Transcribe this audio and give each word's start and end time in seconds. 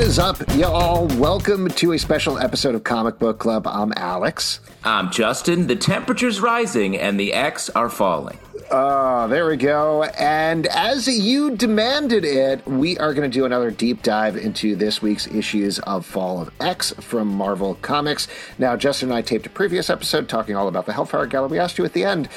What 0.00 0.08
is 0.08 0.18
up, 0.18 0.38
y'all? 0.56 1.08
Welcome 1.18 1.68
to 1.68 1.92
a 1.92 1.98
special 1.98 2.38
episode 2.38 2.74
of 2.74 2.84
Comic 2.84 3.18
Book 3.18 3.38
Club. 3.38 3.66
I'm 3.66 3.92
Alex. 3.96 4.60
I'm 4.82 5.10
Justin. 5.10 5.66
The 5.66 5.76
temperature's 5.76 6.40
rising 6.40 6.96
and 6.96 7.20
the 7.20 7.34
X 7.34 7.68
are 7.68 7.90
falling. 7.90 8.38
Oh, 8.70 9.28
there 9.28 9.46
we 9.46 9.58
go. 9.58 10.04
And 10.04 10.66
as 10.68 11.06
you 11.06 11.54
demanded 11.54 12.24
it, 12.24 12.66
we 12.66 12.96
are 12.96 13.12
going 13.12 13.30
to 13.30 13.38
do 13.38 13.44
another 13.44 13.70
deep 13.70 14.02
dive 14.02 14.38
into 14.38 14.74
this 14.74 15.02
week's 15.02 15.26
issues 15.26 15.78
of 15.80 16.06
Fall 16.06 16.40
of 16.40 16.50
X 16.60 16.94
from 17.00 17.28
Marvel 17.28 17.74
Comics. 17.82 18.26
Now, 18.58 18.76
Justin 18.76 19.10
and 19.10 19.18
I 19.18 19.20
taped 19.20 19.44
a 19.44 19.50
previous 19.50 19.90
episode 19.90 20.30
talking 20.30 20.56
all 20.56 20.66
about 20.66 20.86
the 20.86 20.94
Hellfire 20.94 21.26
Gala. 21.26 21.48
We 21.48 21.58
asked 21.58 21.76
you 21.76 21.84
at 21.84 21.92
the 21.92 22.04
end, 22.04 22.30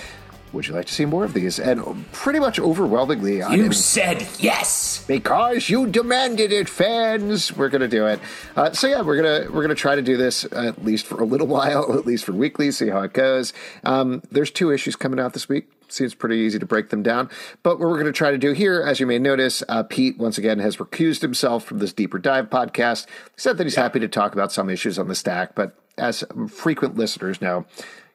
would 0.53 0.67
you 0.67 0.73
like 0.73 0.85
to 0.85 0.93
see 0.93 1.05
more 1.05 1.25
of 1.25 1.33
these? 1.33 1.59
And 1.59 2.09
pretty 2.11 2.39
much 2.39 2.59
overwhelmingly, 2.59 3.41
I 3.41 3.55
You 3.55 3.71
said 3.73 4.25
yes. 4.39 5.03
because 5.07 5.69
you 5.69 5.87
demanded 5.87 6.51
it, 6.51 6.69
fans. 6.69 7.55
We're 7.55 7.69
gonna 7.69 7.87
do 7.87 8.05
it. 8.07 8.19
Uh, 8.55 8.71
so 8.71 8.87
yeah, 8.87 9.01
we're 9.01 9.15
gonna 9.15 9.51
we're 9.51 9.61
gonna 9.63 9.75
try 9.75 9.95
to 9.95 10.01
do 10.01 10.15
this 10.17 10.45
at 10.51 10.83
least 10.85 11.05
for 11.07 11.21
a 11.21 11.25
little 11.25 11.47
while, 11.57 11.97
at 11.97 12.05
least 12.05 12.25
for 12.25 12.31
weekly, 12.33 12.71
see 12.71 12.89
how 12.89 13.01
it 13.01 13.13
goes. 13.13 13.51
Um, 13.83 14.21
there's 14.31 14.51
two 14.51 14.71
issues 14.71 14.95
coming 14.95 15.19
out 15.19 15.33
this 15.33 15.49
week. 15.49 15.69
Seems 15.89 16.15
pretty 16.15 16.37
easy 16.37 16.57
to 16.57 16.65
break 16.65 16.89
them 16.89 17.03
down. 17.03 17.29
But 17.61 17.77
what 17.79 17.87
we're 17.87 17.99
going 17.99 18.05
to 18.07 18.11
try 18.11 18.31
to 18.31 18.37
do 18.39 18.53
here, 18.53 18.81
as 18.81 18.99
you 18.99 19.05
may 19.05 19.19
notice, 19.19 19.61
uh, 19.69 19.83
Pete 19.83 20.17
once 20.17 20.39
again 20.39 20.57
has 20.57 20.77
recused 20.77 21.21
himself 21.21 21.65
from 21.65 21.77
this 21.77 21.93
deeper 21.93 22.17
dive 22.17 22.49
podcast. 22.49 23.05
He 23.05 23.11
said 23.37 23.57
that 23.59 23.65
he's 23.65 23.75
happy 23.75 23.99
to 23.99 24.07
talk 24.07 24.33
about 24.33 24.51
some 24.51 24.71
issues 24.71 24.97
on 24.97 25.07
the 25.07 25.13
stack, 25.13 25.53
but 25.53 25.75
as 25.99 26.23
frequent 26.49 26.95
listeners 26.97 27.41
know, 27.41 27.65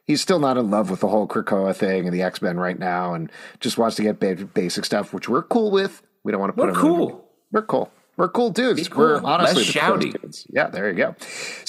he's 0.09 0.21
still 0.21 0.41
not 0.41 0.57
in 0.59 0.69
love 0.73 0.91
with 0.91 0.99
the 0.99 1.07
whole 1.09 1.29
Krakoa 1.29 1.77
thing 1.77 2.07
and 2.07 2.13
the 2.13 2.23
X 2.23 2.43
Men 2.43 2.59
right 2.59 2.77
now, 2.79 3.15
and 3.15 3.31
just 3.61 3.79
wants 3.79 3.95
to 3.97 4.03
get 4.03 4.19
ba- 4.19 4.35
basic 4.47 4.85
stuff, 4.85 5.13
which 5.15 5.29
we're 5.29 5.45
cool 5.45 5.71
with. 5.71 6.03
We 6.25 6.33
don't 6.33 6.41
want 6.41 6.51
to 6.57 6.61
put 6.61 6.65
We're 6.67 6.71
him 6.71 6.77
in- 6.77 6.97
cool. 6.97 7.25
we're 7.53 7.63
cool. 7.63 7.93
We're 8.17 8.29
cool 8.29 8.51
dudes. 8.51 8.89
Cool. 8.89 9.05
We're 9.05 9.23
honestly 9.23 9.63
Less 9.63 9.73
shouty. 9.73 10.21
dudes. 10.21 10.45
Yeah, 10.51 10.67
there 10.71 10.89
you 10.91 10.97
go. 10.97 11.15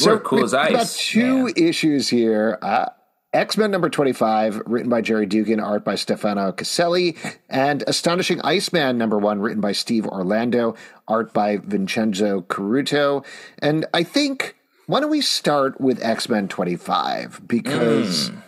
We're 0.03 0.19
cool 0.19 0.43
as 0.43 0.55
ice, 0.55 0.71
got 0.71 0.87
two 0.87 1.43
man. 1.43 1.53
issues 1.57 2.09
here. 2.09 2.57
Uh, 2.63 2.85
X 3.31 3.55
Men 3.55 3.69
number 3.69 3.87
25, 3.91 4.63
written 4.65 4.89
by 4.89 5.01
Gerry 5.01 5.27
Duggan, 5.27 5.59
art 5.59 5.85
by 5.85 5.93
Stefano 5.93 6.51
Caselli, 6.51 7.15
and 7.47 7.83
Astonishing 7.85 8.41
Iceman 8.41 8.97
number 8.97 9.19
one, 9.19 9.39
written 9.39 9.61
by 9.61 9.71
Steve 9.73 10.07
Orlando, 10.07 10.73
art 11.07 11.31
by 11.33 11.57
Vincenzo 11.57 12.41
Carratù. 12.41 13.23
And 13.59 13.85
I 13.93 14.01
think, 14.01 14.55
why 14.89 14.99
don't 14.99 15.11
we 15.11 15.21
start 15.21 15.79
with 15.79 16.03
X 16.03 16.27
Men 16.29 16.47
25? 16.47 17.47
Because 17.47 18.29
hmm. 18.29 18.39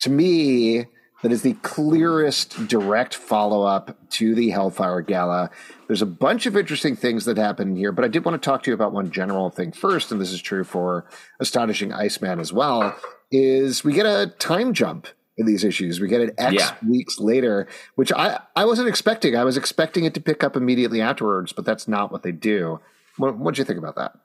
to 0.00 0.10
me, 0.10 0.86
that 1.22 1.30
is 1.30 1.42
the 1.42 1.52
clearest 1.62 2.66
direct 2.66 3.14
follow 3.14 3.62
up 3.62 3.96
to 4.10 4.34
the 4.34 4.50
Hellfire 4.50 5.02
Gala. 5.02 5.50
There's 5.86 6.02
a 6.02 6.06
bunch 6.06 6.46
of 6.46 6.56
interesting 6.56 6.96
things 6.96 7.26
that 7.26 7.36
happen 7.36 7.76
here, 7.76 7.92
but 7.92 8.04
I 8.04 8.08
did 8.08 8.24
want 8.24 8.42
to 8.42 8.44
talk 8.44 8.64
to 8.64 8.72
you 8.72 8.74
about 8.74 8.92
one 8.92 9.12
general 9.12 9.50
thing 9.50 9.70
first, 9.70 10.10
and 10.10 10.20
this 10.20 10.32
is 10.32 10.42
true 10.42 10.64
for 10.64 11.06
Astonishing 11.38 11.92
Iceman 11.92 12.40
as 12.40 12.52
well. 12.52 12.96
Is 13.30 13.84
we 13.84 13.92
get 13.92 14.04
a 14.04 14.34
time 14.40 14.72
jump 14.72 15.06
in 15.36 15.46
these 15.46 15.62
issues. 15.62 16.00
We 16.00 16.08
get 16.08 16.22
it 16.22 16.34
X 16.36 16.54
Yeah. 16.54 16.74
weeks 16.88 17.20
later, 17.20 17.68
which 17.94 18.10
I, 18.12 18.40
I 18.56 18.64
wasn't 18.64 18.88
expecting. 18.88 19.36
I 19.36 19.44
was 19.44 19.56
expecting 19.56 20.04
it 20.06 20.14
to 20.14 20.20
pick 20.20 20.42
up 20.42 20.56
immediately 20.56 21.00
afterwards, 21.00 21.52
but 21.52 21.64
that's 21.64 21.86
not 21.86 22.10
what 22.10 22.24
they 22.24 22.32
do. 22.32 22.80
What 23.16 23.38
what'd 23.38 23.58
you 23.58 23.64
think 23.64 23.78
about 23.78 23.94
that? 23.94 24.16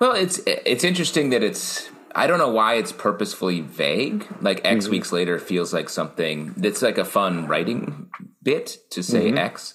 Well, 0.00 0.12
it's 0.12 0.40
it's 0.46 0.84
interesting 0.84 1.30
that 1.30 1.42
it's. 1.42 1.88
I 2.14 2.26
don't 2.26 2.38
know 2.38 2.50
why 2.50 2.74
it's 2.74 2.90
purposefully 2.92 3.60
vague. 3.60 4.26
Like 4.40 4.60
X 4.64 4.84
Mm-hmm. 4.84 4.90
weeks 4.92 5.12
later 5.12 5.38
feels 5.38 5.72
like 5.72 5.88
something 5.88 6.54
that's 6.56 6.82
like 6.82 6.98
a 6.98 7.04
fun 7.04 7.46
writing 7.46 8.08
bit 8.42 8.78
to 8.90 9.02
say 9.02 9.28
Mm-hmm. 9.28 9.38
X, 9.38 9.74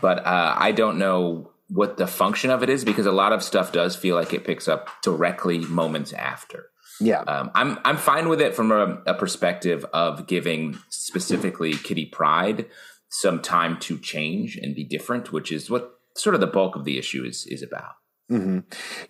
but 0.00 0.18
uh, 0.26 0.54
I 0.58 0.72
don't 0.72 0.98
know 0.98 1.50
what 1.68 1.96
the 1.96 2.06
function 2.06 2.50
of 2.50 2.62
it 2.62 2.68
is 2.70 2.84
because 2.84 3.06
a 3.06 3.12
lot 3.12 3.32
of 3.32 3.42
stuff 3.42 3.72
does 3.72 3.96
feel 3.96 4.16
like 4.16 4.32
it 4.32 4.44
picks 4.44 4.68
up 4.68 4.88
directly 5.02 5.58
moments 5.58 6.12
after. 6.12 6.66
Yeah. 7.00 7.20
Um, 7.22 7.50
I'm 7.54 7.78
I'm 7.84 7.96
fine 7.96 8.28
with 8.28 8.40
it 8.40 8.54
from 8.54 8.70
a, 8.72 9.02
a 9.06 9.14
perspective 9.14 9.84
of 9.92 10.26
giving 10.26 10.78
specifically 10.88 11.74
Kitty 11.74 12.06
Pryde 12.06 12.66
some 13.10 13.40
time 13.42 13.78
to 13.80 13.98
change 13.98 14.56
and 14.56 14.74
be 14.74 14.84
different, 14.84 15.32
which 15.32 15.52
is 15.52 15.70
what 15.70 15.90
sort 16.16 16.34
of 16.34 16.40
the 16.40 16.46
bulk 16.46 16.76
of 16.76 16.84
the 16.84 16.98
issue 16.98 17.24
is 17.24 17.46
is 17.46 17.62
about. 17.62 17.94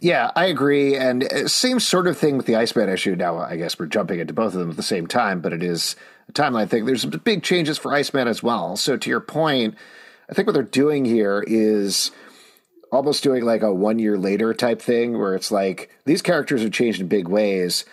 Yeah, 0.00 0.30
I 0.34 0.46
agree. 0.46 0.96
And 0.96 1.24
uh, 1.24 1.48
same 1.48 1.80
sort 1.80 2.06
of 2.06 2.18
thing 2.18 2.36
with 2.36 2.46
the 2.46 2.56
Iceman 2.56 2.88
issue. 2.88 3.14
Now, 3.14 3.38
I 3.38 3.56
guess 3.56 3.78
we're 3.78 3.86
jumping 3.86 4.18
into 4.18 4.34
both 4.34 4.54
of 4.54 4.60
them 4.60 4.70
at 4.70 4.76
the 4.76 4.82
same 4.82 5.06
time, 5.06 5.40
but 5.40 5.52
it 5.52 5.62
is 5.62 5.96
a 6.28 6.32
timeline 6.32 6.68
thing. 6.68 6.84
There's 6.84 7.04
big 7.04 7.42
changes 7.42 7.78
for 7.78 7.92
Iceman 7.92 8.28
as 8.28 8.42
well. 8.42 8.76
So, 8.76 8.96
to 8.96 9.10
your 9.10 9.20
point, 9.20 9.76
I 10.28 10.34
think 10.34 10.46
what 10.46 10.54
they're 10.54 10.62
doing 10.62 11.04
here 11.04 11.44
is 11.46 12.10
almost 12.90 13.22
doing 13.22 13.44
like 13.44 13.62
a 13.62 13.72
one 13.72 13.98
year 13.98 14.16
later 14.16 14.54
type 14.54 14.80
thing 14.80 15.18
where 15.18 15.34
it's 15.34 15.50
like 15.50 15.90
these 16.04 16.22
characters 16.22 16.62
have 16.62 16.72
changed 16.72 17.00
in 17.00 17.08
big 17.08 17.28
ways 17.28 17.84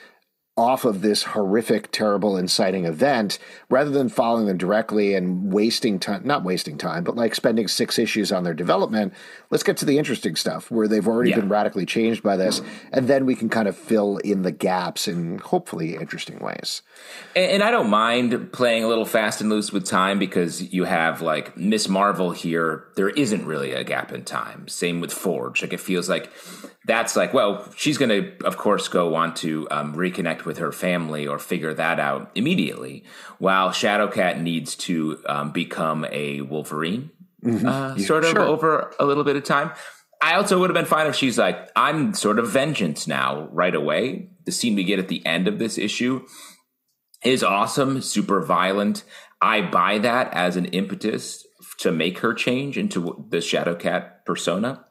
off 0.57 0.83
of 0.83 1.01
this 1.01 1.23
horrific, 1.23 1.89
terrible, 1.91 2.35
inciting 2.35 2.83
event 2.85 3.39
rather 3.69 3.89
than 3.89 4.09
following 4.09 4.47
them 4.47 4.57
directly 4.57 5.15
and 5.15 5.51
wasting 5.51 5.97
time, 5.97 6.21
not 6.25 6.43
wasting 6.43 6.77
time, 6.77 7.05
but 7.05 7.15
like 7.15 7.33
spending 7.33 7.67
six 7.69 7.97
issues 7.97 8.33
on 8.33 8.43
their 8.43 8.53
development. 8.53 9.13
Let's 9.49 9.63
get 9.63 9.77
to 9.77 9.85
the 9.85 9.97
interesting 9.97 10.35
stuff 10.35 10.69
where 10.69 10.89
they've 10.89 11.07
already 11.07 11.29
Yeah. 11.29 11.37
been 11.37 11.47
radically 11.49 11.85
changed 11.85 12.21
by 12.21 12.35
this. 12.35 12.61
And 12.91 13.07
then 13.07 13.25
we 13.25 13.33
can 13.33 13.47
kind 13.47 13.67
of 13.69 13.77
fill 13.77 14.17
in 14.17 14.41
the 14.41 14.51
gaps 14.51 15.07
in 15.07 15.39
hopefully 15.39 15.95
interesting 15.95 16.39
ways. 16.39 16.81
And, 17.33 17.51
and 17.53 17.63
I 17.63 17.71
don't 17.71 17.89
mind 17.89 18.51
playing 18.51 18.83
a 18.83 18.87
little 18.89 19.05
fast 19.05 19.39
and 19.39 19.49
loose 19.49 19.71
with 19.71 19.85
time 19.85 20.19
because 20.19 20.73
you 20.73 20.83
have 20.83 21.21
like 21.21 21.55
Miss 21.55 21.87
Marvel 21.87 22.31
here. 22.31 22.83
There 22.97 23.09
isn't 23.09 23.45
really 23.45 23.71
a 23.71 23.85
gap 23.85 24.11
in 24.11 24.25
time. 24.25 24.67
Same 24.67 24.99
with 24.99 25.13
Forge. 25.13 25.61
Like 25.61 25.71
it 25.73 25.79
feels 25.79 26.09
like 26.09 26.29
that's 26.85 27.15
like, 27.15 27.33
well, 27.33 27.71
she's 27.75 27.97
going 27.97 28.09
to, 28.09 28.45
of 28.45 28.57
course, 28.57 28.87
go 28.87 29.07
want 29.07 29.35
to 29.37 29.67
um, 29.69 29.95
reconnect 29.95 30.45
with 30.45 30.57
her 30.57 30.71
family 30.71 31.27
or 31.27 31.37
figure 31.37 31.73
that 31.75 31.99
out 31.99 32.31
immediately, 32.33 33.03
while 33.37 33.69
Shadowcat 33.69 34.41
needs 34.41 34.75
to 34.77 35.21
um, 35.27 35.51
become 35.51 36.05
a 36.11 36.41
Wolverine, 36.41 37.11
uh, 37.45 37.95
sort 37.97 38.23
of 38.23 38.31
sure. 38.31 38.41
over 38.41 38.93
a 38.99 39.05
little 39.05 39.23
bit 39.23 39.35
of 39.35 39.43
time. 39.43 39.71
I 40.23 40.35
also 40.35 40.59
would 40.59 40.69
have 40.69 40.75
been 40.75 40.85
fine 40.85 41.07
if 41.07 41.15
she's 41.15 41.37
like, 41.37 41.69
I'm 41.75 42.13
sort 42.13 42.39
of 42.39 42.49
vengeance 42.49 43.07
now, 43.07 43.47
right 43.51 43.73
away. 43.73 44.29
The 44.45 44.51
scene 44.51 44.75
we 44.75 44.83
get 44.83 44.99
at 44.99 45.07
the 45.07 45.25
end 45.25 45.47
of 45.47 45.59
this 45.59 45.77
issue 45.77 46.25
is 47.23 47.43
awesome, 47.43 48.01
super 48.01 48.41
violent. 48.41 49.03
I 49.41 49.61
buy 49.61 49.97
that 49.99 50.33
as 50.33 50.57
an 50.57 50.65
impetus 50.65 51.45
to 51.79 51.91
make 51.91 52.19
her 52.19 52.33
change 52.33 52.77
into 52.77 53.25
the 53.29 53.37
Shadowcat 53.37 54.25
persona. 54.25 54.85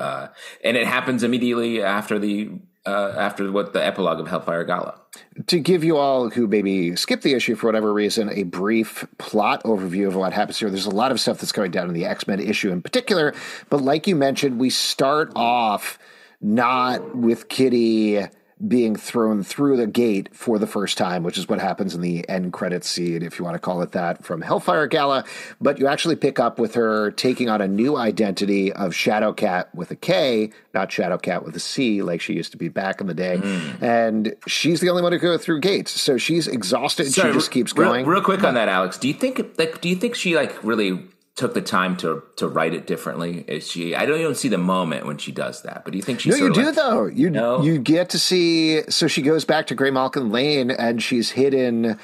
Uh, 0.00 0.28
and 0.64 0.76
it 0.76 0.86
happens 0.86 1.22
immediately 1.22 1.82
after 1.82 2.18
the 2.18 2.50
uh, 2.86 3.14
after 3.16 3.52
what 3.52 3.74
the 3.74 3.84
epilogue 3.84 4.18
of 4.18 4.26
Hellfire 4.26 4.64
Gala. 4.64 4.98
to 5.46 5.60
give 5.60 5.84
you 5.84 5.98
all 5.98 6.30
who 6.30 6.46
maybe 6.46 6.96
skip 6.96 7.20
the 7.20 7.34
issue 7.34 7.54
for 7.54 7.66
whatever 7.66 7.92
reason 7.92 8.30
a 8.30 8.44
brief 8.44 9.06
plot 9.18 9.62
overview 9.64 10.06
of 10.06 10.16
what 10.16 10.32
happens 10.32 10.58
here. 10.58 10.70
There's 10.70 10.86
a 10.86 10.90
lot 10.90 11.12
of 11.12 11.20
stuff 11.20 11.38
that's 11.38 11.52
going 11.52 11.72
down 11.72 11.88
in 11.88 11.94
the 11.94 12.06
X 12.06 12.26
Men 12.26 12.40
issue 12.40 12.72
in 12.72 12.80
particular, 12.80 13.34
but 13.68 13.82
like 13.82 14.06
you 14.06 14.16
mentioned, 14.16 14.58
we 14.58 14.70
start 14.70 15.30
off 15.36 15.98
not 16.40 17.14
with 17.14 17.48
Kitty 17.48 18.20
being 18.66 18.96
thrown 18.96 19.42
through 19.42 19.76
the 19.76 19.86
gate 19.86 20.28
for 20.32 20.58
the 20.58 20.66
first 20.66 20.98
time, 20.98 21.22
which 21.22 21.38
is 21.38 21.48
what 21.48 21.60
happens 21.60 21.94
in 21.94 22.00
the 22.00 22.28
end 22.28 22.52
credits 22.52 22.88
scene, 22.88 23.22
if 23.22 23.38
you 23.38 23.44
want 23.44 23.54
to 23.54 23.58
call 23.58 23.82
it 23.82 23.92
that, 23.92 24.24
from 24.24 24.40
Hellfire 24.42 24.86
Gala. 24.86 25.24
But 25.60 25.78
you 25.78 25.86
actually 25.86 26.16
pick 26.16 26.38
up 26.38 26.58
with 26.58 26.74
her 26.74 27.10
taking 27.12 27.48
on 27.48 27.60
a 27.60 27.68
new 27.68 27.96
identity 27.96 28.72
of 28.72 28.92
Shadowkat 28.92 29.74
with 29.74 29.90
a 29.90 29.96
K, 29.96 30.50
not 30.74 30.90
Shadowcat 30.90 31.44
with 31.44 31.56
a 31.56 31.60
C, 31.60 32.02
like 32.02 32.20
she 32.20 32.34
used 32.34 32.52
to 32.52 32.58
be 32.58 32.68
back 32.68 33.00
in 33.00 33.06
the 33.06 33.14
day. 33.14 33.38
Mm. 33.38 33.82
And 33.82 34.36
she's 34.46 34.80
the 34.80 34.90
only 34.90 35.02
one 35.02 35.12
to 35.12 35.18
go 35.18 35.38
through 35.38 35.60
gates, 35.60 35.92
so 35.92 36.16
she's 36.18 36.46
exhausted. 36.46 37.12
she 37.12 37.22
just 37.22 37.50
keeps 37.50 37.74
real, 37.76 37.88
going. 37.88 38.06
Real 38.06 38.22
quick 38.22 38.44
on 38.44 38.54
that, 38.54 38.68
Alex. 38.68 38.98
Do 38.98 39.08
you 39.08 39.14
think 39.14 39.40
like 39.58 39.80
do 39.80 39.88
you 39.88 39.96
think 39.96 40.14
she 40.14 40.36
like 40.36 40.62
really 40.62 41.02
took 41.40 41.54
the 41.54 41.62
time 41.62 41.96
to 41.96 42.22
to 42.36 42.46
write 42.46 42.74
it 42.74 42.86
differently? 42.86 43.44
Is 43.48 43.66
she? 43.68 43.94
I 43.96 44.06
don't 44.06 44.20
even 44.20 44.34
see 44.34 44.48
the 44.48 44.58
moment 44.58 45.06
when 45.06 45.16
she 45.18 45.32
does 45.32 45.62
that, 45.62 45.82
but 45.84 45.92
do 45.92 45.96
you 45.96 46.02
think 46.02 46.20
she's 46.20 46.38
No, 46.38 46.46
you 46.46 46.52
do 46.52 46.66
like- 46.66 46.74
though. 46.76 47.06
You 47.06 47.30
No? 47.30 47.62
you 47.62 47.78
get 47.78 48.10
to 48.10 48.18
see. 48.18 48.82
So 48.90 49.08
she 49.08 49.22
goes 49.22 49.44
back 49.44 49.66
to 49.68 49.74
Graymalkin 49.76 50.30
Lane, 50.30 50.70
and 50.70 51.02
she's 51.02 51.30
hidden. 51.30 51.98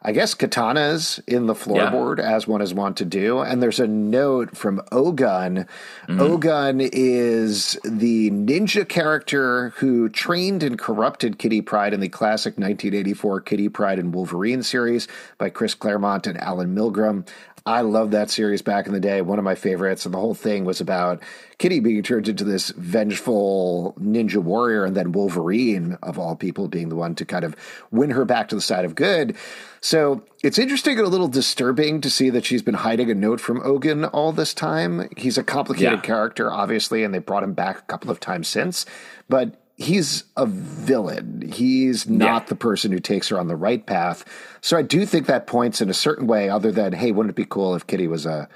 I 0.00 0.12
guess 0.12 0.32
katanas 0.32 1.20
in 1.26 1.46
the 1.46 1.54
floorboard, 1.54 2.20
as 2.20 2.46
one 2.46 2.62
is 2.62 2.72
wont 2.72 2.98
to 2.98 3.04
do. 3.04 3.40
And 3.40 3.60
there's 3.60 3.80
a 3.80 3.88
note 3.88 4.56
from 4.56 4.80
Ogun. 4.92 5.66
Mm-hmm. 6.08 6.20
Ogun 6.20 6.80
is 6.80 7.76
the 7.84 8.30
ninja 8.30 8.88
character 8.88 9.70
who 9.78 10.08
trained 10.08 10.62
and 10.62 10.78
corrupted 10.78 11.36
Kitty 11.40 11.62
Pryde 11.62 11.94
in 11.94 11.98
the 12.00 12.08
classic 12.08 12.52
1984 12.56 13.40
Kitty 13.40 13.68
Pryde 13.68 13.98
and 13.98 14.14
Wolverine 14.14 14.62
series 14.62 15.08
by 15.36 15.50
Chris 15.50 15.74
Claremont 15.74 16.28
and 16.28 16.40
Alan 16.40 16.76
Milgrom. 16.76 17.26
I 17.68 17.82
loved 17.82 18.12
that 18.12 18.30
series 18.30 18.62
back 18.62 18.86
in 18.86 18.94
the 18.94 19.00
day, 19.00 19.20
one 19.20 19.38
of 19.38 19.44
my 19.44 19.54
favorites. 19.54 20.06
And 20.06 20.14
the 20.14 20.18
whole 20.18 20.34
thing 20.34 20.64
was 20.64 20.80
about 20.80 21.22
Kitty 21.58 21.80
being 21.80 22.02
turned 22.02 22.26
into 22.26 22.42
this 22.44 22.70
vengeful 22.70 23.94
ninja 24.00 24.38
warrior, 24.38 24.84
and 24.86 24.96
then 24.96 25.12
Wolverine, 25.12 25.98
of 26.02 26.18
all 26.18 26.34
people, 26.34 26.68
being 26.68 26.88
the 26.88 26.96
one 26.96 27.14
to 27.16 27.26
kind 27.26 27.44
of 27.44 27.54
win 27.90 28.10
her 28.10 28.24
back 28.24 28.48
to 28.48 28.54
the 28.54 28.60
side 28.62 28.86
of 28.86 28.94
good. 28.94 29.36
So 29.82 30.22
it's 30.42 30.58
interesting 30.58 30.96
and 30.98 31.06
a 31.06 31.10
little 31.10 31.28
disturbing 31.28 32.00
to 32.00 32.08
see 32.10 32.30
that 32.30 32.46
she's 32.46 32.62
been 32.62 32.74
hiding 32.74 33.10
a 33.10 33.14
note 33.14 33.40
from 33.40 33.60
Ogun 33.62 34.06
all 34.06 34.32
this 34.32 34.54
time. 34.54 35.08
He's 35.16 35.36
a 35.36 35.42
complicated 35.42 35.98
Yeah. 35.98 36.00
character, 36.00 36.50
obviously, 36.50 37.04
and 37.04 37.12
they 37.12 37.18
brought 37.18 37.42
him 37.42 37.52
back 37.52 37.78
a 37.80 37.82
couple 37.82 38.10
of 38.10 38.18
times 38.18 38.48
since, 38.48 38.86
but 39.28 39.54
he's 39.78 40.24
a 40.36 40.44
villain. 40.44 41.42
He's 41.52 42.08
not 42.08 42.42
Yeah. 42.42 42.48
the 42.48 42.56
person 42.56 42.90
who 42.92 42.98
takes 42.98 43.28
her 43.28 43.38
on 43.38 43.46
the 43.48 43.56
right 43.56 43.86
path. 43.86 44.24
So 44.60 44.76
I 44.76 44.82
do 44.82 45.06
think 45.06 45.26
that 45.26 45.46
points 45.46 45.80
in 45.80 45.88
a 45.88 45.94
certain 45.94 46.26
way, 46.26 46.50
other 46.50 46.72
than, 46.72 46.92
hey, 46.92 47.12
wouldn't 47.12 47.30
it 47.30 47.36
be 47.36 47.46
cool 47.46 47.74
if 47.76 47.86
Kitty 47.86 48.08
was 48.08 48.26
a, 48.26 48.48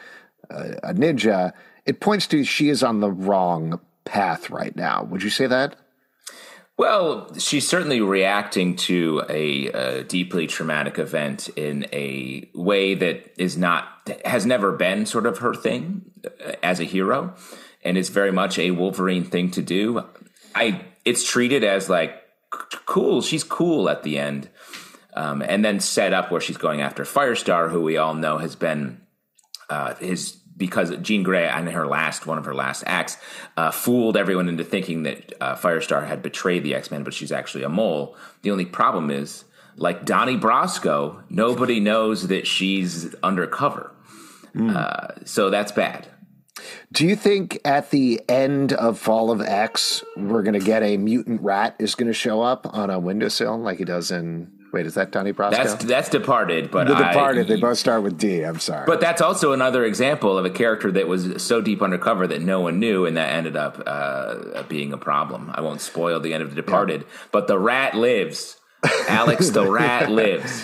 a, 0.51 0.91
a 0.91 0.95
ninja? 0.95 1.53
It 1.87 2.01
points 2.01 2.27
to 2.29 2.43
she 2.45 2.69
is 2.69 2.83
on 2.83 3.01
the 3.01 3.11
wrong 3.11 3.81
path 4.05 4.51
right 4.51 4.75
now. 4.75 5.05
Would 5.05 5.23
you 5.23 5.31
say 5.31 5.47
that? 5.47 5.77
Well, 6.77 7.33
she's 7.39 7.69
certainly 7.69 8.01
reacting 8.01 8.75
to 8.77 9.23
a, 9.29 9.67
a 9.69 10.05
deeply 10.05 10.47
traumatic 10.49 10.99
event 10.99 11.49
in 11.51 11.87
a 11.93 12.49
way 12.55 12.95
that 12.95 13.33
is 13.41 13.57
not 13.57 13.89
has 14.25 14.45
never 14.47 14.73
been 14.73 15.07
sort 15.07 15.27
of 15.27 15.39
her 15.39 15.55
thing 15.55 16.03
uh, 16.25 16.55
as 16.63 16.81
a 16.81 16.85
hero, 16.85 17.35
and 17.85 17.97
it's 17.97 18.09
very 18.09 18.33
much 18.33 18.59
a 18.59 18.73
Wolverine 18.73 19.23
thing 19.23 19.51
to 19.53 19.63
do. 19.63 20.03
I 20.57 20.81
it's 21.05 21.29
treated 21.29 21.65
as 21.65 21.89
like 21.89 22.23
cool. 22.87 23.23
She's 23.23 23.45
cool 23.45 23.89
at 23.89 24.03
the 24.03 24.19
end, 24.19 24.49
um, 25.15 25.43
and 25.43 25.65
then 25.65 25.81
set 25.81 26.13
up 26.13 26.31
where 26.31 26.41
she's 26.41 26.57
going 26.57 26.81
after 26.81 27.05
Firestar, 27.05 27.71
who 27.71 27.83
we 27.83 27.97
all 27.97 28.15
know 28.15 28.39
has 28.39 28.57
been 28.57 29.01
uh, 29.71 29.95
his 29.97 30.39
because 30.57 30.95
Jean 30.99 31.23
Grey 31.23 31.49
in 31.49 31.67
her 31.69 31.87
last 31.87 32.27
one 32.27 32.39
of 32.39 32.45
her 32.45 32.55
last 32.55 32.85
acts 32.87 33.17
uh, 33.57 33.71
fooled 33.71 34.17
everyone 34.17 34.49
into 34.49 34.65
thinking 34.65 35.03
that 35.05 35.33
uh, 35.41 35.57
Firestar 35.57 36.07
had 36.07 36.23
betrayed 36.23 36.63
the 36.63 36.75
X 36.75 36.91
Men, 36.91 37.05
but 37.05 37.15
she's 37.15 37.33
actually 37.33 37.65
a 37.65 37.69
mole. 37.69 38.17
The 38.43 38.51
only 38.51 38.67
problem 38.67 39.11
is, 39.11 39.45
like 39.77 40.05
Donnie 40.05 40.37
Brasco, 40.37 41.25
nobody 41.31 41.81
knows 41.81 42.29
that 42.29 42.47
she's 42.47 43.15
undercover, 43.23 43.93
uh, 44.59 45.09
so 45.25 45.51
that's 45.51 45.73
bad. 45.73 46.07
Do 46.93 47.07
you 47.07 47.17
think 47.17 47.59
at 47.65 47.91
the 47.91 48.21
end 48.29 48.73
of 48.75 48.99
Fall 48.99 49.31
of 49.31 49.41
X, 49.41 50.05
we're 50.17 50.43
going 50.43 50.59
to 50.59 50.65
get 50.65 50.83
a 50.83 50.97
mutant 50.99 51.41
rat 51.41 51.77
is 51.79 51.95
going 51.95 52.09
to 52.09 52.13
show 52.13 52.43
up 52.43 52.67
on 52.75 52.91
a 52.91 52.99
windowsill 52.99 53.59
like 53.59 53.79
he 53.79 53.85
does 53.85 54.11
in? 54.11 54.53
Wait, 54.73 54.87
is 54.87 54.95
that 54.95 55.11
Donnie 55.11 55.33
Brasco? 55.35 55.51
That's 55.51 55.85
that's 55.85 56.09
Departed, 56.09 56.71
but 56.71 56.87
the 56.89 56.95
I- 56.95 57.13
Departed. 57.13 57.47
they 57.49 57.57
both 57.61 57.77
start 57.79 58.03
with 58.03 58.19
D. 58.19 58.43
I'm 58.43 58.59
sorry. 58.59 58.85
But 58.87 59.01
that's 59.01 59.21
also 59.21 59.53
another 59.53 59.85
example 59.85 60.39
of 60.39 60.45
a 60.47 60.51
character 60.51 60.91
that 60.93 61.09
was 61.09 61.43
so 61.43 61.61
deep 61.61 61.83
undercover 61.83 62.27
that 62.27 62.41
no 62.43 62.61
one 62.61 62.79
knew, 62.79 63.05
and 63.07 63.17
that 63.19 63.33
ended 63.33 63.55
up 63.57 63.83
uh, 63.87 64.63
being 64.65 64.93
a 64.95 64.99
problem. 64.99 65.51
I 65.55 65.61
won't 65.61 65.81
spoil 65.83 66.21
the 66.21 66.33
end 66.33 66.43
of 66.43 66.51
The 66.51 66.57
Departed, 66.57 67.05
but 67.33 67.49
the 67.49 67.59
rat 67.59 67.95
lives. 67.95 68.59
Alex, 69.09 69.51
the 69.51 69.71
rat 69.71 70.11
lives. 70.11 70.63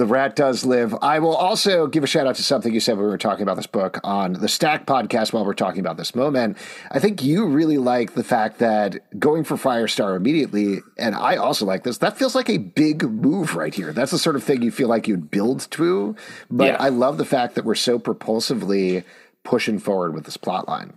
The 0.00 0.06
rat 0.06 0.34
does 0.34 0.64
live. 0.64 0.96
I 1.02 1.18
will 1.18 1.36
also 1.36 1.86
give 1.86 2.02
a 2.02 2.06
shout 2.06 2.26
out 2.26 2.36
to 2.36 2.42
something 2.42 2.72
you 2.72 2.80
said 2.80 2.96
when 2.96 3.04
we 3.04 3.10
were 3.10 3.18
talking 3.18 3.42
about 3.42 3.58
this 3.58 3.66
book 3.66 4.00
on 4.02 4.32
the 4.32 4.48
Stack 4.48 4.86
podcast 4.86 5.34
while 5.34 5.44
we're 5.44 5.52
talking 5.52 5.80
about 5.80 5.98
this 5.98 6.14
moment. 6.14 6.56
I 6.90 6.98
think 6.98 7.22
you 7.22 7.46
really 7.46 7.76
like 7.76 8.14
the 8.14 8.24
fact 8.24 8.60
that 8.60 8.96
going 9.20 9.44
for 9.44 9.56
Firestar 9.58 10.16
immediately, 10.16 10.78
and 10.96 11.14
I 11.14 11.36
also 11.36 11.66
like 11.66 11.82
this, 11.82 11.98
that 11.98 12.16
feels 12.16 12.34
like 12.34 12.48
a 12.48 12.56
big 12.56 13.02
move 13.02 13.56
right 13.56 13.74
here. 13.74 13.92
That's 13.92 14.10
the 14.10 14.18
sort 14.18 14.36
of 14.36 14.42
thing 14.42 14.62
you 14.62 14.70
feel 14.70 14.88
like 14.88 15.06
you'd 15.06 15.30
build 15.30 15.70
to. 15.72 16.16
But 16.50 16.68
Yeah. 16.68 16.76
I 16.80 16.88
love 16.88 17.18
the 17.18 17.26
fact 17.26 17.54
that 17.56 17.66
we're 17.66 17.74
so 17.74 17.98
propulsively 17.98 19.04
pushing 19.44 19.78
forward 19.78 20.14
with 20.14 20.24
this 20.24 20.38
plot 20.38 20.66
line. 20.66 20.96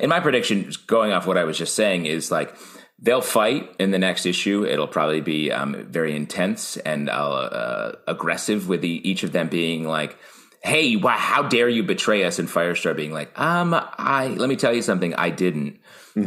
And 0.00 0.08
my 0.08 0.18
prediction, 0.18 0.72
going 0.88 1.12
off 1.12 1.24
what 1.24 1.38
I 1.38 1.44
was 1.44 1.56
just 1.56 1.76
saying, 1.76 2.06
is 2.06 2.32
like 2.32 2.52
they'll 3.02 3.22
fight 3.22 3.74
in 3.78 3.90
the 3.90 3.98
next 3.98 4.26
issue. 4.26 4.64
It'll 4.64 4.88
probably 4.88 5.20
be 5.20 5.50
um, 5.50 5.86
very 5.88 6.14
intense 6.14 6.76
and 6.78 7.08
uh, 7.08 7.12
uh, 7.12 7.92
aggressive, 8.06 8.68
with 8.68 8.82
the, 8.82 9.08
each 9.08 9.22
of 9.22 9.32
them 9.32 9.48
being 9.48 9.86
like, 9.86 10.16
"Hey, 10.62 10.98
how 10.98 11.42
dare 11.42 11.68
you 11.68 11.82
betray 11.82 12.24
us?" 12.24 12.38
And 12.38 12.48
Firestar 12.48 12.94
being 12.94 13.12
like, 13.12 13.38
"Um, 13.38 13.74
I 13.74 14.28
let 14.28 14.48
me 14.48 14.56
tell 14.56 14.74
you 14.74 14.82
something, 14.82 15.14
I 15.14 15.30
didn't." 15.30 15.78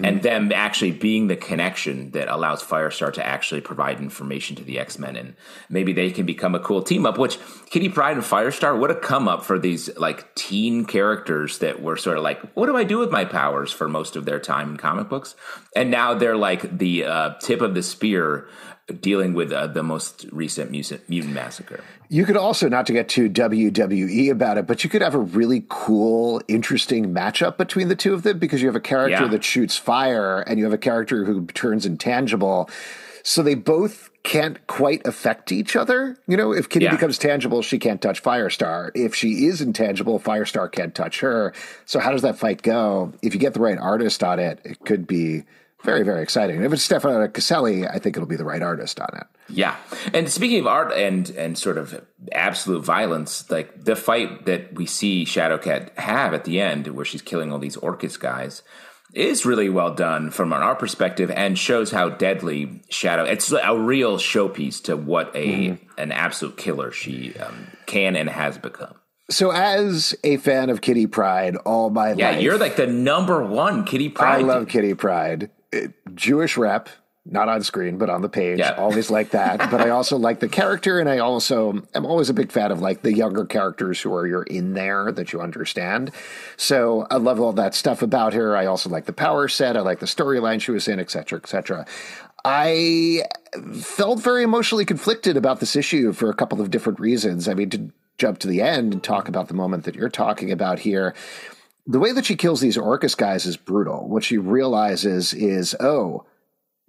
And 0.01 0.21
them 0.23 0.51
actually 0.51 0.91
being 0.91 1.27
the 1.27 1.35
connection 1.35 2.11
that 2.11 2.27
allows 2.27 2.63
Firestar 2.63 3.11
to 3.13 3.25
actually 3.25 3.61
provide 3.61 3.99
information 3.99 4.55
to 4.55 4.63
the 4.63 4.79
X 4.79 4.97
Men, 4.97 5.15
and 5.15 5.35
maybe 5.69 5.93
they 5.93 6.11
can 6.11 6.25
become 6.25 6.55
a 6.55 6.59
cool 6.59 6.81
team 6.81 7.05
up. 7.05 7.17
Which 7.17 7.37
Kitty 7.69 7.89
Pryde 7.89 8.17
and 8.17 8.25
Firestar 8.25 8.79
would 8.79 8.89
have 8.89 9.01
come 9.01 9.27
up 9.27 9.43
for 9.43 9.59
these 9.59 9.95
like 9.97 10.33
teen 10.35 10.85
characters 10.85 11.59
that 11.59 11.81
were 11.81 11.97
sort 11.97 12.17
of 12.17 12.23
like, 12.23 12.39
what 12.53 12.67
do 12.67 12.77
I 12.77 12.83
do 12.83 12.99
with 12.99 13.11
my 13.11 13.25
powers 13.25 13.71
for 13.71 13.87
most 13.87 14.15
of 14.15 14.25
their 14.25 14.39
time 14.39 14.71
in 14.71 14.77
comic 14.77 15.09
books? 15.09 15.35
And 15.75 15.91
now 15.91 16.13
they're 16.13 16.37
like 16.37 16.77
the 16.77 17.05
uh, 17.05 17.33
tip 17.39 17.61
of 17.61 17.73
the 17.73 17.83
spear 17.83 18.47
dealing 18.99 19.33
with 19.33 19.51
uh, 19.51 19.67
the 19.67 19.81
most 19.83 20.25
recent 20.31 20.69
mutant, 20.71 21.07
massacre. 21.33 21.83
You 22.09 22.25
could 22.25 22.35
also, 22.35 22.67
not 22.67 22.85
to 22.87 22.93
get 22.93 23.07
too 23.07 23.29
WWE 23.29 24.29
about 24.29 24.57
it, 24.57 24.67
but 24.67 24.83
you 24.83 24.89
could 24.89 25.01
have 25.01 25.15
a 25.15 25.19
really 25.19 25.65
cool, 25.69 26.41
interesting 26.47 27.13
matchup 27.13 27.57
between 27.57 27.87
the 27.87 27.95
two 27.95 28.13
of 28.13 28.23
them 28.23 28.39
because 28.39 28.61
you 28.61 28.67
have 28.67 28.75
a 28.75 28.81
character 28.81 29.23
Yeah. 29.23 29.27
that 29.29 29.43
shoots 29.43 29.77
fire 29.77 30.41
and 30.41 30.59
you 30.59 30.65
have 30.65 30.73
a 30.73 30.77
character 30.77 31.23
who 31.23 31.45
turns 31.47 31.85
intangible. 31.85 32.69
So 33.23 33.41
they 33.41 33.55
both 33.55 34.09
can't 34.23 34.65
quite 34.67 35.05
affect 35.07 35.51
each 35.53 35.77
other. 35.77 36.17
You 36.27 36.35
know, 36.35 36.51
if 36.51 36.67
Kitty 36.67 36.85
Yeah. 36.85 36.91
becomes 36.91 37.17
tangible, 37.17 37.61
she 37.61 37.79
can't 37.79 38.01
touch 38.01 38.21
Firestar. 38.21 38.91
If 38.95 39.15
she 39.15 39.45
is 39.45 39.61
intangible, 39.61 40.19
Firestar 40.19 40.69
can't 40.69 40.93
touch 40.93 41.21
her. 41.21 41.53
So 41.85 41.99
how 41.99 42.11
does 42.11 42.21
that 42.23 42.37
fight 42.37 42.61
go? 42.63 43.13
If 43.21 43.33
you 43.33 43.39
get 43.39 43.53
the 43.53 43.59
right 43.61 43.77
artist 43.77 44.23
on 44.23 44.39
it, 44.39 44.59
it 44.65 44.79
could 44.85 45.07
be 45.07 45.43
very, 45.83 46.03
very 46.03 46.21
exciting. 46.23 46.63
If 46.63 46.73
it's 46.73 46.83
Stefano 46.83 47.27
Caselli, 47.27 47.87
I 47.87 47.99
think 47.99 48.15
it'll 48.15 48.27
be 48.27 48.35
the 48.35 48.45
right 48.45 48.61
artist 48.61 48.99
on 48.99 49.09
it. 49.15 49.27
Yeah, 49.49 49.75
and 50.13 50.29
speaking 50.29 50.59
of 50.61 50.67
art 50.67 50.93
and 50.93 51.29
and 51.31 51.57
sort 51.57 51.77
of 51.77 52.03
absolute 52.31 52.83
violence, 52.83 53.49
like 53.51 53.83
the 53.83 53.95
fight 53.95 54.45
that 54.45 54.73
we 54.73 54.85
see 54.85 55.25
Shadowcat 55.25 55.97
have 55.97 56.33
at 56.33 56.45
the 56.45 56.59
end, 56.61 56.87
where 56.87 57.05
she's 57.05 57.21
killing 57.21 57.51
all 57.51 57.59
these 57.59 57.75
Orchis 57.77 58.17
guys, 58.19 58.61
is 59.13 59.45
really 59.45 59.69
well 59.69 59.93
done 59.93 60.31
from 60.31 60.53
an 60.53 60.61
art 60.63 60.79
perspective, 60.79 61.29
and 61.29 61.57
shows 61.59 61.91
how 61.91 62.09
deadly 62.09 62.81
Shadow. 62.89 63.25
It's 63.25 63.51
a 63.51 63.77
real 63.77 64.17
showpiece 64.17 64.81
to 64.85 64.95
what 64.97 65.35
a 65.35 65.77
an 65.97 66.11
absolute 66.11 66.57
killer 66.57 66.91
she 66.91 67.35
um, 67.37 67.67
can 67.85 68.15
and 68.15 68.29
has 68.29 68.57
become. 68.57 68.95
So, 69.29 69.51
as 69.51 70.15
a 70.23 70.37
fan 70.37 70.69
of 70.69 70.81
Kitty 70.81 71.07
Pryde 71.07 71.55
all 71.57 71.89
my 71.89 72.13
Yeah, 72.13 72.31
life, 72.31 72.41
you're 72.41 72.57
like 72.57 72.75
the 72.75 72.87
number 72.87 73.43
one 73.43 73.85
Kitty 73.85 74.09
Pryde. 74.09 74.41
I 74.41 74.43
love 74.43 74.67
Kitty 74.67 74.93
Pryde. 74.95 75.49
Jewish 76.13 76.57
rep, 76.57 76.89
not 77.25 77.47
on 77.47 77.63
screen, 77.63 77.97
but 77.97 78.09
on 78.09 78.21
the 78.21 78.29
page. 78.29 78.59
Yeah. 78.59 78.73
Always 78.73 79.09
like 79.09 79.29
that. 79.29 79.71
but 79.71 79.81
I 79.81 79.89
also 79.89 80.17
like 80.17 80.39
the 80.39 80.49
character, 80.49 80.99
and 80.99 81.07
I 81.07 81.19
also 81.19 81.81
am 81.93 82.05
always 82.05 82.29
a 82.29 82.33
big 82.33 82.51
fan 82.51 82.71
of 82.71 82.81
like 82.81 83.01
the 83.01 83.13
younger 83.13 83.45
characters 83.45 84.01
who 84.01 84.13
are 84.13 84.27
you're 84.27 84.43
in 84.43 84.73
there 84.73 85.11
that 85.11 85.31
you 85.31 85.41
understand. 85.41 86.11
So 86.57 87.07
I 87.09 87.17
love 87.17 87.39
all 87.39 87.53
that 87.53 87.75
stuff 87.75 88.01
about 88.01 88.33
her. 88.33 88.57
I 88.57 88.65
also 88.65 88.89
like 88.89 89.05
the 89.05 89.13
power 89.13 89.47
set. 89.47 89.77
I 89.77 89.81
like 89.81 89.99
the 89.99 90.05
storyline 90.05 90.61
she 90.61 90.71
was 90.71 90.87
in, 90.87 90.99
etc., 90.99 91.39
cetera, 91.39 91.39
et 91.39 91.47
cetera. 91.47 91.85
I 92.45 93.23
felt 93.81 94.19
very 94.19 94.43
emotionally 94.43 94.83
conflicted 94.83 95.37
about 95.37 95.61
this 95.61 95.77
issue 95.77 96.11
for 96.11 96.29
a 96.29 96.33
couple 96.33 96.59
of 96.59 96.71
different 96.71 96.99
reasons. 96.99 97.47
I 97.47 97.53
mean, 97.53 97.69
to 97.69 97.89
jump 98.17 98.39
to 98.39 98.47
the 98.47 98.61
end 98.61 98.93
and 98.93 99.01
talk 99.01 99.29
about 99.29 99.47
the 99.47 99.53
moment 99.53 99.85
that 99.85 99.95
you're 99.95 100.09
talking 100.09 100.51
about 100.51 100.79
here, 100.79 101.15
the 101.85 101.99
way 101.99 102.11
that 102.11 102.25
she 102.25 102.35
kills 102.35 102.61
these 102.61 102.77
Orchis 102.77 103.15
guys 103.17 103.45
is 103.45 103.57
brutal. 103.57 104.07
What 104.07 104.23
she 104.23 104.37
realizes 104.37 105.33
is, 105.33 105.75
oh, 105.79 106.25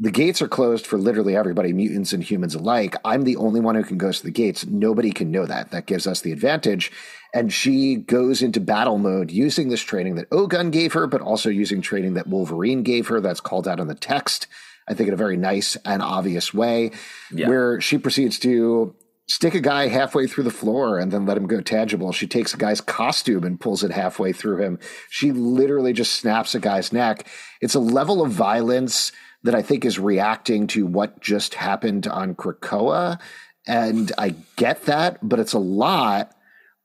the 0.01 0.11
gates 0.11 0.43
are 0.43 0.49
closed 0.49 0.87
for 0.87 0.99
literally 0.99 1.37
everybody, 1.37 1.73
mutants 1.73 2.13
and 2.13 2.23
humans 2.23 2.55
alike. 2.55 2.97
I'm 3.05 3.23
the 3.23 3.37
only 3.37 3.61
one 3.61 3.77
who 3.77 3.85
can 3.85 3.97
go 3.99 4.11
to 4.11 4.23
the 4.23 4.31
gates. 4.31 4.67
Nobody 4.67 5.13
can 5.13 5.31
know 5.31 5.47
that. 5.47 5.71
That 5.71 5.87
gives 5.87 6.07
us 6.07 6.21
the 6.21 6.33
advantage. 6.33 6.91
And 7.33 7.53
she 7.53 7.97
goes 7.97 8.43
into 8.43 8.61
battle 8.61 8.99
mode 8.99 9.31
using 9.31 9.69
this 9.69 9.83
training 9.83 10.17
that 10.17 10.27
Ogun 10.33 10.71
gave 10.71 10.93
her, 10.95 11.07
but 11.07 11.21
also 11.21 11.49
using 11.49 11.81
training 11.81 12.15
that 12.15 12.27
Wolverine 12.27 12.83
gave 12.83 13.07
her. 13.09 13.21
That's 13.21 13.41
called 13.41 13.69
out 13.69 13.79
in 13.81 13.87
the 13.87 13.95
text, 13.95 14.47
I 14.89 14.95
think, 14.95 15.09
in 15.09 15.15
a 15.15 15.17
very 15.19 15.37
nice 15.37 15.77
and 15.85 16.03
obvious 16.03 16.53
way, 16.53 16.91
Yeah. 17.33 17.49
where 17.49 17.81
she 17.81 17.99
proceeds 17.99 18.39
to 18.41 18.95
stick 19.27 19.55
a 19.55 19.61
guy 19.61 19.89
halfway 19.89 20.27
through 20.27 20.45
the 20.45 20.51
floor 20.51 20.99
and 20.99 21.11
then 21.11 21.25
let 21.25 21.37
him 21.37 21.47
go 21.47 21.61
tangible. 21.61 22.13
She 22.13 22.27
takes 22.27 22.53
a 22.53 22.59
guy's 22.59 22.81
costume 22.81 23.45
and 23.45 23.61
pulls 23.61 23.83
it 23.83 23.91
halfway 23.91 24.33
through 24.33 24.63
him. 24.63 24.79
She 25.11 25.33
literally 25.33 25.93
just 25.93 26.15
snaps 26.15 26.55
a 26.55 26.61
guy's 26.61 26.93
neck. 26.93 27.27
It's 27.61 27.75
a 27.75 27.81
level 27.81 28.23
of 28.23 28.33
violence 28.33 29.13
that 29.43 29.55
I 29.55 29.63
think 29.63 29.85
is 29.85 29.99
reacting 29.99 30.67
to 30.69 30.87
what 30.87 31.21
just 31.21 31.55
happened 31.55 32.07
on 32.07 32.35
Krakoa. 32.35 33.19
And 33.67 34.13
I 34.19 34.35
get 34.57 34.83
that, 34.85 35.27
but 35.27 35.39
it's 35.39 35.53
a 35.55 35.59
lot. 35.59 36.33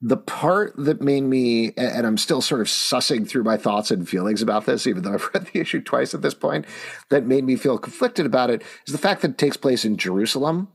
The 0.01 0.15
part 0.15 0.74
that 0.77 1.01
made 1.01 1.24
me, 1.24 1.74
and 1.75 2.08
I'm 2.08 2.17
still 2.17 2.41
sort 2.41 2.62
of 2.62 2.67
sussing 2.67 3.27
through 3.27 3.43
my 3.43 3.58
thoughts 3.58 3.91
and 3.91 4.08
feelings 4.08 4.41
about 4.41 4.65
this, 4.65 4.88
even 4.88 5.03
though 5.03 5.13
I've 5.13 5.29
read 5.34 5.48
the 5.48 5.60
issue 5.60 5.81
twice 5.81 6.13
at 6.13 6.22
this 6.22 6.34
point, 6.34 6.65
that 7.10 7.25
made 7.25 7.43
me 7.43 7.58
feel 7.58 7.77
conflicted 7.77 8.25
about 8.25 8.50
it 8.50 8.62
is 8.88 8.93
the 8.93 8.98
fact 8.98 9.22
that 9.24 9.31
it 9.31 9.38
takes 9.38 9.58
place 9.58 9.84
in 9.84 9.98
Jerusalem. 9.98 10.69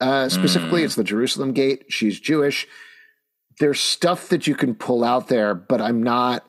Uh, 0.00 0.28
specifically, 0.28 0.84
it's 0.84 0.94
the 0.94 1.04
Jerusalem 1.04 1.52
gate. 1.52 1.86
She's 1.88 2.20
Jewish. 2.20 2.66
There's 3.58 3.80
stuff 3.80 4.28
that 4.28 4.46
you 4.46 4.54
can 4.54 4.74
pull 4.74 5.02
out 5.02 5.28
there, 5.28 5.54
but 5.54 5.80
I'm 5.80 6.02
not 6.02 6.48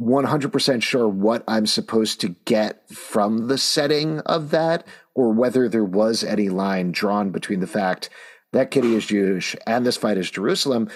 100% 0.00 0.82
sure 0.82 1.06
what 1.06 1.44
I'm 1.46 1.66
supposed 1.66 2.20
to 2.22 2.30
get 2.46 2.88
from 2.90 3.48
the 3.48 3.58
setting 3.58 4.20
of 4.20 4.50
that 4.50 4.86
or 5.14 5.32
whether 5.32 5.68
there 5.68 5.84
was 5.84 6.24
any 6.24 6.48
line 6.48 6.92
drawn 6.92 7.30
between 7.30 7.60
the 7.60 7.66
fact 7.66 8.08
that 8.52 8.70
Kitty 8.70 8.94
is 8.94 9.06
Jewish 9.06 9.54
and 9.66 9.84
this 9.84 9.98
fight 9.98 10.16
is 10.16 10.30
Jerusalem, 10.30 10.88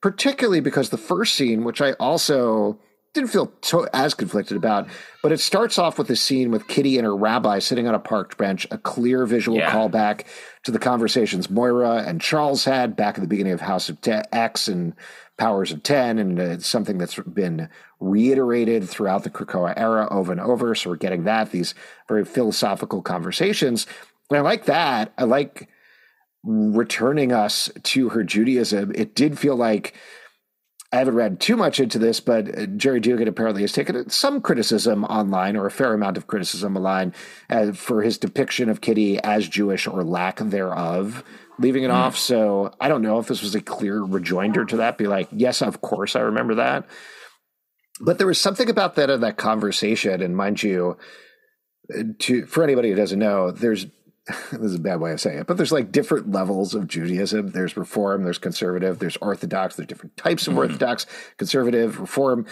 particularly 0.00 0.60
because 0.60 0.90
the 0.90 0.96
first 0.96 1.34
scene, 1.34 1.64
which 1.64 1.80
I 1.80 1.92
also 1.94 2.78
didn't 3.14 3.30
feel 3.30 3.52
so, 3.62 3.86
as 3.92 4.14
conflicted 4.14 4.56
about, 4.56 4.88
but 5.22 5.32
it 5.32 5.40
starts 5.40 5.78
off 5.78 5.98
with 5.98 6.08
a 6.08 6.16
scene 6.16 6.50
with 6.50 6.66
Kitty 6.66 6.96
and 6.96 7.04
her 7.04 7.14
rabbi 7.14 7.58
sitting 7.58 7.86
on 7.86 7.94
a 7.94 7.98
park 7.98 8.38
bench, 8.38 8.66
a 8.70 8.78
clear 8.78 9.26
visual 9.26 9.58
yeah. 9.58 9.70
callback 9.70 10.24
to 10.64 10.70
the 10.70 10.78
conversations 10.78 11.50
Moira 11.50 12.04
and 12.06 12.20
Charles 12.20 12.64
had 12.64 12.96
back 12.96 13.16
at 13.16 13.20
the 13.20 13.26
beginning 13.26 13.52
of 13.52 13.60
House 13.60 13.90
of 13.90 13.98
X 14.32 14.66
and 14.66 14.94
Powers 15.36 15.72
of 15.72 15.82
Ten, 15.82 16.18
and 16.18 16.38
it's 16.38 16.66
something 16.66 16.96
that's 16.96 17.18
been 17.18 17.68
reiterated 18.00 18.88
throughout 18.88 19.24
the 19.24 19.30
Krakoa 19.30 19.74
era 19.76 20.08
over 20.10 20.32
and 20.32 20.40
over. 20.40 20.74
So 20.74 20.90
we're 20.90 20.96
getting 20.96 21.24
that 21.24 21.50
these 21.50 21.74
very 22.08 22.24
philosophical 22.24 23.02
conversations, 23.02 23.86
and 24.30 24.38
I 24.38 24.40
like 24.40 24.64
that. 24.64 25.12
I 25.18 25.24
like 25.24 25.68
returning 26.44 27.32
us 27.32 27.70
to 27.82 28.08
her 28.10 28.24
Judaism. 28.24 28.92
It 28.94 29.14
did 29.14 29.38
feel 29.38 29.56
like 29.56 29.94
I 30.92 30.98
haven't 30.98 31.14
read 31.14 31.40
too 31.40 31.56
much 31.56 31.80
into 31.80 31.98
this, 31.98 32.20
but 32.20 32.44
Jerry 32.76 33.00
Gerry 33.00 33.00
Duggan 33.00 33.28
apparently 33.28 33.62
has 33.62 33.72
taken 33.72 34.10
some 34.10 34.42
criticism 34.42 35.04
online, 35.04 35.56
or 35.56 35.64
a 35.64 35.70
fair 35.70 35.94
amount 35.94 36.18
of 36.18 36.26
criticism 36.26 36.76
online, 36.76 37.14
uh, 37.48 37.72
for 37.72 38.02
his 38.02 38.18
depiction 38.18 38.68
of 38.68 38.82
Kitty 38.82 39.18
as 39.18 39.48
Jewish 39.48 39.86
or 39.86 40.04
lack 40.04 40.36
thereof, 40.38 41.24
leaving 41.58 41.84
it 41.84 41.90
mm. 41.90 41.94
off. 41.94 42.18
So 42.18 42.74
I 42.78 42.88
don't 42.88 43.00
know 43.00 43.18
if 43.18 43.26
this 43.26 43.40
was 43.40 43.54
a 43.54 43.62
clear 43.62 44.02
rejoinder 44.02 44.66
to 44.66 44.76
that. 44.78 44.98
Be 44.98 45.06
like, 45.06 45.28
yes, 45.32 45.62
of 45.62 45.80
course, 45.80 46.14
I 46.14 46.20
remember 46.20 46.56
that. 46.56 46.86
But 48.00 48.18
there 48.18 48.26
was 48.26 48.38
something 48.38 48.68
about 48.68 48.96
that 48.96 49.08
in 49.08 49.22
that 49.22 49.38
conversation, 49.38 50.20
and 50.20 50.36
mind 50.36 50.62
you, 50.62 50.98
uh, 51.96 52.02
to 52.18 52.44
for 52.44 52.62
anybody 52.62 52.90
who 52.90 52.96
doesn't 52.96 53.18
know, 53.18 53.50
there's 53.50 53.86
this 54.52 54.60
is 54.60 54.74
a 54.76 54.80
bad 54.80 55.00
way 55.00 55.12
of 55.12 55.20
saying 55.20 55.38
it, 55.38 55.46
but 55.46 55.56
there's 55.56 55.72
like 55.72 55.90
different 55.90 56.30
levels 56.30 56.74
of 56.74 56.86
Judaism. 56.86 57.50
There's 57.50 57.76
Reform, 57.76 58.22
there's 58.22 58.38
Conservative, 58.38 58.98
there's 58.98 59.16
Orthodox. 59.16 59.76
There's 59.76 59.88
different 59.88 60.16
types 60.16 60.46
of 60.46 60.52
mm-hmm. 60.52 60.60
Orthodox, 60.60 61.06
Conservative, 61.38 62.00
Reform. 62.00 62.46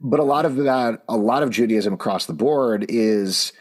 But 0.00 0.20
a 0.20 0.24
lot 0.24 0.44
of 0.44 0.56
that, 0.56 1.02
a 1.08 1.16
lot 1.16 1.42
of 1.42 1.50
Judaism 1.50 1.94
across 1.94 2.26
the 2.26 2.32
board 2.32 2.86
is 2.88 3.52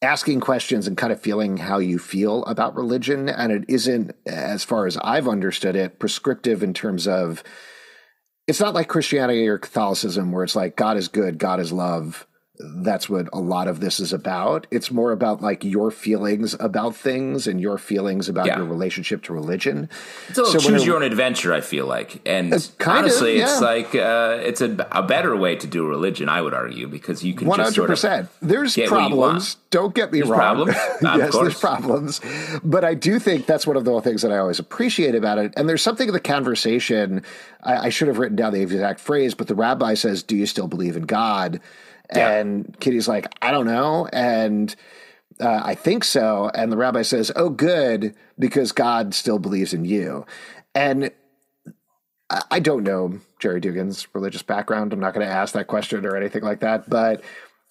asking 0.00 0.40
questions 0.40 0.86
and 0.86 0.96
kind 0.96 1.12
of 1.12 1.20
feeling 1.20 1.58
how 1.58 1.78
you 1.78 1.98
feel 1.98 2.44
about 2.46 2.74
religion. 2.74 3.28
And 3.28 3.52
it 3.52 3.64
isn't, 3.68 4.12
as 4.26 4.64
far 4.64 4.86
as 4.86 4.96
I've 4.96 5.28
understood 5.28 5.76
it, 5.76 5.98
prescriptive 5.98 6.62
in 6.62 6.74
terms 6.74 7.06
of 7.06 7.44
it's 8.46 8.60
not 8.60 8.74
like 8.74 8.88
Christianity 8.88 9.46
or 9.46 9.58
Catholicism 9.58 10.32
where 10.32 10.44
it's 10.44 10.56
like 10.56 10.76
God 10.76 10.96
is 10.96 11.08
good, 11.08 11.38
God 11.38 11.60
is 11.60 11.72
love 11.72 12.26
that's 12.56 13.08
what 13.08 13.28
a 13.32 13.40
lot 13.40 13.66
of 13.66 13.80
this 13.80 13.98
is 13.98 14.12
about. 14.12 14.68
It's 14.70 14.92
more 14.92 15.10
about 15.10 15.42
like 15.42 15.64
your 15.64 15.90
feelings 15.90 16.54
about 16.60 16.94
things 16.94 17.48
and 17.48 17.60
your 17.60 17.78
feelings 17.78 18.28
about 18.28 18.46
yeah. 18.46 18.58
your 18.58 18.66
relationship 18.66 19.24
to 19.24 19.32
religion. 19.32 19.88
It's 20.28 20.38
a 20.38 20.46
so 20.46 20.58
choose 20.60 20.86
your 20.86 20.94
own 20.94 21.02
adventure. 21.02 21.52
I 21.52 21.60
feel 21.60 21.86
like, 21.86 22.20
and 22.24 22.52
honestly, 22.86 23.32
of, 23.32 23.38
yeah. 23.38 23.52
it's 23.52 23.60
like 23.60 23.94
uh, 23.96 24.38
it's 24.40 24.60
a, 24.60 24.86
a, 24.92 25.02
better 25.02 25.36
way 25.36 25.56
to 25.56 25.66
do 25.66 25.84
religion. 25.84 26.28
I 26.28 26.42
would 26.42 26.54
argue 26.54 26.86
because 26.86 27.24
you 27.24 27.34
can 27.34 27.48
one 27.48 27.58
hundred 27.58 27.88
percent. 27.88 28.28
There's 28.40 28.76
problems. 28.76 29.56
Don't 29.70 29.92
get 29.92 30.12
me 30.12 30.20
there's 30.20 30.30
wrong. 30.30 30.38
Problems. 30.38 30.76
yes, 31.02 31.32
there's 31.34 31.58
problems, 31.58 32.20
but 32.62 32.84
I 32.84 32.94
do 32.94 33.18
think 33.18 33.46
that's 33.46 33.66
one 33.66 33.76
of 33.76 33.84
the 33.84 34.00
things 34.00 34.22
that 34.22 34.30
I 34.30 34.38
always 34.38 34.60
appreciate 34.60 35.16
about 35.16 35.38
it. 35.38 35.52
And 35.56 35.68
there's 35.68 35.82
something 35.82 36.06
in 36.06 36.14
the 36.14 36.20
conversation. 36.20 37.24
I, 37.64 37.86
I 37.86 37.88
should 37.88 38.06
have 38.06 38.18
written 38.18 38.36
down 38.36 38.52
the 38.52 38.60
exact 38.60 39.00
phrase, 39.00 39.34
but 39.34 39.48
the 39.48 39.56
rabbi 39.56 39.94
says, 39.94 40.22
"Do 40.22 40.36
you 40.36 40.46
still 40.46 40.68
believe 40.68 40.96
in 40.96 41.02
God?" 41.02 41.60
And 42.10 42.66
yeah. 42.68 42.76
Kitty's 42.80 43.08
like, 43.08 43.26
I 43.40 43.50
don't 43.50 43.66
know. 43.66 44.08
And 44.12 44.74
uh, 45.40 45.62
I 45.64 45.74
think 45.74 46.04
so. 46.04 46.50
And 46.54 46.70
the 46.70 46.76
rabbi 46.76 47.02
says, 47.02 47.32
Oh, 47.34 47.48
good, 47.48 48.14
because 48.38 48.72
God 48.72 49.14
still 49.14 49.38
believes 49.38 49.74
in 49.74 49.84
you. 49.84 50.26
And 50.74 51.10
I 52.50 52.58
don't 52.58 52.84
know 52.84 53.20
Gerry 53.38 53.60
Duggan's 53.60 54.08
religious 54.14 54.42
background. 54.42 54.92
I'm 54.92 55.00
not 55.00 55.14
going 55.14 55.26
to 55.26 55.32
ask 55.32 55.52
that 55.54 55.66
question 55.66 56.06
or 56.06 56.16
anything 56.16 56.42
like 56.42 56.60
that. 56.60 56.88
But 56.88 57.22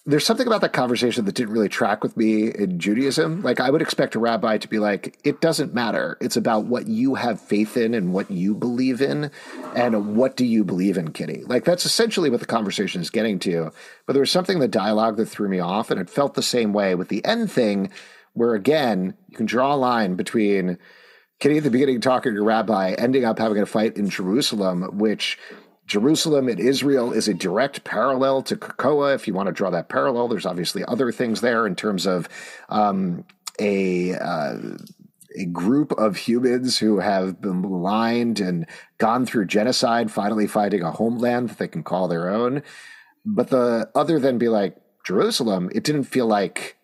there's 0.06 0.26
something 0.26 0.46
about 0.46 0.60
that 0.60 0.74
conversation 0.74 1.24
that 1.24 1.34
didn't 1.34 1.54
really 1.54 1.68
track 1.68 2.02
with 2.02 2.14
me 2.14 2.48
in 2.48 2.78
Judaism. 2.78 3.40
Like 3.40 3.58
I 3.58 3.70
would 3.70 3.80
expect 3.80 4.14
a 4.14 4.18
rabbi 4.18 4.58
to 4.58 4.68
be 4.68 4.78
like, 4.78 5.18
it 5.24 5.40
doesn't 5.40 5.72
matter. 5.72 6.18
It's 6.20 6.36
about 6.36 6.66
what 6.66 6.86
you 6.86 7.14
have 7.14 7.40
faith 7.40 7.78
in 7.78 7.94
and 7.94 8.12
what 8.12 8.30
you 8.30 8.54
believe 8.54 9.00
in 9.00 9.30
and 9.74 10.14
what 10.14 10.36
do 10.36 10.44
you 10.44 10.62
believe 10.62 10.98
in, 10.98 11.12
Kitty? 11.12 11.44
Like 11.46 11.64
that's 11.64 11.86
essentially 11.86 12.28
what 12.28 12.40
the 12.40 12.46
conversation 12.46 13.00
is 13.00 13.08
getting 13.08 13.38
to. 13.40 13.72
But 14.06 14.12
there 14.12 14.20
was 14.20 14.30
something 14.30 14.56
in 14.56 14.60
the 14.60 14.68
dialogue 14.68 15.16
that 15.16 15.26
threw 15.26 15.48
me 15.48 15.60
off 15.60 15.90
and 15.90 15.98
it 15.98 16.10
felt 16.10 16.34
the 16.34 16.42
same 16.42 16.74
way 16.74 16.94
with 16.94 17.08
the 17.08 17.24
end 17.24 17.50
thing 17.50 17.90
where 18.34 18.54
again, 18.54 19.16
you 19.30 19.36
can 19.38 19.46
draw 19.46 19.74
a 19.74 19.76
line 19.76 20.16
between 20.16 20.76
Kitty 21.40 21.58
at 21.58 21.64
the 21.64 21.70
beginning 21.70 22.00
talking 22.00 22.32
to 22.32 22.34
your 22.34 22.44
rabbi, 22.44 22.92
ending 22.92 23.24
up 23.24 23.38
having 23.38 23.60
a 23.60 23.66
fight 23.66 23.96
in 23.96 24.08
Jerusalem, 24.10 24.98
which 24.98 25.38
Jerusalem 25.86 26.48
in 26.48 26.58
Israel 26.58 27.12
is 27.12 27.28
a 27.28 27.34
direct 27.34 27.84
parallel 27.84 28.42
to 28.44 28.56
Krakoa. 28.56 29.14
If 29.14 29.26
you 29.26 29.34
want 29.34 29.48
to 29.48 29.52
draw 29.52 29.70
that 29.70 29.88
parallel, 29.88 30.28
there's 30.28 30.46
obviously 30.46 30.84
other 30.86 31.12
things 31.12 31.40
there 31.40 31.66
in 31.66 31.76
terms 31.76 32.06
of 32.06 32.28
um, 32.68 33.24
a 33.60 34.14
uh, 34.14 34.56
a 35.36 35.44
group 35.46 35.92
of 35.92 36.16
humans 36.16 36.78
who 36.78 37.00
have 37.00 37.40
been 37.40 37.60
maligned 37.60 38.40
and 38.40 38.66
gone 38.98 39.26
through 39.26 39.46
genocide, 39.46 40.10
finally 40.10 40.46
finding 40.46 40.82
a 40.82 40.92
homeland 40.92 41.50
that 41.50 41.58
they 41.58 41.68
can 41.68 41.82
call 41.82 42.08
their 42.08 42.30
own. 42.30 42.62
But 43.26 43.48
the 43.48 43.90
other 43.94 44.18
than 44.18 44.38
be 44.38 44.48
like 44.48 44.76
Jerusalem, 45.04 45.70
it 45.74 45.84
didn't 45.84 46.04
feel 46.04 46.26
like 46.26 46.76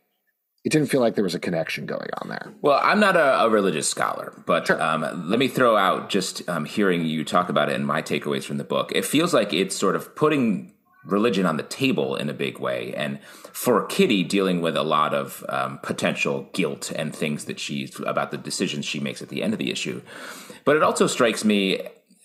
it 0.63 0.71
didn't 0.71 0.89
feel 0.89 1.01
like 1.01 1.15
there 1.15 1.25
was 1.25 1.35
a 1.35 1.41
connection 1.41 1.87
going 1.87 2.11
on 2.21 2.29
there. 2.29 2.53
Well, 2.61 2.79
I'm 2.83 3.01
not 3.01 3.17
a, 3.17 3.43
a 3.43 3.49
religious 3.49 3.89
scholar, 3.89 4.43
but 4.47 4.67
sure. 4.67 4.81
um, 4.83 5.29
let 5.29 5.39
me 5.39 5.49
throw 5.49 5.77
out 5.77 6.11
just 6.11 6.47
um, 6.49 6.67
hearing 6.67 7.07
you 7.07 7.25
talk 7.25 7.49
about 7.49 7.71
it 7.71 7.77
and 7.77 7.87
my 7.87 8.03
takeaways 8.03 8.45
from 8.45 8.59
the 8.59 8.65
book. 8.65 8.93
It 8.95 9.07
feels 9.07 9.33
like 9.33 9.55
it's 9.55 9.75
sort 9.75 9.97
of 9.97 10.15
putting 10.15 10.75
religion 11.05 11.47
on 11.47 11.57
the 11.57 11.63
table 11.63 12.15
in 12.15 12.29
a 12.29 12.35
big 12.35 12.59
way. 12.59 12.93
And 12.95 13.21
for 13.53 13.87
Kitty, 13.87 14.23
dealing 14.23 14.61
with 14.61 14.77
a 14.77 14.83
lot 14.83 15.15
of 15.15 15.43
um, 15.49 15.79
potential 15.83 16.51
guilt 16.53 16.93
and 16.95 17.17
things 17.17 17.47
that 17.47 17.59
she's 17.59 17.99
about 18.01 18.31
the 18.31 18.37
decisions 18.37 18.85
she 18.85 19.01
makes 19.01 19.23
at 19.23 19.31
the 19.31 19.43
end 19.43 19.55
of 19.55 19.59
the 19.59 19.71
issue. 19.71 20.03
But 20.67 20.77
it 20.77 20.83
also 20.83 21.07
strikes 21.07 21.43
me 21.43 21.81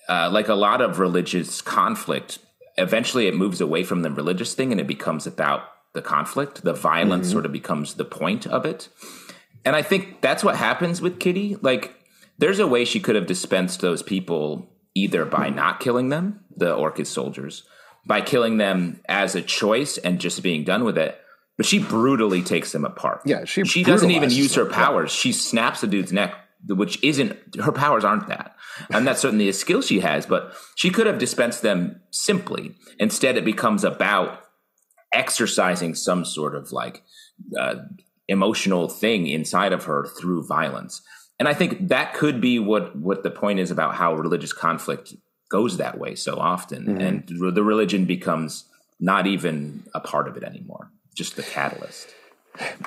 uh, 0.10 0.30
like 0.30 0.50
a 0.50 0.56
lot 0.56 0.82
of 0.82 1.00
religious 1.00 1.62
conflict. 1.62 2.40
Eventually, 2.78 3.28
it 3.28 3.36
moves 3.36 3.62
away 3.62 3.86
from 3.86 4.02
the 4.02 4.12
religious 4.12 4.54
thing 4.54 4.74
and 4.74 4.82
it 4.82 4.88
becomes 4.88 5.26
about 5.26 5.70
the 5.96 6.02
conflict. 6.02 6.64
The 6.64 6.74
violence 6.74 7.28
mm-hmm. 7.28 7.34
sort 7.34 7.46
of 7.46 7.52
becomes 7.52 7.96
the 7.96 8.06
point 8.06 8.46
of 8.46 8.66
it. 8.66 8.90
And 9.66 9.76
I 9.76 9.82
think 9.82 10.22
that's 10.22 10.44
what 10.44 10.56
happens 10.56 11.02
with 11.02 11.20
Kitty. 11.20 11.58
Like, 11.62 11.96
there's 12.38 12.60
a 12.60 12.68
way 12.68 12.86
she 12.86 13.00
could 13.00 13.16
have 13.16 13.26
dispensed 13.26 13.82
those 13.82 14.04
people 14.04 14.70
either 14.94 15.26
by 15.26 15.50
not 15.50 15.80
killing 15.80 16.10
them, 16.10 16.42
the 16.56 16.74
Orchis 16.76 17.08
soldiers, 17.08 17.64
by 18.06 18.22
killing 18.22 18.58
them 18.58 19.02
as 19.10 19.36
a 19.36 19.42
choice 19.42 19.98
and 19.98 20.20
just 20.20 20.44
being 20.44 20.64
done 20.64 20.84
with 20.84 20.98
it. 20.98 21.20
But 21.58 21.66
she 21.66 21.80
brutally 21.80 22.42
takes 22.42 22.72
them 22.72 22.86
apart. 22.86 23.22
Yeah, 23.26 23.46
she 23.46 23.64
she 23.64 23.84
doesn't 23.84 24.12
even 24.12 24.30
use 24.30 24.56
her 24.56 24.66
powers. 24.66 25.12
She 25.12 25.32
snaps 25.32 25.84
a 25.84 25.88
dude's 25.88 26.12
neck, 26.12 26.36
which 26.68 27.02
isn't 27.02 27.56
her 27.62 27.72
powers 27.72 28.04
aren't 28.04 28.28
that, 28.28 28.58
and 28.90 29.08
that's 29.08 29.22
certainly 29.22 29.48
a 29.48 29.54
skill 29.54 29.82
she 29.82 30.02
has. 30.02 30.26
But 30.26 30.54
she 30.76 30.90
could 30.90 31.08
have 31.08 31.18
dispensed 31.18 31.62
them 31.62 32.02
simply. 32.12 32.76
Instead, 33.00 33.38
it 33.38 33.46
becomes 33.46 33.86
about 33.86 34.42
exercising 35.16 35.96
some 35.96 36.26
sort 36.26 36.56
of 36.56 36.72
like 36.72 37.04
uh, 37.58 37.76
emotional 38.28 38.88
thing 38.88 39.28
inside 39.28 39.74
of 39.74 39.86
her 39.86 40.08
through 40.20 40.46
violence. 40.46 41.02
And 41.40 41.48
I 41.48 41.54
think 41.54 41.88
that 41.90 42.14
could 42.14 42.40
be 42.40 42.60
what 42.60 42.96
what 42.96 43.24
the 43.24 43.32
point 43.32 43.60
is 43.60 43.72
about 43.72 43.96
how 43.96 44.14
religious 44.14 44.54
conflict 44.54 45.14
goes 45.50 45.78
that 45.78 45.98
way 45.98 46.16
so 46.16 46.38
often, 46.38 46.86
mm-hmm. 46.86 47.02
and 47.02 47.56
the 47.56 47.64
religion 47.64 48.06
becomes 48.06 48.66
not 49.00 49.28
even 49.28 49.84
a 49.94 50.00
part 50.00 50.28
of 50.28 50.38
it 50.38 50.44
anymore, 50.44 50.92
just 51.14 51.36
the 51.36 51.44
catalyst. 51.44 52.08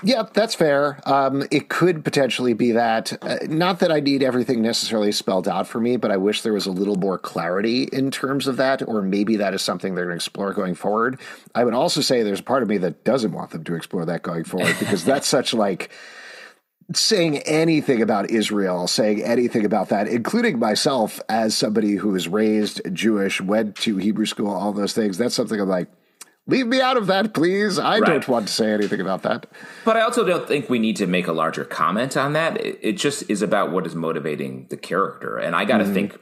Yeah, 0.02 0.24
that's 0.32 0.54
fair. 0.54 1.00
Um, 1.06 1.44
it 1.50 1.68
could 1.68 2.04
potentially 2.04 2.54
be 2.54 2.72
that. 2.72 3.16
Uh, 3.22 3.38
not 3.48 3.80
that 3.80 3.92
I 3.92 4.00
need 4.00 4.22
everything 4.22 4.62
necessarily 4.62 5.12
spelled 5.12 5.48
out 5.48 5.66
for 5.66 5.80
me, 5.80 5.96
but 5.96 6.10
I 6.10 6.16
wish 6.16 6.42
there 6.42 6.52
was 6.52 6.66
a 6.66 6.72
little 6.72 6.96
more 6.96 7.18
clarity 7.18 7.84
in 7.92 8.10
terms 8.10 8.46
of 8.46 8.56
that, 8.56 8.86
or 8.86 9.02
maybe 9.02 9.36
that 9.36 9.54
is 9.54 9.62
something 9.62 9.94
they're 9.94 10.06
going 10.06 10.18
to 10.18 10.24
explore 10.24 10.52
going 10.52 10.74
forward. 10.74 11.20
I 11.54 11.64
would 11.64 11.74
also 11.74 12.00
say 12.00 12.22
there's 12.22 12.40
a 12.40 12.44
part 12.44 12.62
of 12.62 12.68
me 12.68 12.78
that 12.78 13.04
doesn't 13.04 13.32
want 13.32 13.50
them 13.50 13.64
to 13.64 13.74
explore 13.74 14.04
that 14.06 14.22
going 14.22 14.44
forward 14.44 14.76
because 14.78 15.04
that's 15.04 15.26
such 15.38 15.52
like 15.52 15.90
saying 16.94 17.38
anything 17.38 18.00
about 18.00 18.30
Israel, 18.30 18.86
saying 18.86 19.22
anything 19.22 19.64
about 19.64 19.90
that, 19.90 20.08
including 20.08 20.58
myself 20.58 21.20
as 21.28 21.56
somebody 21.56 21.96
who 21.96 22.08
was 22.08 22.28
raised 22.28 22.80
Jewish, 22.92 23.40
went 23.40 23.76
to 23.76 23.98
Hebrew 23.98 24.26
school, 24.26 24.50
all 24.50 24.72
those 24.72 24.94
things. 24.94 25.18
That's 25.18 25.34
something 25.34 25.60
I'm 25.60 25.68
like 25.68 25.88
leave 26.48 26.66
me 26.66 26.80
out 26.80 26.96
of 26.96 27.06
that, 27.06 27.32
please. 27.32 27.78
I 27.78 28.00
right. 28.00 28.04
don't 28.04 28.26
want 28.28 28.48
to 28.48 28.52
say 28.52 28.72
anything 28.72 29.00
about 29.00 29.22
that. 29.22 29.46
But 29.84 29.96
I 29.96 30.00
also 30.00 30.24
don't 30.24 30.48
think 30.48 30.68
we 30.68 30.80
need 30.80 30.96
to 30.96 31.06
make 31.06 31.28
a 31.28 31.32
larger 31.32 31.64
comment 31.64 32.16
on 32.16 32.32
that. 32.32 32.60
It, 32.60 32.78
it 32.82 32.92
just 32.96 33.30
is 33.30 33.42
about 33.42 33.70
what 33.70 33.86
is 33.86 33.94
motivating 33.94 34.66
the 34.70 34.76
character. 34.76 35.38
And 35.38 35.54
I 35.54 35.64
got 35.64 35.78
to 35.78 35.84
mm. 35.84 35.94
think, 35.94 36.18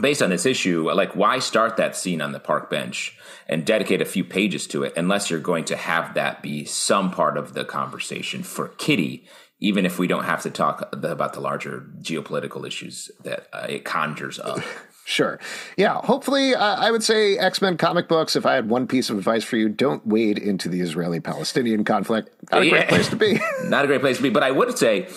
based 0.00 0.22
on 0.22 0.30
this 0.30 0.46
issue, 0.46 0.90
like 0.90 1.14
why 1.14 1.40
start 1.40 1.76
that 1.76 1.94
scene 1.94 2.22
on 2.22 2.32
the 2.32 2.40
park 2.40 2.70
bench 2.70 3.18
and 3.46 3.66
dedicate 3.66 4.00
a 4.00 4.06
few 4.06 4.24
pages 4.24 4.66
to 4.68 4.84
it 4.84 4.94
unless 4.96 5.28
you're 5.28 5.40
going 5.40 5.64
to 5.66 5.76
have 5.76 6.14
that 6.14 6.42
be 6.42 6.64
some 6.64 7.10
part 7.10 7.36
of 7.36 7.52
the 7.52 7.64
conversation 7.64 8.42
for 8.42 8.68
Kitty 8.68 9.26
even 9.60 9.84
if 9.84 9.98
we 9.98 10.06
don't 10.06 10.24
have 10.24 10.42
to 10.42 10.50
talk 10.50 10.88
about 10.92 11.32
the 11.32 11.40
larger 11.40 11.84
geopolitical 12.00 12.66
issues 12.66 13.10
that 13.24 13.48
uh, 13.52 13.66
it 13.68 13.84
conjures 13.84 14.38
up. 14.38 14.60
Sure. 15.08 15.40
Yeah. 15.78 16.02
Hopefully, 16.02 16.54
uh, 16.54 16.76
I 16.76 16.90
would 16.90 17.02
say 17.02 17.38
X 17.38 17.62
Men 17.62 17.78
comic 17.78 18.08
books. 18.08 18.36
If 18.36 18.44
I 18.44 18.52
had 18.52 18.68
one 18.68 18.86
piece 18.86 19.08
of 19.08 19.16
advice 19.16 19.42
for 19.42 19.56
you, 19.56 19.70
don't 19.70 20.06
wade 20.06 20.36
into 20.36 20.68
the 20.68 20.82
Israeli 20.82 21.18
Palestinian 21.18 21.82
conflict. 21.82 22.28
Not 22.52 22.60
a 22.60 22.66
yeah. 22.66 22.70
great 22.72 22.88
place 22.88 23.08
to 23.08 23.16
be. 23.16 23.40
Not 23.64 23.84
a 23.84 23.86
great 23.86 24.02
place 24.02 24.18
to 24.18 24.22
be. 24.22 24.28
But 24.28 24.42
I 24.42 24.50
would 24.50 24.76
say 24.76 25.08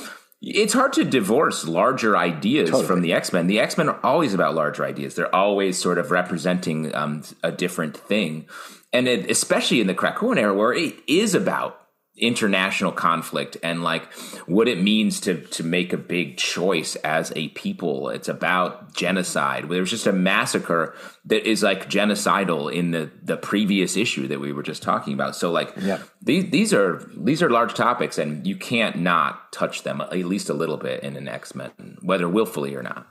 it's 0.42 0.72
hard 0.72 0.94
to 0.94 1.04
divorce 1.04 1.68
larger 1.68 2.16
ideas 2.16 2.70
totally. 2.70 2.88
from 2.88 3.02
the 3.02 3.12
X 3.12 3.34
Men. 3.34 3.48
The 3.48 3.60
X 3.60 3.78
Men 3.78 3.90
are 3.90 4.00
always 4.02 4.34
about 4.34 4.56
larger 4.56 4.86
ideas. 4.86 5.16
They're 5.16 5.36
always 5.36 5.78
sort 5.78 5.98
of 5.98 6.10
representing 6.10 6.96
um, 6.96 7.24
a 7.44 7.52
different 7.52 7.98
thing, 7.98 8.48
and 8.94 9.10
it, 9.10 9.30
especially 9.30 9.82
in 9.82 9.88
the 9.88 9.94
Krakoan 9.94 10.38
era, 10.38 10.54
where 10.54 10.72
it 10.72 10.96
is 11.06 11.36
about 11.36 11.82
international 12.18 12.92
conflict 12.92 13.58
and 13.64 13.84
like 13.84 14.12
what 14.46 14.68
it 14.68 14.82
means 14.82 15.20
to 15.22 15.42
to 15.42 15.64
make 15.64 15.94
a 15.94 15.98
big 15.98 16.38
choice 16.38 16.96
as 16.98 17.32
a 17.36 17.48
people. 17.50 18.10
It's 18.10 18.28
about 18.28 18.94
genocide. 18.94 19.70
There's 19.70 19.90
just 19.90 20.08
a 20.08 20.14
massacre 20.14 20.94
that 21.26 21.48
is 21.48 21.64
like 21.64 21.90
genocidal 21.90 22.72
in 22.72 22.92
the 22.92 23.10
the 23.24 23.38
previous 23.38 23.96
issue 23.96 24.28
that 24.28 24.40
we 24.40 24.52
were 24.52 24.64
just 24.64 24.84
talking 24.84 25.14
about. 25.14 25.36
So 25.36 25.52
like 25.52 25.74
yeah. 25.78 26.00
these 26.22 26.52
these 26.52 26.74
are 26.74 27.10
these 27.18 27.42
are 27.42 27.50
large 27.50 27.74
topics 27.74 28.18
and 28.18 28.46
you 28.46 28.56
can't 28.56 28.98
not 28.98 29.52
touch 29.52 29.84
them 29.84 30.02
at 30.02 30.12
least 30.12 30.50
a 30.50 30.54
little 30.54 30.78
bit 30.78 31.04
in 31.04 31.16
an 31.16 31.28
x-men 31.28 31.98
whether 32.02 32.28
willfully 32.28 32.76
or 32.76 32.84
not. 32.84 33.08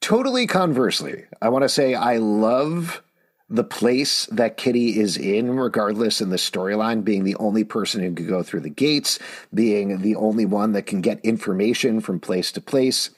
Totally 0.00 0.46
conversely 0.46 1.24
i 1.42 1.48
want 1.48 1.64
to 1.64 1.68
say 1.68 1.94
i 1.94 2.16
love 2.18 3.02
the 3.50 3.64
place 3.64 4.26
that 4.26 4.56
Kitty 4.56 5.00
is 5.00 5.16
in, 5.16 5.56
regardless 5.56 6.20
in 6.20 6.30
the 6.30 6.36
storyline, 6.36 7.02
being 7.02 7.24
the 7.24 7.36
only 7.36 7.64
person 7.64 8.02
who 8.02 8.12
can 8.12 8.26
go 8.26 8.42
through 8.42 8.60
the 8.60 8.68
gates, 8.68 9.18
being 9.54 10.02
the 10.02 10.16
only 10.16 10.44
one 10.44 10.72
that 10.72 10.86
can 10.86 11.00
get 11.00 11.20
information 11.24 12.00
from 12.00 12.20
place 12.20 12.52
to 12.52 12.60
place, 12.60 13.10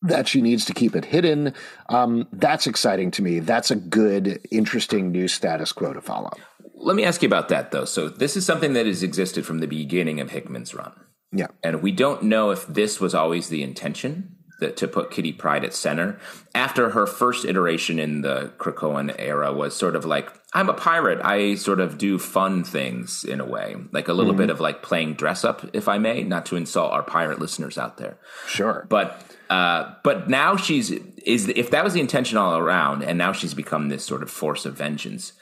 that 0.00 0.28
she 0.28 0.40
needs 0.40 0.64
to 0.64 0.72
keep 0.72 0.96
it 0.96 1.04
hidden. 1.04 1.52
Um, 1.88 2.26
that's 2.32 2.66
exciting 2.66 3.10
to 3.12 3.22
me. 3.22 3.40
That's 3.40 3.70
a 3.70 3.76
good, 3.76 4.40
interesting 4.50 5.10
new 5.10 5.28
status 5.28 5.72
quo 5.72 5.92
to 5.92 6.00
follow. 6.00 6.32
Let 6.74 6.96
me 6.96 7.04
ask 7.04 7.22
you 7.22 7.26
about 7.26 7.48
that, 7.48 7.70
though. 7.70 7.84
So, 7.84 8.08
this 8.08 8.36
is 8.36 8.46
something 8.46 8.72
that 8.74 8.86
has 8.86 9.02
existed 9.02 9.44
from 9.44 9.58
the 9.58 9.66
beginning 9.66 10.20
of 10.20 10.30
Hickman's 10.30 10.72
run. 10.72 10.92
Yeah. 11.32 11.48
And 11.62 11.82
we 11.82 11.92
don't 11.92 12.22
know 12.22 12.50
if 12.50 12.66
this 12.66 13.00
was 13.00 13.14
always 13.14 13.48
the 13.48 13.62
intention 13.62 14.37
that, 14.60 14.76
to 14.78 14.88
put 14.88 15.10
Kitty 15.10 15.32
Pryde 15.32 15.64
at 15.64 15.74
center. 15.74 16.18
After 16.54 16.90
her 16.90 17.06
first 17.06 17.44
iteration 17.44 17.98
in 17.98 18.22
the 18.22 18.52
Krakoan 18.58 19.14
era 19.18 19.52
was 19.52 19.76
sort 19.76 19.96
of 19.96 20.04
like, 20.04 20.32
I'm 20.54 20.68
a 20.68 20.74
pirate. 20.74 21.20
I 21.22 21.54
sort 21.54 21.80
of 21.80 21.98
do 21.98 22.18
fun 22.18 22.64
things 22.64 23.24
in 23.24 23.40
a 23.40 23.44
way, 23.44 23.76
like 23.92 24.08
a 24.08 24.12
little 24.12 24.32
mm-hmm. 24.32 24.42
bit 24.42 24.50
of 24.50 24.60
like 24.60 24.82
playing 24.82 25.14
dress 25.14 25.44
up, 25.44 25.68
if 25.72 25.88
I 25.88 25.98
may, 25.98 26.22
not 26.22 26.46
to 26.46 26.56
insult 26.56 26.92
our 26.92 27.02
pirate 27.02 27.38
listeners 27.38 27.78
out 27.78 27.98
there. 27.98 28.18
Sure. 28.46 28.86
But 28.88 29.22
uh, 29.50 29.94
but 30.04 30.28
now 30.28 30.56
she's 30.56 30.90
is 30.90 31.48
if 31.48 31.70
that 31.70 31.84
was 31.84 31.92
the 31.92 32.00
intention 32.00 32.38
all 32.38 32.56
around, 32.56 33.02
and 33.02 33.18
now 33.18 33.32
she's 33.32 33.54
become 33.54 33.88
this 33.88 34.04
sort 34.04 34.22
of 34.22 34.30
force 34.30 34.64
of 34.66 34.74
vengeance. 34.74 35.32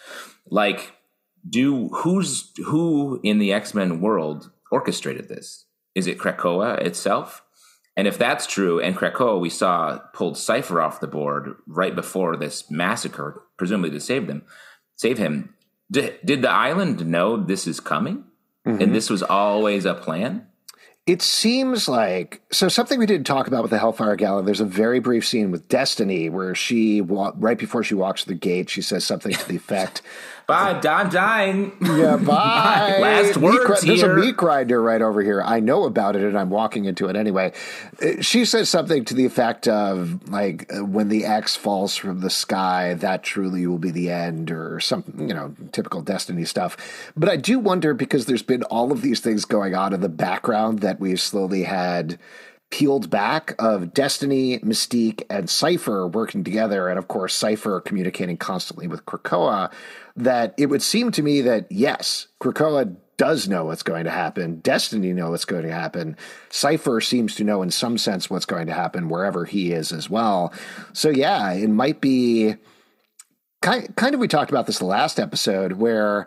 Like, 0.48 0.92
do 1.48 1.88
who's 1.88 2.52
who 2.66 3.20
in 3.22 3.38
the 3.38 3.52
X 3.52 3.74
Men 3.74 4.00
world 4.00 4.50
orchestrated 4.70 5.28
this? 5.28 5.66
Is 5.94 6.06
it 6.06 6.18
Krakoa 6.18 6.78
itself? 6.80 7.42
And 7.96 8.06
if 8.06 8.18
that's 8.18 8.46
true, 8.46 8.78
and 8.78 8.94
Krakoa 8.94 9.40
we 9.40 9.48
saw 9.48 9.98
pulled 10.12 10.36
Cypher 10.36 10.82
off 10.82 11.00
the 11.00 11.06
board 11.06 11.56
right 11.66 11.94
before 11.94 12.36
this 12.36 12.70
massacre, 12.70 13.42
presumably 13.56 13.90
to 13.90 14.00
save 14.00 14.26
them, 14.26 14.42
save 14.96 15.18
him. 15.18 15.54
Did, 15.90 16.18
did 16.24 16.42
the 16.42 16.50
island 16.50 17.06
know 17.06 17.36
this 17.36 17.66
is 17.66 17.80
coming, 17.80 18.24
mm-hmm. 18.66 18.82
and 18.82 18.94
this 18.94 19.08
was 19.08 19.22
always 19.22 19.84
a 19.84 19.94
plan? 19.94 20.46
It 21.06 21.22
seems 21.22 21.88
like 21.88 22.42
so 22.50 22.68
something 22.68 22.98
we 22.98 23.06
didn't 23.06 23.28
talk 23.28 23.46
about 23.46 23.62
with 23.62 23.70
the 23.70 23.78
Hellfire 23.78 24.16
Gala. 24.16 24.42
There's 24.42 24.60
a 24.60 24.64
very 24.64 24.98
brief 24.98 25.24
scene 25.24 25.52
with 25.52 25.68
Destiny 25.68 26.28
where 26.28 26.52
she 26.56 27.00
right 27.00 27.56
before 27.56 27.84
she 27.84 27.94
walks 27.94 28.24
the 28.24 28.34
gate, 28.34 28.68
she 28.68 28.82
says 28.82 29.06
something 29.06 29.32
to 29.32 29.48
the 29.48 29.54
effect, 29.54 30.02
"Bye, 30.46 30.80
I'm 30.84 31.08
dying." 31.10 31.72
Yeah, 31.80 32.16
bye. 32.24 32.98
Last 33.00 33.36
words 33.36 33.82
There's 33.82 34.02
a 34.02 34.14
meat 34.14 34.36
grinder 34.36 34.82
right 34.82 35.00
over 35.00 35.22
here. 35.22 35.40
I 35.42 35.60
know 35.60 35.84
about 35.84 36.16
it, 36.16 36.22
and 36.22 36.36
I'm 36.36 36.50
walking 36.50 36.86
into 36.86 37.06
it 37.06 37.14
anyway. 37.14 37.52
Uh, 38.02 38.20
she 38.20 38.44
says 38.44 38.68
something 38.68 39.04
to 39.04 39.14
the 39.14 39.26
effect 39.26 39.68
of 39.68 40.28
like, 40.28 40.72
uh, 40.74 40.84
"When 40.84 41.08
the 41.08 41.24
X 41.24 41.54
falls 41.54 41.96
from 41.96 42.20
the 42.20 42.30
sky, 42.30 42.94
that 42.94 43.22
truly 43.22 43.66
will 43.66 43.78
be 43.78 43.92
the 43.92 44.10
end," 44.10 44.50
or 44.50 44.80
something. 44.80 45.28
You 45.28 45.34
know, 45.34 45.54
typical 45.70 46.02
Destiny 46.02 46.44
stuff. 46.44 46.76
But 47.16 47.28
I 47.28 47.36
do 47.36 47.60
wonder 47.60 47.94
because 47.94 48.26
there's 48.26 48.42
been 48.42 48.64
all 48.64 48.90
of 48.90 49.02
these 49.02 49.20
things 49.20 49.44
going 49.44 49.74
on 49.74 49.92
in 49.92 50.00
the 50.00 50.08
background 50.08 50.80
that 50.80 50.96
that 50.96 51.00
we've 51.00 51.20
slowly 51.20 51.64
had 51.64 52.18
peeled 52.70 53.10
back 53.10 53.54
of 53.58 53.94
Destiny, 53.94 54.58
Mystique, 54.58 55.22
and 55.30 55.48
Cypher 55.48 56.06
working 56.06 56.44
together, 56.44 56.88
and 56.88 56.98
of 56.98 57.08
course, 57.08 57.34
Cypher 57.34 57.80
communicating 57.80 58.36
constantly 58.36 58.86
with 58.86 59.06
Krakoa, 59.06 59.72
that 60.16 60.54
it 60.58 60.66
would 60.66 60.82
seem 60.82 61.10
to 61.12 61.22
me 61.22 61.40
that 61.42 61.70
yes, 61.70 62.28
Krakoa 62.40 62.96
does 63.16 63.48
know 63.48 63.64
what's 63.64 63.82
going 63.82 64.04
to 64.04 64.10
happen. 64.10 64.60
Destiny 64.60 65.12
know 65.12 65.30
what's 65.30 65.44
going 65.44 65.62
to 65.62 65.72
happen. 65.72 66.16
Cypher 66.50 67.00
seems 67.00 67.34
to 67.36 67.44
know 67.44 67.62
in 67.62 67.70
some 67.70 67.96
sense 67.98 68.28
what's 68.28 68.44
going 68.44 68.66
to 68.66 68.74
happen 68.74 69.08
wherever 69.08 69.44
he 69.44 69.72
is 69.72 69.92
as 69.92 70.10
well. 70.10 70.52
So 70.92 71.08
yeah, 71.08 71.52
it 71.52 71.68
might 71.68 72.00
be 72.00 72.56
kind 73.62 73.94
kind 73.96 74.14
of 74.14 74.20
we 74.20 74.28
talked 74.28 74.50
about 74.50 74.66
this 74.66 74.78
the 74.78 74.84
last 74.84 75.18
episode 75.18 75.72
where 75.72 76.26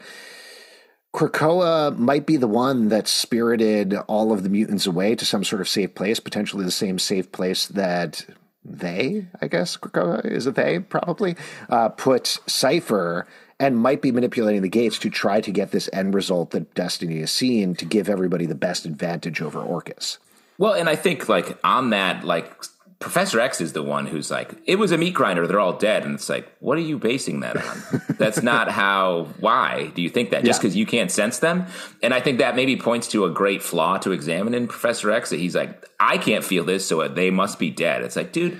Krakoa 1.13 1.97
might 1.97 2.25
be 2.25 2.37
the 2.37 2.47
one 2.47 2.89
that 2.89 3.07
spirited 3.07 3.95
all 4.07 4.31
of 4.31 4.43
the 4.43 4.49
mutants 4.49 4.85
away 4.85 5.15
to 5.15 5.25
some 5.25 5.43
sort 5.43 5.61
of 5.61 5.67
safe 5.67 5.95
place, 5.95 6.19
potentially 6.19 6.63
the 6.63 6.71
same 6.71 6.99
safe 6.99 7.31
place 7.31 7.65
that 7.67 8.25
they, 8.63 9.27
I 9.41 9.47
guess, 9.47 9.75
Krakoa 9.77 10.23
is 10.25 10.45
it 10.45 10.55
they 10.55 10.79
probably 10.79 11.35
uh, 11.69 11.89
put 11.89 12.39
Cypher 12.45 13.25
and 13.59 13.77
might 13.77 14.01
be 14.01 14.11
manipulating 14.11 14.61
the 14.61 14.69
gates 14.69 14.99
to 14.99 15.09
try 15.09 15.41
to 15.41 15.51
get 15.51 15.71
this 15.71 15.89
end 15.91 16.13
result 16.13 16.51
that 16.51 16.73
Destiny 16.75 17.19
has 17.19 17.31
seen 17.31 17.75
to 17.75 17.85
give 17.85 18.07
everybody 18.07 18.45
the 18.45 18.55
best 18.55 18.85
advantage 18.85 19.41
over 19.41 19.59
Orchis. 19.59 20.17
Well, 20.57 20.73
and 20.73 20.87
I 20.89 20.95
think 20.95 21.27
like 21.27 21.57
on 21.63 21.89
that, 21.89 22.23
like 22.23 22.63
Professor 22.99 23.39
X 23.39 23.61
is 23.61 23.71
the 23.71 23.81
one 23.81 24.05
who's 24.05 24.29
like, 24.29 24.51
it 24.65 24.77
was 24.77 24.91
a 24.91 24.97
meat 24.97 25.13
grinder. 25.13 25.47
They're 25.47 25.59
all 25.59 25.77
dead. 25.77 26.03
And 26.03 26.15
it's 26.15 26.27
like, 26.27 26.51
what 26.59 26.77
are 26.77 26.81
you 26.81 26.99
basing 26.99 27.39
that 27.39 27.55
on? 27.55 28.01
That's 28.17 28.43
not 28.43 28.69
how, 28.71 29.29
why 29.39 29.91
do 29.95 30.01
you 30.01 30.09
think 30.09 30.31
that? 30.31 30.43
Just 30.43 30.59
because 30.59 30.75
yeah. 30.75 30.81
you 30.81 30.85
can't 30.85 31.09
sense 31.09 31.39
them? 31.39 31.65
And 32.03 32.13
I 32.13 32.19
think 32.19 32.39
that 32.39 32.57
maybe 32.57 32.75
points 32.75 33.07
to 33.09 33.23
a 33.23 33.29
great 33.29 33.63
flaw 33.63 33.97
to 33.99 34.11
examine 34.11 34.53
in 34.53 34.67
Professor 34.67 35.11
X 35.11 35.29
that 35.29 35.39
he's 35.39 35.55
like, 35.55 35.89
I 35.97 36.17
can't 36.17 36.43
feel 36.43 36.65
this, 36.65 36.85
so 36.85 37.07
they 37.07 37.29
must 37.29 37.57
be 37.57 37.69
dead. 37.69 38.01
It's 38.01 38.17
like, 38.17 38.33
dude, 38.33 38.59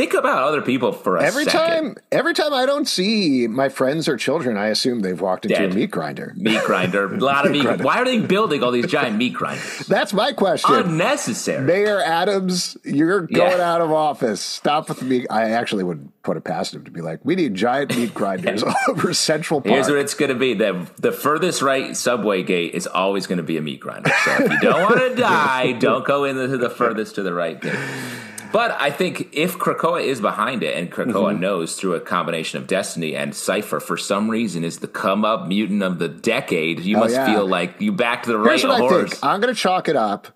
Think 0.00 0.14
about 0.14 0.44
other 0.44 0.62
people 0.62 0.92
for 0.92 1.18
a 1.18 1.22
every 1.22 1.44
second. 1.44 1.60
time. 1.60 1.96
Every 2.10 2.32
time 2.32 2.54
I 2.54 2.64
don't 2.64 2.88
see 2.88 3.46
my 3.46 3.68
friends 3.68 4.08
or 4.08 4.16
children, 4.16 4.56
I 4.56 4.68
assume 4.68 5.00
they've 5.00 5.20
walked 5.20 5.44
into 5.44 5.58
Dead. 5.58 5.72
a 5.72 5.74
meat 5.74 5.90
grinder. 5.90 6.32
Meat 6.36 6.64
grinder. 6.64 7.14
A 7.14 7.18
lot 7.20 7.44
of 7.44 7.52
meat. 7.52 7.66
meat 7.66 7.82
why 7.82 7.98
are 7.98 8.06
they 8.06 8.18
building 8.18 8.62
all 8.62 8.70
these 8.70 8.86
giant 8.86 9.18
meat 9.18 9.34
grinders? 9.34 9.80
That's 9.88 10.14
my 10.14 10.32
question. 10.32 10.74
Unnecessary. 10.74 11.66
Mayor 11.66 12.00
Adams, 12.00 12.78
you're 12.82 13.26
going 13.26 13.58
yeah. 13.58 13.74
out 13.74 13.82
of 13.82 13.92
office. 13.92 14.40
Stop 14.40 14.88
with 14.88 15.00
the 15.00 15.04
meat. 15.04 15.26
I 15.28 15.50
actually 15.50 15.84
would 15.84 16.10
put 16.22 16.38
it 16.38 16.44
past 16.44 16.72
him 16.72 16.82
to 16.86 16.90
be 16.90 17.02
like, 17.02 17.22
we 17.22 17.36
need 17.36 17.54
giant 17.54 17.94
meat 17.94 18.14
grinders 18.14 18.62
all 18.62 18.74
over 18.88 19.12
Central 19.12 19.60
Park. 19.60 19.74
Here's 19.74 19.88
what 19.88 19.98
it's 19.98 20.14
going 20.14 20.30
to 20.30 20.34
be: 20.34 20.54
the 20.54 20.90
the 20.96 21.12
furthest 21.12 21.60
right 21.60 21.94
subway 21.94 22.42
gate 22.42 22.72
is 22.72 22.86
always 22.86 23.26
going 23.26 23.36
to 23.36 23.42
be 23.42 23.58
a 23.58 23.62
meat 23.62 23.80
grinder. 23.80 24.10
So 24.24 24.32
if 24.44 24.50
you 24.50 24.60
don't 24.60 24.80
want 24.80 24.98
to 24.98 25.14
die, 25.14 25.72
don't 25.72 26.06
go 26.06 26.24
into 26.24 26.56
the 26.56 26.70
furthest 26.70 27.16
to 27.16 27.22
the 27.22 27.34
right 27.34 27.60
gate. 27.60 27.76
But 28.52 28.72
I 28.80 28.90
think 28.90 29.28
if 29.32 29.58
Krakoa 29.58 30.02
is 30.02 30.20
behind 30.20 30.62
it 30.62 30.76
and 30.76 30.90
Krakoa 30.90 31.32
mm-hmm. 31.32 31.40
knows 31.40 31.76
through 31.76 31.94
a 31.94 32.00
combination 32.00 32.58
of 32.58 32.66
Destiny 32.66 33.14
and 33.14 33.34
Cypher 33.34 33.80
for 33.80 33.96
some 33.96 34.30
reason 34.30 34.64
is 34.64 34.78
the 34.78 34.88
come 34.88 35.24
up 35.24 35.46
mutant 35.46 35.82
of 35.82 35.98
the 35.98 36.08
decade, 36.08 36.80
you 36.80 36.96
oh, 36.96 37.00
must 37.00 37.14
yeah. 37.14 37.26
feel 37.26 37.46
like 37.46 37.80
you 37.80 37.92
backed 37.92 38.26
the 38.26 38.38
right 38.38 38.62
what 38.64 38.80
horse. 38.80 38.92
I 38.92 39.08
think. 39.08 39.24
I'm 39.24 39.40
going 39.40 39.54
to 39.54 39.60
chalk 39.60 39.88
it 39.88 39.96
up 39.96 40.28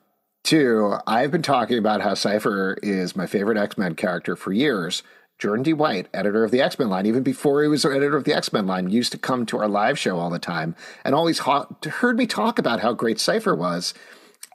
to 0.44 0.96
I've 1.07 1.31
been 1.31 1.42
talking 1.42 1.79
about 1.79 2.03
how 2.03 2.14
Cypher 2.14 2.77
is 2.83 3.16
my 3.16 3.27
favorite 3.27 3.59
X 3.59 3.77
Men 3.77 3.94
character 3.94 4.37
for 4.37 4.53
years. 4.53 5.03
Jordan 5.38 5.64
D. 5.64 5.72
White, 5.72 6.09
editor 6.14 6.44
of 6.44 6.53
the 6.53 6.61
X 6.61 6.79
Men 6.79 6.88
line, 6.88 7.07
even 7.07 7.22
before 7.22 7.62
he 7.62 7.68
was 7.68 7.85
editor 7.85 8.16
of 8.16 8.24
the 8.24 8.35
X 8.35 8.53
Men 8.53 8.66
line, 8.66 8.90
used 8.90 9.12
to 9.12 9.18
come 9.18 9.46
to 9.46 9.59
our 9.59 9.68
live 9.68 9.98
show 9.98 10.18
all 10.18 10.31
the 10.31 10.38
time 10.38 10.77
and 11.05 11.14
always 11.14 11.40
ha- 11.40 11.66
heard 11.85 12.16
me 12.16 12.27
talk 12.27 12.59
about 12.59 12.81
how 12.81 12.92
great 12.92 13.18
Cypher 13.18 13.55
was. 13.55 13.94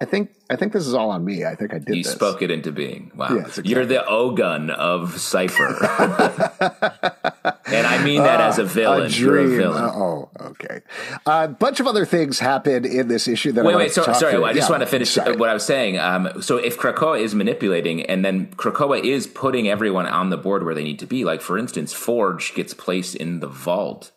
I 0.02 0.06
think 0.06 0.32
I 0.50 0.56
think 0.56 0.72
this 0.72 0.88
is 0.88 0.94
all 0.94 1.12
on 1.12 1.26
me. 1.26 1.44
I 1.44 1.56
think 1.56 1.74
I 1.74 1.80
did. 1.80 1.98
You 1.98 2.04
this. 2.04 2.14
spoke 2.14 2.42
it 2.42 2.50
into 2.50 2.72
being. 2.72 3.12
Wow, 3.16 3.28
yes, 3.32 3.58
exactly. 3.58 3.72
you're 3.72 3.86
the 3.86 4.06
Ogun 4.06 4.70
of 4.70 5.20
Cypher, 5.20 5.68
and 7.66 7.86
I 7.86 8.02
mean 8.02 8.24
that 8.24 8.40
uh, 8.40 8.46
as 8.46 8.60
a 8.60 8.64
villain. 8.64 9.08
A 9.08 9.10
you're 9.10 9.40
a 9.40 9.48
villain. 9.48 9.84
Uh, 9.84 9.92
oh, 9.94 10.30
okay. 10.40 10.82
A 11.26 11.30
uh, 11.30 11.48
bunch 11.48 11.82
of 11.82 11.88
other 11.88 12.06
things 12.06 12.40
happened 12.40 12.86
in 12.86 13.10
this 13.10 13.28
issue 13.28 13.52
that 13.52 13.66
wait, 13.66 13.74
I 13.74 13.78
wait. 13.78 13.92
So, 13.92 14.04
sorry, 14.04 14.32
through. 14.32 14.46
I 14.46 14.54
just 14.54 14.70
yeah, 14.70 14.72
want 14.72 14.84
to 14.84 14.88
finish 14.88 15.12
sorry. 15.12 15.36
what 15.36 15.50
I 15.50 15.54
was 15.54 15.66
saying. 15.66 16.00
Um, 16.00 16.42
so, 16.42 16.56
if 16.56 16.78
Krakoa 16.78 17.20
is 17.20 17.36
manipulating, 17.36 18.04
and 18.04 18.24
then 18.24 18.48
Krakoa 18.56 19.04
is 19.04 19.28
putting 19.28 19.68
everyone 19.68 20.06
on 20.06 20.30
the 20.30 20.38
board 20.38 20.64
where 20.64 20.74
they 20.74 20.84
need 20.84 21.00
to 21.00 21.08
be, 21.08 21.26
like 21.26 21.42
for 21.42 21.58
instance, 21.58 21.92
Forge 21.92 22.56
gets 22.56 22.74
placed 22.74 23.16
in 23.16 23.42
the 23.42 23.48
vault. 23.48 24.12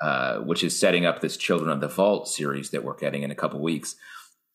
Uh, 0.00 0.38
which 0.38 0.62
is 0.62 0.78
setting 0.78 1.04
up 1.04 1.20
this 1.20 1.36
Children 1.36 1.70
of 1.70 1.80
the 1.80 1.88
Vault 1.88 2.28
series 2.28 2.70
that 2.70 2.84
we're 2.84 2.96
getting 2.96 3.24
in 3.24 3.32
a 3.32 3.34
couple 3.34 3.60
weeks. 3.60 3.96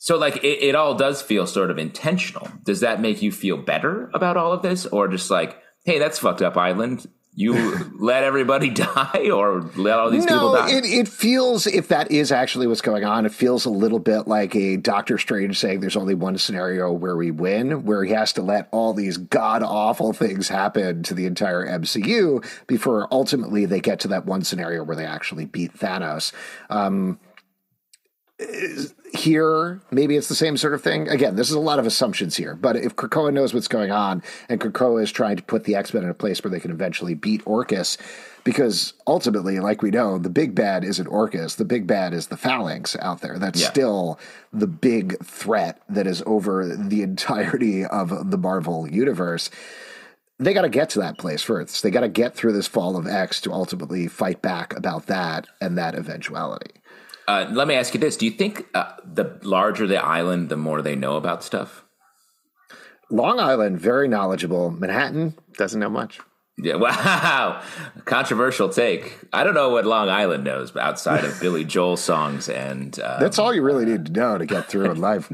So, 0.04 0.18
like, 0.18 0.44
it, 0.44 0.62
it 0.62 0.76
all 0.76 0.96
does 0.96 1.22
feel 1.22 1.48
sort 1.48 1.72
of 1.72 1.78
intentional. 1.78 2.50
Does 2.64 2.82
that 2.82 3.00
make 3.00 3.22
you 3.22 3.32
feel 3.32 3.56
better 3.56 4.12
about 4.14 4.36
all 4.36 4.52
of 4.52 4.62
this, 4.62 4.86
or 4.86 5.08
just 5.08 5.32
like, 5.32 5.58
hey, 5.86 5.98
that's 5.98 6.20
fucked 6.20 6.42
up, 6.42 6.58
Island? 6.58 7.08
You 7.34 7.54
let 8.00 8.26
everybody 8.26 8.70
die, 8.86 9.30
or 9.34 9.62
let 9.78 10.00
all 10.00 10.12
these 10.12 10.26
people 10.26 10.52
No, 10.52 10.56
die? 10.58 10.72
it, 10.72 10.84
it 10.84 11.08
feels, 11.08 11.68
if 11.68 11.88
that 11.88 12.12
is 12.12 12.34
actually 12.34 12.68
what's 12.68 12.82
going 12.82 13.06
on, 13.06 13.26
it 13.26 13.32
feels 13.32 13.64
a 13.64 13.70
little 13.70 13.98
bit 13.98 14.28
like 14.28 14.54
a 14.58 14.76
Doctor 14.76 15.18
Strange 15.18 15.58
saying 15.58 15.80
there's 15.80 15.96
only 15.96 16.16
one 16.16 16.38
scenario 16.38 16.92
where 16.92 17.16
we 17.16 17.32
win, 17.32 17.86
where 17.86 18.04
he 18.04 18.12
has 18.12 18.34
to 18.34 18.42
let 18.42 18.68
all 18.74 18.94
these 18.94 19.16
god 19.16 19.64
awful 19.64 20.12
things 20.12 20.50
happen 20.50 21.04
to 21.04 21.14
the 21.14 21.26
entire 21.26 21.66
MCU 21.66 22.46
before 22.68 23.08
ultimately 23.10 23.66
they 23.66 23.80
get 23.80 24.02
to 24.02 24.10
that 24.10 24.26
one 24.26 24.44
scenario 24.44 24.84
where 24.84 24.98
they 24.98 25.06
actually 25.06 25.46
beat 25.46 25.74
Thanos. 25.80 26.34
Um, 26.70 27.20
here, 29.14 29.82
maybe 29.92 30.16
it's 30.18 30.28
the 30.28 30.36
same 30.36 30.58
sort 30.58 30.74
of 30.74 30.82
thing. 30.82 31.08
Again, 31.08 31.36
this 31.36 31.50
is 31.50 31.56
a 31.56 31.60
lot 31.60 31.80
of 31.80 31.86
assumptions 31.86 32.36
here, 32.36 32.56
but 32.56 32.76
if 32.76 32.96
Krakoa 32.96 33.32
knows 33.34 33.54
what's 33.54 33.68
going 33.68 33.92
on 33.92 34.24
and 34.50 34.60
Krakoa 34.60 35.04
is 35.04 35.12
trying 35.12 35.38
to 35.38 35.44
put 35.44 35.66
the 35.66 35.76
X 35.76 35.94
Men 35.94 36.04
in 36.04 36.10
a 36.10 36.14
place 36.16 36.44
where 36.44 36.52
they 36.52 36.60
can 36.60 36.72
eventually 36.72 37.14
beat 37.14 37.44
Orchis, 37.46 37.98
because 38.44 38.94
ultimately, 39.08 39.60
like 39.60 39.82
we 39.82 39.92
know, 39.92 40.18
the 40.18 40.30
big 40.30 40.56
bad 40.56 40.84
isn't 40.84 41.08
Orchis. 41.08 41.56
The 41.56 41.66
big 41.66 41.88
bad 41.88 42.14
is 42.14 42.28
the 42.28 42.38
Phalanx 42.38 42.96
out 43.00 43.22
there. 43.22 43.38
That's 43.40 43.62
Yeah. 43.62 43.70
still 43.70 44.20
the 44.52 44.68
big 44.68 45.24
threat 45.24 45.82
that 45.88 46.08
is 46.08 46.24
over 46.26 46.76
the 46.76 47.02
entirety 47.04 47.86
of 47.86 48.32
the 48.32 48.38
Marvel 48.38 48.88
universe. 48.90 49.50
They 50.40 50.54
got 50.54 50.64
to 50.64 50.70
get 50.70 50.90
to 50.92 51.00
that 51.00 51.18
place 51.20 51.44
first. 51.44 51.84
They 51.84 51.92
got 51.92 52.02
to 52.02 52.10
get 52.10 52.36
through 52.36 52.54
this 52.54 52.68
fall 52.68 52.98
of 52.98 53.08
X 53.08 53.40
to 53.42 53.54
ultimately 53.54 54.08
fight 54.08 54.42
back 54.42 54.76
about 54.76 55.06
that 55.06 55.48
and 55.62 55.78
that 55.78 55.96
eventuality. 55.96 56.72
Uh, 57.28 57.48
let 57.52 57.68
me 57.68 57.76
ask 57.76 57.94
you 57.94 58.00
this: 58.00 58.18
Do 58.18 58.26
you 58.26 58.32
think 58.32 58.66
uh, 58.74 58.94
the 59.06 59.40
larger 59.44 59.88
the 59.88 60.04
island, 60.04 60.50
the 60.50 60.58
more 60.58 60.82
they 60.82 60.96
know 60.96 61.16
about 61.16 61.44
stuff? 61.44 61.84
Long 63.10 63.40
Island, 63.40 63.80
very 63.80 64.08
knowledgeable. 64.08 64.72
Manhattan 64.72 65.36
doesn't 65.58 65.80
know 65.80 65.90
much. 65.90 66.20
Yeah, 66.58 66.76
wow, 66.78 67.64
controversial 68.06 68.70
take. 68.70 69.18
I 69.32 69.44
don't 69.44 69.56
know 69.56 69.70
what 69.70 69.86
Long 69.86 70.10
Island 70.10 70.44
knows, 70.44 70.76
outside 70.76 71.24
of 71.24 71.40
Billy 71.40 71.64
Joel 71.64 71.98
songs 71.98 72.48
and 72.48 73.00
uh, 73.00 73.20
That's 73.20 73.40
all 73.40 73.54
you 73.54 73.64
really 73.64 73.86
need 73.86 74.06
to 74.06 74.12
know 74.12 74.38
to 74.38 74.46
get 74.46 74.68
through 74.68 74.92
in 74.92 75.02
life. 75.02 75.32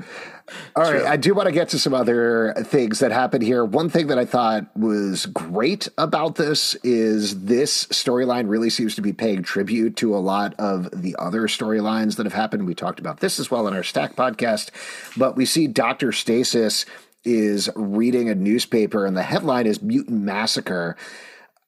All 0.75 0.83
right, 0.83 1.03
I 1.03 1.17
do 1.17 1.33
want 1.33 1.47
to 1.47 1.51
get 1.51 1.69
to 1.69 1.79
some 1.79 1.93
other 1.93 2.53
things 2.63 2.99
that 2.99 3.11
happened 3.11 3.43
here. 3.43 3.63
One 3.65 3.89
thing 3.89 4.07
that 4.07 4.17
I 4.17 4.25
thought 4.25 4.65
was 4.77 5.25
great 5.27 5.87
about 5.97 6.35
this 6.35 6.75
is 6.83 7.45
this 7.45 7.85
storyline 7.87 8.49
really 8.49 8.69
seems 8.69 8.95
to 8.95 9.01
be 9.01 9.13
paying 9.13 9.43
tribute 9.43 9.95
to 9.97 10.15
a 10.15 10.19
lot 10.19 10.55
of 10.59 10.89
the 10.91 11.15
other 11.19 11.43
storylines 11.43 12.17
that 12.17 12.25
have 12.25 12.33
happened. 12.33 12.65
We 12.65 12.75
talked 12.75 12.99
about 12.99 13.19
this 13.19 13.39
as 13.39 13.49
well 13.51 13.67
in 13.67 13.73
our 13.73 13.83
Stack 13.83 14.15
podcast, 14.15 14.69
but 15.17 15.35
we 15.35 15.45
see 15.45 15.67
Dr. 15.67 16.11
Stasis 16.11 16.85
is 17.23 17.69
reading 17.75 18.29
a 18.29 18.35
newspaper 18.35 19.05
and 19.05 19.15
the 19.15 19.23
headline 19.23 19.67
is 19.67 19.81
Mutant 19.81 20.21
Massacre. 20.21 20.95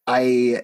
I 0.08 0.64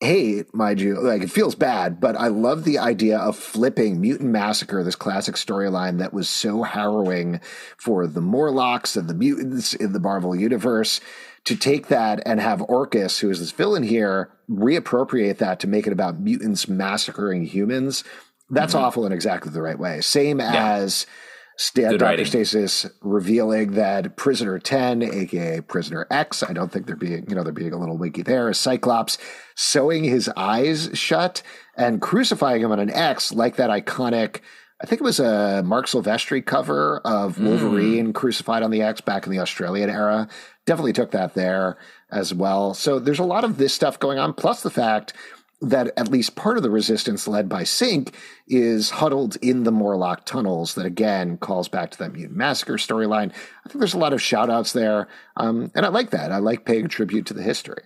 hate, 0.00 0.54
mind 0.54 0.80
you, 0.80 0.98
like 0.98 1.22
it 1.22 1.30
feels 1.30 1.54
bad, 1.54 2.00
but 2.00 2.16
I 2.16 2.28
love 2.28 2.64
the 2.64 2.78
idea 2.78 3.18
of 3.18 3.36
flipping 3.36 4.00
Mutant 4.00 4.30
Massacre, 4.30 4.82
this 4.82 4.96
classic 4.96 5.34
storyline 5.34 5.98
that 5.98 6.14
was 6.14 6.28
so 6.28 6.62
harrowing 6.62 7.40
for 7.76 8.06
the 8.06 8.22
Morlocks 8.22 8.96
and 8.96 9.08
the 9.08 9.14
mutants 9.14 9.74
in 9.74 9.92
the 9.92 10.00
Marvel 10.00 10.34
universe. 10.34 11.00
To 11.44 11.56
take 11.56 11.88
that 11.88 12.22
and 12.26 12.38
have 12.38 12.60
Orchis, 12.60 13.18
who 13.20 13.30
is 13.30 13.40
this 13.40 13.50
villain 13.50 13.82
here, 13.82 14.30
reappropriate 14.50 15.38
that 15.38 15.58
to 15.60 15.66
make 15.66 15.86
it 15.86 15.92
about 15.92 16.20
mutants 16.20 16.68
massacring 16.68 17.46
humans, 17.46 18.04
that's 18.50 18.74
mm-hmm. 18.74 18.84
awful 18.84 19.06
in 19.06 19.12
exactly 19.12 19.50
the 19.50 19.62
right 19.62 19.78
way. 19.78 20.02
Same 20.02 20.38
as 20.38 21.06
Good 21.74 21.98
Dr. 21.98 22.24
Stasis 22.24 22.86
revealing 23.02 23.72
that 23.72 24.16
Prisoner 24.16 24.58
10, 24.58 25.02
aka 25.02 25.60
Prisoner 25.60 26.06
X, 26.10 26.42
I 26.42 26.52
don't 26.52 26.72
think 26.72 26.86
they're 26.86 26.96
being, 26.96 27.28
you 27.28 27.34
know, 27.34 27.42
they're 27.42 27.52
being 27.52 27.74
a 27.74 27.78
little 27.78 27.98
winky 27.98 28.22
there, 28.22 28.48
is 28.48 28.58
Cyclops 28.58 29.18
sewing 29.56 30.04
his 30.04 30.30
eyes 30.36 30.88
shut 30.94 31.42
and 31.76 32.00
crucifying 32.00 32.62
him 32.62 32.72
on 32.72 32.80
an 32.80 32.90
X 32.90 33.32
like 33.32 33.56
that 33.56 33.68
iconic, 33.68 34.40
I 34.82 34.86
think 34.86 35.02
it 35.02 35.04
was 35.04 35.20
a 35.20 35.62
Marc 35.62 35.86
Silvestri 35.86 36.44
cover 36.44 36.98
of 37.04 37.36
hmm. 37.36 37.46
Wolverine 37.46 38.12
crucified 38.12 38.62
on 38.62 38.70
the 38.70 38.82
X 38.82 39.00
back 39.00 39.26
in 39.26 39.32
the 39.32 39.40
Australian 39.40 39.90
era. 39.90 40.28
Definitely 40.66 40.94
took 40.94 41.10
that 41.10 41.34
there 41.34 41.76
as 42.10 42.32
well. 42.32 42.72
So 42.72 42.98
there's 42.98 43.18
a 43.18 43.24
lot 43.24 43.44
of 43.44 43.58
this 43.58 43.74
stuff 43.74 43.98
going 43.98 44.18
on, 44.18 44.32
plus 44.32 44.62
the 44.62 44.70
fact 44.70 45.12
that 45.60 45.92
at 45.96 46.08
least 46.08 46.36
part 46.36 46.56
of 46.56 46.62
the 46.62 46.70
resistance 46.70 47.28
led 47.28 47.48
by 47.48 47.64
Sync 47.64 48.16
is 48.48 48.90
huddled 48.90 49.36
in 49.36 49.64
the 49.64 49.72
Morlock 49.72 50.24
tunnels 50.24 50.74
that 50.74 50.86
again 50.86 51.36
calls 51.36 51.68
back 51.68 51.90
to 51.90 51.98
that 51.98 52.12
mutant 52.12 52.36
massacre 52.36 52.74
storyline. 52.74 53.30
I 53.64 53.68
think 53.68 53.78
there's 53.78 53.94
a 53.94 53.98
lot 53.98 54.14
of 54.14 54.22
shout 54.22 54.48
outs 54.48 54.72
there. 54.72 55.08
Um, 55.36 55.70
and 55.74 55.84
I 55.84 55.90
like 55.90 56.10
that. 56.10 56.32
I 56.32 56.38
like 56.38 56.64
paying 56.64 56.88
tribute 56.88 57.26
to 57.26 57.34
the 57.34 57.42
history. 57.42 57.82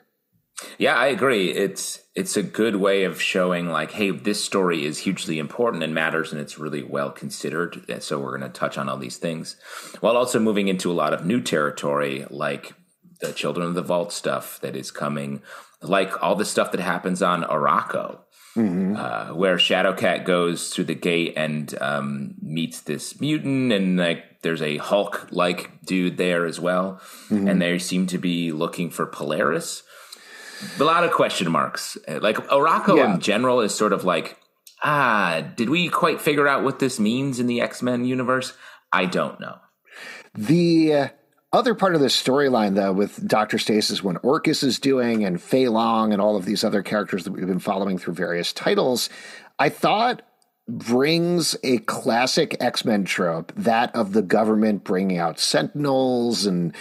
Yeah, 0.79 0.95
I 0.95 1.07
agree. 1.07 1.51
It's 1.51 2.01
it's 2.15 2.37
a 2.37 2.43
good 2.43 2.77
way 2.77 3.03
of 3.03 3.21
showing 3.21 3.71
like, 3.71 3.91
hey, 3.91 4.13
this 4.13 4.43
story 4.45 4.85
is 4.85 4.99
hugely 4.99 5.41
important 5.41 5.83
and 5.83 5.93
matters, 5.93 6.31
and 6.31 6.41
it's 6.41 6.61
really 6.61 6.85
well 6.85 7.11
considered. 7.11 7.85
And 7.89 8.01
so 8.01 8.21
we're 8.21 8.39
going 8.39 8.53
to 8.53 8.57
touch 8.57 8.79
on 8.79 8.89
all 8.89 8.97
these 8.97 9.17
things, 9.17 9.57
while 9.99 10.17
also 10.17 10.39
moving 10.39 10.69
into 10.69 10.93
a 10.93 10.95
lot 10.95 11.13
of 11.13 11.27
new 11.27 11.41
territory, 11.41 12.25
like 12.31 12.73
the 13.21 13.33
Children 13.33 13.67
of 13.67 13.75
the 13.75 13.83
Vault 13.83 14.13
stuff 14.13 14.61
that 14.61 14.77
is 14.77 14.93
coming, 14.93 15.43
like 15.85 16.23
all 16.23 16.35
the 16.37 16.45
stuff 16.45 16.73
that 16.73 16.81
happens 16.81 17.23
on 17.23 17.43
Arakko. 17.43 18.21
Uh, 18.57 19.31
where 19.35 19.57
Shadowcat 19.57 20.25
goes 20.25 20.69
through 20.73 20.85
the 20.85 20.95
gate 20.95 21.33
and 21.37 21.77
um, 21.81 22.35
meets 22.41 22.83
this 22.83 23.21
mutant, 23.21 23.73
and 23.73 23.97
like 23.97 24.43
there's 24.43 24.63
a 24.63 24.77
Hulk 24.77 25.27
like 25.33 25.85
dude 25.85 26.19
there 26.19 26.47
as 26.47 26.61
well, 26.61 27.01
and 27.31 27.61
they 27.61 27.79
seem 27.81 28.07
to 28.07 28.19
be 28.19 28.53
looking 28.53 28.91
for 28.91 29.07
Polaris 29.07 29.83
a 30.79 30.85
lot 30.85 31.03
of 31.05 31.11
question 31.11 31.51
marks. 31.51 31.99
Uh, 32.07 32.21
Like 32.23 32.37
Arakko 32.49 32.97
Yeah. 32.97 33.15
in 33.15 33.21
general 33.21 33.61
is 33.61 33.75
sort 33.75 33.93
of 33.93 34.05
like, 34.05 34.39
ah, 34.85 35.43
did 35.57 35.69
we 35.69 35.89
quite 35.89 36.21
figure 36.21 36.47
out 36.47 36.63
what 36.63 36.79
this 36.79 37.01
means 37.01 37.41
in 37.41 37.47
the 37.49 37.61
X 37.61 37.83
Men 37.83 38.05
universe? 38.05 38.53
I 38.93 39.07
don't 39.07 39.41
know. 39.41 39.57
The 40.35 40.95
uh, 40.95 41.09
other 41.55 41.75
part 41.75 41.95
of 41.95 42.01
this 42.01 42.21
storyline, 42.21 42.75
though, 42.75 42.93
with 42.93 43.27
Dr. 43.27 43.59
Stasis, 43.59 44.03
when 44.03 44.17
Orchis 44.19 44.63
is 44.63 44.79
doing, 44.79 45.25
and 45.25 45.39
Feilong, 45.39 46.13
and 46.13 46.21
all 46.21 46.37
of 46.37 46.45
these 46.45 46.65
other 46.65 46.83
characters 46.83 47.25
that 47.25 47.33
we've 47.33 47.47
been 47.47 47.59
following 47.61 47.97
through 47.97 48.15
various 48.15 48.53
titles, 48.53 49.09
I 49.59 49.69
thought 49.69 50.23
brings 50.69 51.57
a 51.63 51.79
classic 51.79 52.57
X 52.61 52.85
Men 52.85 53.05
trope, 53.05 53.53
that 53.57 53.95
of 53.95 54.13
the 54.13 54.23
government 54.23 54.83
bringing 54.85 55.19
out 55.19 55.39
sentinels 55.39 56.47
and 56.47 56.75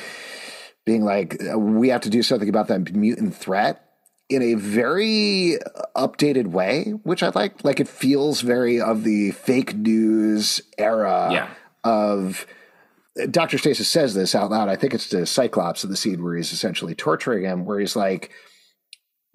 being 0.85 1.03
like, 1.03 1.37
uh, 1.53 1.57
we 1.57 1.89
have 1.89 2.01
to 2.01 2.09
do 2.09 2.23
something 2.23 2.49
about 2.49 2.67
that 2.69 2.93
mutant 2.93 3.35
threat 3.35 3.85
in 4.29 4.41
a 4.41 4.53
very 4.55 5.57
updated 5.95 6.47
way, 6.47 6.91
which 7.03 7.21
I 7.23 7.29
like. 7.35 7.63
Like 7.63 7.79
it 7.79 7.87
feels 7.87 8.41
very 8.41 8.81
of 8.81 9.03
the 9.03 9.31
fake 9.31 9.75
news 9.75 10.61
era 10.77 11.29
Yeah. 11.31 11.47
of 11.83 12.45
Dr. 13.29 13.57
Stasis 13.57 13.87
says 13.87 14.13
this 14.13 14.33
out 14.33 14.49
loud. 14.49 14.69
I 14.69 14.75
think 14.75 14.93
it's 14.93 15.09
to 15.09 15.25
Cyclops 15.25 15.83
in 15.83 15.89
the 15.89 15.97
scene 15.97 16.23
where 16.23 16.35
he's 16.35 16.51
essentially 16.51 16.95
torturing 16.95 17.43
him, 17.43 17.65
where 17.65 17.79
he's 17.79 17.95
like, 17.95 18.31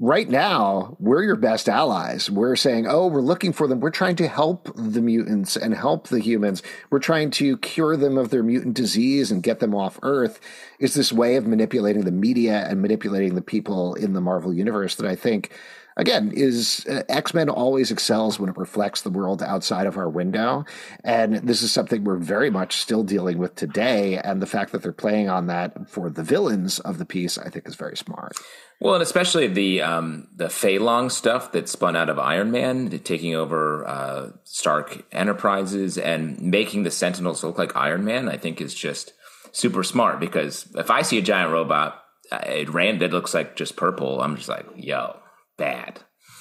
Right 0.00 0.28
now, 0.28 0.96
we're 1.00 1.24
your 1.24 1.34
best 1.34 1.68
allies. 1.68 2.30
We're 2.30 2.54
saying, 2.54 2.86
oh, 2.86 3.08
we're 3.08 3.20
looking 3.20 3.52
for 3.52 3.66
them. 3.66 3.80
We're 3.80 3.90
trying 3.90 4.14
to 4.16 4.28
help 4.28 4.70
the 4.76 5.02
mutants 5.02 5.56
and 5.56 5.74
help 5.74 6.06
the 6.06 6.20
humans. 6.20 6.62
We're 6.88 7.00
trying 7.00 7.32
to 7.32 7.58
cure 7.58 7.96
them 7.96 8.16
of 8.16 8.30
their 8.30 8.44
mutant 8.44 8.74
disease 8.74 9.32
and 9.32 9.42
get 9.42 9.58
them 9.58 9.74
off 9.74 9.98
Earth. 10.02 10.38
Is 10.78 10.94
this 10.94 11.12
way 11.12 11.34
of 11.34 11.48
manipulating 11.48 12.04
the 12.04 12.12
media 12.12 12.64
and 12.68 12.80
manipulating 12.80 13.34
the 13.34 13.42
people 13.42 13.96
in 13.96 14.12
the 14.12 14.20
Marvel 14.20 14.54
universe 14.54 14.94
that 14.94 15.06
I 15.06 15.16
think 15.16 15.50
again 15.98 16.32
is 16.34 16.86
uh, 16.88 17.02
x-men 17.08 17.50
always 17.50 17.90
excels 17.90 18.40
when 18.40 18.48
it 18.48 18.56
reflects 18.56 19.02
the 19.02 19.10
world 19.10 19.42
outside 19.42 19.86
of 19.86 19.98
our 19.98 20.08
window. 20.08 20.64
And 21.04 21.36
this 21.36 21.62
is 21.62 21.72
something 21.72 22.04
we're 22.04 22.16
very 22.16 22.50
much 22.50 22.76
still 22.76 23.02
dealing 23.02 23.38
with 23.38 23.54
today. 23.54 24.16
And 24.16 24.40
the 24.40 24.46
fact 24.46 24.72
that 24.72 24.82
they're 24.82 24.92
playing 24.92 25.28
on 25.28 25.48
that 25.48 25.90
for 25.90 26.08
the 26.08 26.22
villains 26.22 26.78
of 26.78 26.98
the 26.98 27.04
piece 27.04 27.36
i 27.38 27.48
think 27.50 27.66
is 27.68 27.74
very 27.74 27.96
smart. 27.96 28.36
Well, 28.80 28.94
and 28.94 29.02
especially 29.02 29.48
the 29.48 29.82
um, 29.82 30.28
the 30.34 30.48
Fei 30.48 30.78
stuff 31.08 31.50
that 31.52 31.68
spun 31.68 31.96
out 31.96 32.08
of 32.08 32.18
Iron 32.18 32.52
Man, 32.52 32.90
taking 33.00 33.34
over 33.34 33.84
uh, 33.86 34.30
Stark 34.44 35.04
Enterprises 35.10 35.98
and 35.98 36.40
making 36.40 36.84
the 36.84 36.90
Sentinels 36.92 37.42
look 37.42 37.58
like 37.58 37.74
Iron 37.74 38.04
Man, 38.04 38.28
I 38.28 38.36
think 38.36 38.60
is 38.60 38.74
just 38.74 39.14
super 39.50 39.82
smart. 39.82 40.20
Because 40.20 40.68
if 40.76 40.92
I 40.92 41.02
see 41.02 41.18
a 41.18 41.22
giant 41.22 41.50
robot, 41.50 42.04
uh, 42.30 42.38
it 42.46 42.68
ran 42.68 42.98
that 42.98 43.10
looks 43.10 43.34
like 43.34 43.56
just 43.56 43.74
purple, 43.74 44.20
I'm 44.22 44.36
just 44.36 44.48
like, 44.48 44.66
yo, 44.76 45.17
bad. 45.58 46.00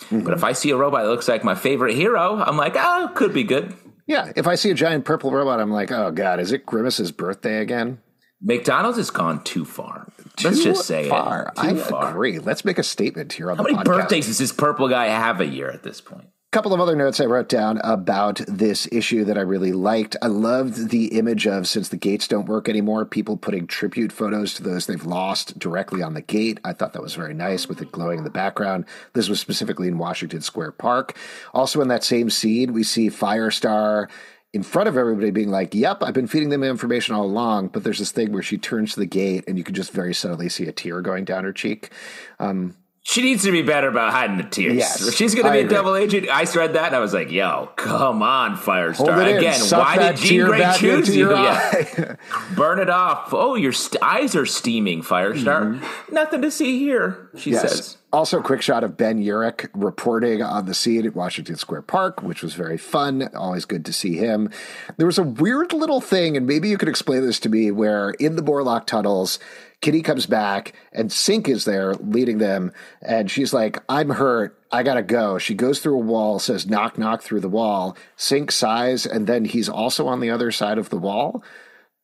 But 0.09 0.17
mm-hmm. 0.19 0.31
if 0.31 0.43
I 0.45 0.53
see 0.53 0.69
a 0.69 0.77
robot 0.77 1.03
that 1.03 1.09
looks 1.09 1.27
like 1.27 1.43
my 1.43 1.55
favorite 1.55 1.95
hero, 1.95 2.37
I'm 2.41 2.55
like, 2.55 2.75
oh, 2.77 3.11
could 3.15 3.33
be 3.33 3.43
good. 3.43 3.73
yeah 4.07 4.31
if 4.37 4.47
i 4.47 4.55
see 4.55 4.71
a 4.71 4.73
giant 4.73 5.03
purple 5.03 5.31
robot 5.31 5.59
i'm 5.59 5.69
like 5.71 5.91
oh 5.91 6.11
god 6.11 6.39
is 6.39 6.53
it 6.53 6.65
grimace's 6.65 7.11
birthday 7.11 7.57
again 7.59 7.99
McDonald's 8.41 8.97
has 8.99 9.09
gone 9.09 9.43
too 9.43 9.65
far. 9.65 10.11
Let's 10.43 10.63
just 10.63 10.85
say 10.85 11.09
far. 11.09 11.51
it. 11.57 11.59
Too 11.59 11.67
I 11.67 11.73
far. 11.73 12.11
agree. 12.11 12.37
Let's 12.37 12.63
make 12.63 12.77
a 12.77 12.83
statement 12.83 13.33
here 13.33 13.49
on 13.49 13.57
How 13.57 13.63
the 13.63 13.71
many 13.73 13.83
podcast. 13.83 13.85
birthdays 13.85 14.27
does 14.27 14.37
this 14.37 14.51
purple 14.51 14.87
guy 14.87 15.07
have 15.07 15.41
a 15.41 15.45
year 15.47 15.71
at 15.71 15.81
this 15.81 16.01
point? 16.01 16.27
Couple 16.51 16.73
of 16.73 16.79
other 16.79 16.95
notes 16.95 17.19
I 17.19 17.25
wrote 17.25 17.49
down 17.49 17.79
about 17.83 18.39
this 18.47 18.87
issue 18.89 19.25
that 19.25 19.37
I 19.37 19.41
really 19.41 19.73
liked. 19.73 20.15
I 20.21 20.27
loved 20.27 20.91
the 20.91 21.07
image 21.17 21.45
of 21.45 21.67
since 21.67 21.89
the 21.89 21.97
gates 21.97 22.25
don't 22.25 22.47
work 22.47 22.69
anymore, 22.69 23.05
people 23.05 23.35
putting 23.35 23.67
tribute 23.67 24.13
photos 24.13 24.53
to 24.53 24.63
those 24.63 24.85
they've 24.85 25.05
lost 25.05 25.59
directly 25.59 26.01
on 26.01 26.13
the 26.13 26.21
gate. 26.21 26.59
I 26.63 26.71
thought 26.71 26.93
that 26.93 27.01
was 27.01 27.15
very 27.15 27.33
nice 27.33 27.67
with 27.67 27.81
it 27.81 27.91
glowing 27.91 28.19
in 28.19 28.23
the 28.23 28.29
background. 28.29 28.85
This 29.11 29.27
was 29.27 29.41
specifically 29.41 29.89
in 29.89 29.97
Washington 29.97 30.41
Square 30.41 30.71
Park. 30.73 31.17
Also, 31.53 31.81
in 31.81 31.89
that 31.89 32.05
same 32.05 32.29
scene, 32.29 32.71
we 32.71 32.83
see 32.83 33.09
Firestar 33.09 34.09
in 34.53 34.63
front 34.63 34.87
of 34.87 34.95
everybody 34.95 35.31
being 35.31 35.51
like, 35.51 35.75
Yep, 35.75 36.01
I've 36.01 36.13
been 36.13 36.27
feeding 36.27 36.49
them 36.49 36.63
information 36.63 37.13
all 37.13 37.25
along. 37.25 37.67
But 37.67 37.83
there's 37.83 37.99
this 37.99 38.13
thing 38.13 38.31
where 38.31 38.41
she 38.41 38.57
turns 38.57 38.93
to 38.93 39.01
the 39.01 39.05
gate 39.05 39.43
and 39.49 39.57
you 39.57 39.65
can 39.65 39.75
just 39.75 39.91
very 39.91 40.13
subtly 40.13 40.47
see 40.47 40.65
a 40.65 40.71
tear 40.71 41.01
going 41.01 41.25
down 41.25 41.43
her 41.43 41.51
cheek. 41.51 41.91
Um, 42.39 42.77
she 43.09 43.21
needs 43.21 43.43
to 43.43 43.51
be 43.53 43.61
better 43.61 43.87
about 43.87 44.11
hiding 44.11 44.35
the 44.35 44.43
tears. 44.43 44.75
Yes, 44.75 45.13
she's 45.15 45.33
going 45.33 45.45
to 45.45 45.51
be 45.53 45.59
I 45.59 45.61
a 45.61 45.67
double 45.67 45.95
agent. 45.95 46.27
I 46.29 46.43
read 46.43 46.73
that 46.73 46.87
and 46.87 46.95
I 46.95 46.99
was 46.99 47.13
like, 47.13 47.31
"Yo, 47.31 47.69
come 47.77 48.21
on, 48.21 48.57
Firestar!" 48.57 49.37
Again, 49.37 49.53
Suck 49.53 49.79
why 49.81 49.97
did 50.11 50.17
Jean 50.17 50.45
Grey 50.45 50.73
choose 50.77 51.15
you? 51.15 51.31
Yeah. 51.33 52.15
Burn 52.55 52.79
it 52.79 52.89
off. 52.89 53.29
Oh, 53.33 53.55
your 53.55 53.71
st- 53.71 54.03
eyes 54.03 54.35
are 54.35 54.45
steaming, 54.45 55.03
Firestar. 55.03 55.81
Nothing 56.11 56.41
to 56.41 56.51
see 56.51 56.79
here, 56.79 57.29
she 57.37 57.51
Mm-hmm. 57.51 57.53
Yes. 57.53 57.61
says. 57.71 57.97
Also, 58.13 58.39
a 58.39 58.43
quick 58.43 58.61
shot 58.61 58.83
of 58.85 58.95
Ben 58.97 59.21
Urich 59.21 59.67
reporting 59.73 60.41
on 60.41 60.65
the 60.65 60.73
scene 60.73 61.05
at 61.05 61.13
Washington 61.15 61.55
Square 61.57 61.81
Park, 61.83 62.23
which 62.23 62.41
was 62.41 62.53
very 62.55 62.77
fun. 62.77 63.29
Always 63.35 63.65
good 63.65 63.83
to 63.85 63.91
see 63.93 64.15
him. 64.15 64.49
There 64.95 65.05
was 65.05 65.17
a 65.17 65.23
weird 65.23 65.73
little 65.73 65.99
thing, 66.01 66.37
and 66.37 66.47
maybe 66.47 66.69
you 66.69 66.77
could 66.77 66.87
explain 66.89 67.21
this 67.25 67.39
to 67.41 67.49
me, 67.49 67.69
where 67.69 68.11
in 68.11 68.35
the 68.37 68.41
Morlock 68.41 68.85
tunnels, 68.87 69.39
Kitty 69.81 70.01
comes 70.01 70.25
back 70.25 70.73
and 70.91 71.11
Sync 71.11 71.47
is 71.47 71.65
there 71.65 71.93
leading 71.95 72.39
them, 72.39 72.71
and 73.01 73.29
she's 73.29 73.53
like, 73.53 73.77
I'm 73.87 74.09
hurt. 74.09 74.59
I 74.71 74.83
gotta 74.83 75.03
go. 75.03 75.37
She 75.37 75.53
goes 75.53 75.79
through 75.79 75.95
a 75.95 76.03
wall, 76.03 76.39
says 76.39 76.67
knock, 76.67 76.97
knock 76.97 77.21
through 77.21 77.41
the 77.41 77.49
wall. 77.49 77.95
Sync 78.15 78.51
sighs, 78.51 79.05
and 79.05 79.27
then 79.27 79.45
he's 79.45 79.69
also 79.69 80.07
on 80.07 80.19
the 80.19 80.29
other 80.29 80.51
side 80.51 80.77
of 80.77 80.89
the 80.89 80.97
wall. 80.97 81.43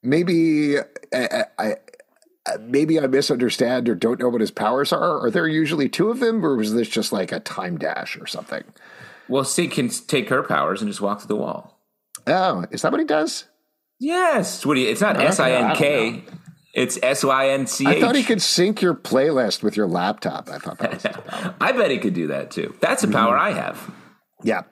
Maybe 0.02 0.78
I, 1.14 1.46
I, 1.58 1.76
maybe 2.60 3.00
I 3.00 3.08
misunderstand 3.08 3.90
or 3.90 3.96
don't 3.96 4.20
know 4.20 4.30
what 4.30 4.42
his 4.42 4.52
powers 4.52 4.94
are. 4.94 5.26
Are 5.26 5.32
there 5.32 5.48
usually 5.48 5.90
two 5.90 6.10
of 6.10 6.20
them, 6.20 6.46
or 6.46 6.56
was 6.56 6.74
this 6.74 6.90
just 6.90 7.12
like 7.12 7.32
a 7.32 7.40
time 7.40 7.78
dash 7.78 8.18
or 8.18 8.28
something? 8.28 8.64
Well, 9.28 9.44
Sync 9.46 9.74
can 9.74 9.90
take 9.90 10.30
her 10.30 10.44
powers 10.44 10.82
and 10.82 10.90
just 10.90 11.02
walk 11.02 11.22
through 11.22 11.30
the 11.30 11.42
wall. 11.42 11.80
Oh, 12.28 12.66
is 12.72 12.82
that 12.84 12.92
what 12.92 13.02
he 13.02 13.08
does? 13.08 13.46
Yes. 14.00 14.66
What 14.66 14.76
do 14.76 14.82
you, 14.82 14.90
it's 14.90 15.02
not 15.02 15.20
S 15.20 15.40
I 15.40 15.52
N 15.52 15.76
K. 15.76 16.24
It's 16.74 16.98
S 17.04 17.24
Y 17.24 17.50
N 17.50 17.68
C 17.68 17.86
I 17.86 18.00
thought 18.00 18.16
he 18.16 18.24
could 18.24 18.42
sync 18.42 18.82
your 18.82 18.96
playlist 18.96 19.62
with 19.62 19.78
your 19.78 19.88
laptop. 19.88 20.50
I 20.50 20.58
thought 20.58 20.80
that 20.80 20.94
was. 20.94 21.54
I 21.62 21.72
bet 21.72 21.92
he 21.92 22.00
could 22.00 22.16
do 22.16 22.28
that 22.28 22.50
too. 22.50 22.76
That's 22.80 23.04
a 23.04 23.08
power 23.08 23.38
I 23.38 23.52
have. 23.52 23.92
Yeah, 24.42 24.64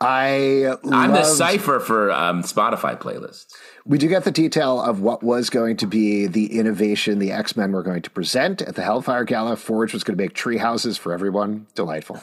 I. 0.00 0.76
I'm 0.90 1.12
the 1.12 1.24
cipher 1.24 1.78
for 1.78 2.10
um, 2.10 2.42
Spotify 2.42 2.98
playlists. 2.98 3.52
We 3.84 3.98
do 3.98 4.08
get 4.08 4.24
the 4.24 4.30
detail 4.30 4.80
of 4.80 5.00
what 5.00 5.22
was 5.22 5.50
going 5.50 5.76
to 5.78 5.86
be 5.86 6.26
the 6.26 6.58
innovation 6.58 7.18
the 7.18 7.32
X 7.32 7.56
Men 7.56 7.72
were 7.72 7.82
going 7.82 8.02
to 8.02 8.10
present 8.10 8.62
at 8.62 8.74
the 8.74 8.82
Hellfire 8.82 9.24
Gala. 9.24 9.56
Forge 9.56 9.92
was 9.92 10.04
going 10.04 10.16
to 10.16 10.22
make 10.22 10.34
tree 10.34 10.56
houses 10.56 10.96
for 10.96 11.12
everyone. 11.12 11.66
Delightful. 11.74 12.22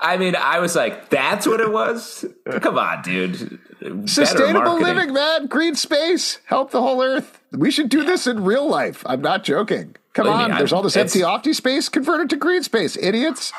I 0.00 0.16
mean, 0.16 0.36
I 0.36 0.58
was 0.60 0.76
like, 0.76 1.08
"That's 1.10 1.46
what 1.46 1.60
it 1.60 1.72
was." 1.72 2.24
Come 2.60 2.78
on, 2.78 3.02
dude. 3.02 3.58
Sustainable 4.06 4.78
living, 4.80 5.12
man. 5.12 5.46
Green 5.46 5.74
space. 5.74 6.38
Help 6.46 6.70
the 6.70 6.80
whole 6.82 7.02
earth. 7.02 7.40
We 7.52 7.70
should 7.70 7.88
do 7.88 8.04
this 8.04 8.26
in 8.26 8.44
real 8.44 8.68
life. 8.68 9.02
I'm 9.06 9.20
not 9.22 9.44
joking. 9.44 9.96
Come 10.12 10.24
Believe 10.26 10.40
on. 10.40 10.50
I'm- 10.52 10.58
There's 10.58 10.72
all 10.72 10.82
this 10.82 10.96
empty 10.96 11.20
opti 11.20 11.54
space. 11.54 11.88
converted 11.88 12.30
to 12.30 12.36
green 12.36 12.62
space, 12.62 12.96
idiots. 12.96 13.52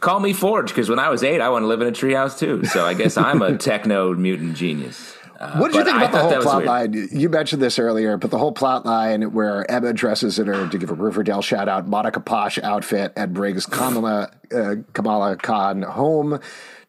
Call 0.00 0.18
me 0.20 0.32
Forge 0.32 0.68
because 0.70 0.88
when 0.88 0.98
I 0.98 1.10
was 1.10 1.22
eight, 1.22 1.40
I 1.40 1.48
wanted 1.50 1.64
to 1.64 1.68
live 1.68 1.82
in 1.82 1.88
a 1.88 1.92
treehouse 1.92 2.38
too. 2.38 2.64
So 2.64 2.86
I 2.86 2.94
guess 2.94 3.16
I'm 3.18 3.42
a 3.42 3.56
techno 3.68 4.14
mutant 4.14 4.54
genius. 4.56 5.14
Uh, 5.40 5.56
What 5.56 5.72
did 5.72 5.78
you 5.78 5.84
think 5.84 5.96
I 5.96 6.04
about 6.04 6.12
the 6.12 6.18
whole 6.18 6.42
plot 6.42 6.56
weird. 6.58 6.94
line? 6.94 7.08
You 7.12 7.30
mentioned 7.30 7.62
this 7.62 7.78
earlier, 7.78 8.18
but 8.18 8.30
the 8.30 8.36
whole 8.36 8.52
plot 8.52 8.84
line 8.84 9.32
where 9.32 9.68
Emma 9.70 9.94
dresses 9.94 10.38
in 10.38 10.46
her, 10.48 10.68
to 10.68 10.78
give 10.78 10.90
a 10.90 10.94
Riverdale 10.94 11.40
shout 11.40 11.66
out, 11.66 11.88
Monica 11.88 12.20
Posh 12.20 12.58
outfit 12.58 13.12
and 13.16 13.32
brings 13.32 13.64
Kamala, 13.64 14.30
uh, 14.54 14.74
Kamala 14.92 15.36
Khan 15.36 15.80
home 15.82 16.40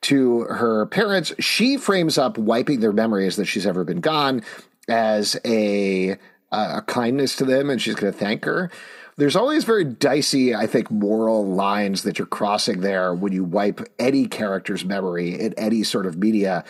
to 0.02 0.42
her 0.42 0.86
parents. 0.88 1.34
She 1.40 1.78
frames 1.78 2.18
up 2.18 2.38
wiping 2.38 2.82
their 2.82 2.92
memories 2.92 3.38
that 3.38 3.46
she's 3.46 3.66
ever 3.66 3.86
been 3.86 4.02
gone 4.02 4.42
as 4.90 5.40
a, 5.46 6.12
uh, 6.52 6.74
a 6.78 6.82
kindness 6.82 7.38
to 7.38 7.46
them, 7.46 7.70
and 7.70 7.82
she's 7.82 7.96
going 7.96 8.12
to 8.12 8.20
thank 8.20 8.44
her. 8.44 8.70
There's 9.16 9.36
always 9.36 9.64
very 9.64 9.86
dicey, 9.86 10.54
I 10.56 10.68
think, 10.68 10.92
moral 10.92 11.48
lines 11.48 12.04
that 12.04 12.18
you're 12.18 12.26
crossing 12.26 12.82
there 12.82 13.14
when 13.14 13.32
you 13.32 13.44
wipe 13.46 13.80
any 13.98 14.28
character's 14.28 14.84
memory 14.84 15.40
in 15.40 15.54
any 15.54 15.84
sort 15.84 16.06
of 16.06 16.18
media. 16.18 16.66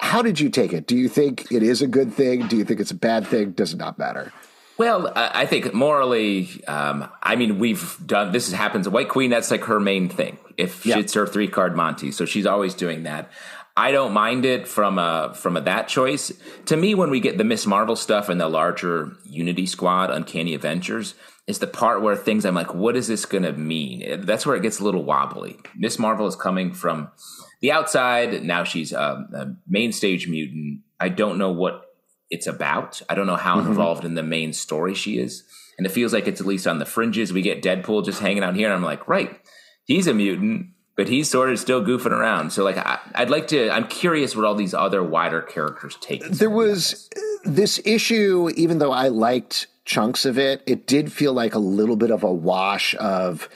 How 0.00 0.22
did 0.22 0.38
you 0.40 0.48
take 0.48 0.72
it? 0.72 0.86
Do 0.86 0.96
you 0.96 1.08
think 1.08 1.50
it 1.50 1.62
is 1.62 1.82
a 1.82 1.86
good 1.86 2.12
thing? 2.12 2.46
Do 2.46 2.56
you 2.56 2.64
think 2.64 2.80
it's 2.80 2.90
a 2.90 2.94
bad 2.96 3.26
thing? 3.26 3.52
Does 3.52 3.72
it 3.72 3.78
not 3.78 3.98
matter? 3.98 4.32
Well, 4.78 5.12
I 5.16 5.42
I 5.42 5.46
think 5.46 5.74
morally, 5.74 6.62
um, 6.68 7.08
I 7.22 7.34
mean, 7.34 7.58
we've 7.58 7.96
done 8.06 8.30
this. 8.32 8.52
happens. 8.52 8.88
White 8.88 9.08
Queen, 9.08 9.30
that's 9.30 9.50
like 9.50 9.64
her 9.64 9.80
main 9.80 10.08
thing. 10.08 10.38
If 10.56 10.86
Yeah. 10.86 10.98
it's 10.98 11.14
her 11.14 11.26
three 11.26 11.48
card 11.48 11.74
Monty, 11.76 12.12
so 12.12 12.24
she's 12.24 12.46
always 12.46 12.74
doing 12.74 13.02
that. 13.02 13.30
I 13.78 13.92
don't 13.92 14.12
mind 14.12 14.44
it 14.44 14.66
from 14.66 14.98
a 14.98 15.32
from 15.34 15.56
a 15.56 15.60
that 15.60 15.86
choice. 15.86 16.32
To 16.66 16.76
me, 16.76 16.96
when 16.96 17.10
we 17.10 17.20
get 17.20 17.38
the 17.38 17.44
Miss 17.44 17.64
Marvel 17.64 17.94
stuff 17.94 18.28
and 18.28 18.40
the 18.40 18.48
larger 18.48 19.12
Unity 19.24 19.66
Squad, 19.66 20.10
Uncanny 20.10 20.52
Avengers, 20.52 21.14
is 21.46 21.60
the 21.60 21.68
part 21.68 22.02
where 22.02 22.16
things 22.16 22.44
I'm 22.44 22.56
like, 22.56 22.74
what 22.74 22.96
is 22.96 23.06
this 23.06 23.24
going 23.24 23.44
to 23.44 23.52
mean? 23.52 24.22
That's 24.26 24.44
where 24.44 24.56
it 24.56 24.62
gets 24.62 24.80
a 24.80 24.84
little 24.84 25.04
wobbly. 25.04 25.60
Miss 25.76 25.96
Marvel 25.96 26.26
is 26.26 26.34
coming 26.34 26.72
from 26.72 27.12
the 27.60 27.70
outside. 27.70 28.42
Now 28.42 28.64
she's 28.64 28.92
um, 28.92 29.28
a 29.32 29.54
main 29.68 29.92
stage 29.92 30.26
mutant. 30.26 30.80
I 30.98 31.08
don't 31.08 31.38
know 31.38 31.52
what 31.52 31.82
it's 32.30 32.48
about. 32.48 33.00
I 33.08 33.14
don't 33.14 33.28
know 33.28 33.36
how 33.36 33.60
involved 33.60 34.04
in 34.04 34.14
the 34.14 34.24
main 34.24 34.52
story 34.54 34.94
she 34.94 35.20
is. 35.20 35.44
And 35.78 35.86
it 35.86 35.90
feels 35.90 36.12
like 36.12 36.26
it's 36.26 36.40
at 36.40 36.48
least 36.48 36.66
on 36.66 36.80
the 36.80 36.84
fringes. 36.84 37.32
We 37.32 37.42
get 37.42 37.62
Deadpool 37.62 38.04
just 38.04 38.20
hanging 38.20 38.42
out 38.42 38.56
here, 38.56 38.66
and 38.66 38.74
I'm 38.74 38.82
like, 38.82 39.06
right, 39.06 39.38
he's 39.84 40.08
a 40.08 40.14
mutant, 40.14 40.70
but 40.98 41.08
he's 41.08 41.30
sort 41.30 41.48
of 41.48 41.60
still 41.60 41.80
goofing 41.80 42.10
around. 42.10 42.52
So, 42.52 42.64
like, 42.64 42.76
I, 42.76 42.98
I'd 43.14 43.30
like 43.30 43.46
to, 43.48 43.70
I'm 43.70 43.86
curious 43.86 44.34
what 44.34 44.44
all 44.44 44.56
these 44.56 44.74
other 44.74 45.00
wider 45.00 45.40
characters 45.40 45.96
take. 46.00 46.24
There 46.28 46.50
was 46.50 47.08
this 47.44 47.80
issue, 47.84 48.50
even 48.56 48.78
though 48.78 48.90
I 48.90 49.06
liked 49.06 49.68
chunks 49.84 50.24
of 50.26 50.38
it, 50.40 50.60
it 50.66 50.88
did 50.88 51.12
feel 51.12 51.32
like 51.32 51.54
a 51.54 51.60
little 51.60 51.94
bit 51.94 52.10
of 52.10 52.24
a 52.24 52.32
wash 52.32 52.96
of, 52.96 53.48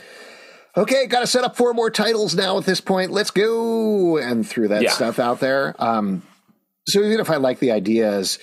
okay, 0.76 1.08
got 1.08 1.20
to 1.20 1.26
set 1.26 1.42
up 1.42 1.56
four 1.56 1.74
more 1.74 1.90
titles 1.90 2.36
now 2.36 2.58
at 2.58 2.64
this 2.64 2.80
point. 2.80 3.10
Let's 3.10 3.32
go. 3.32 4.18
And 4.18 4.46
threw 4.48 4.68
that 4.68 4.82
Yeah. 4.82 4.90
stuff 4.90 5.18
out 5.18 5.40
there. 5.40 5.74
Um, 5.80 6.22
so 6.86 7.00
even 7.00 7.18
if 7.18 7.28
I 7.28 7.38
like 7.38 7.58
the 7.58 7.72
ideas, 7.72 8.38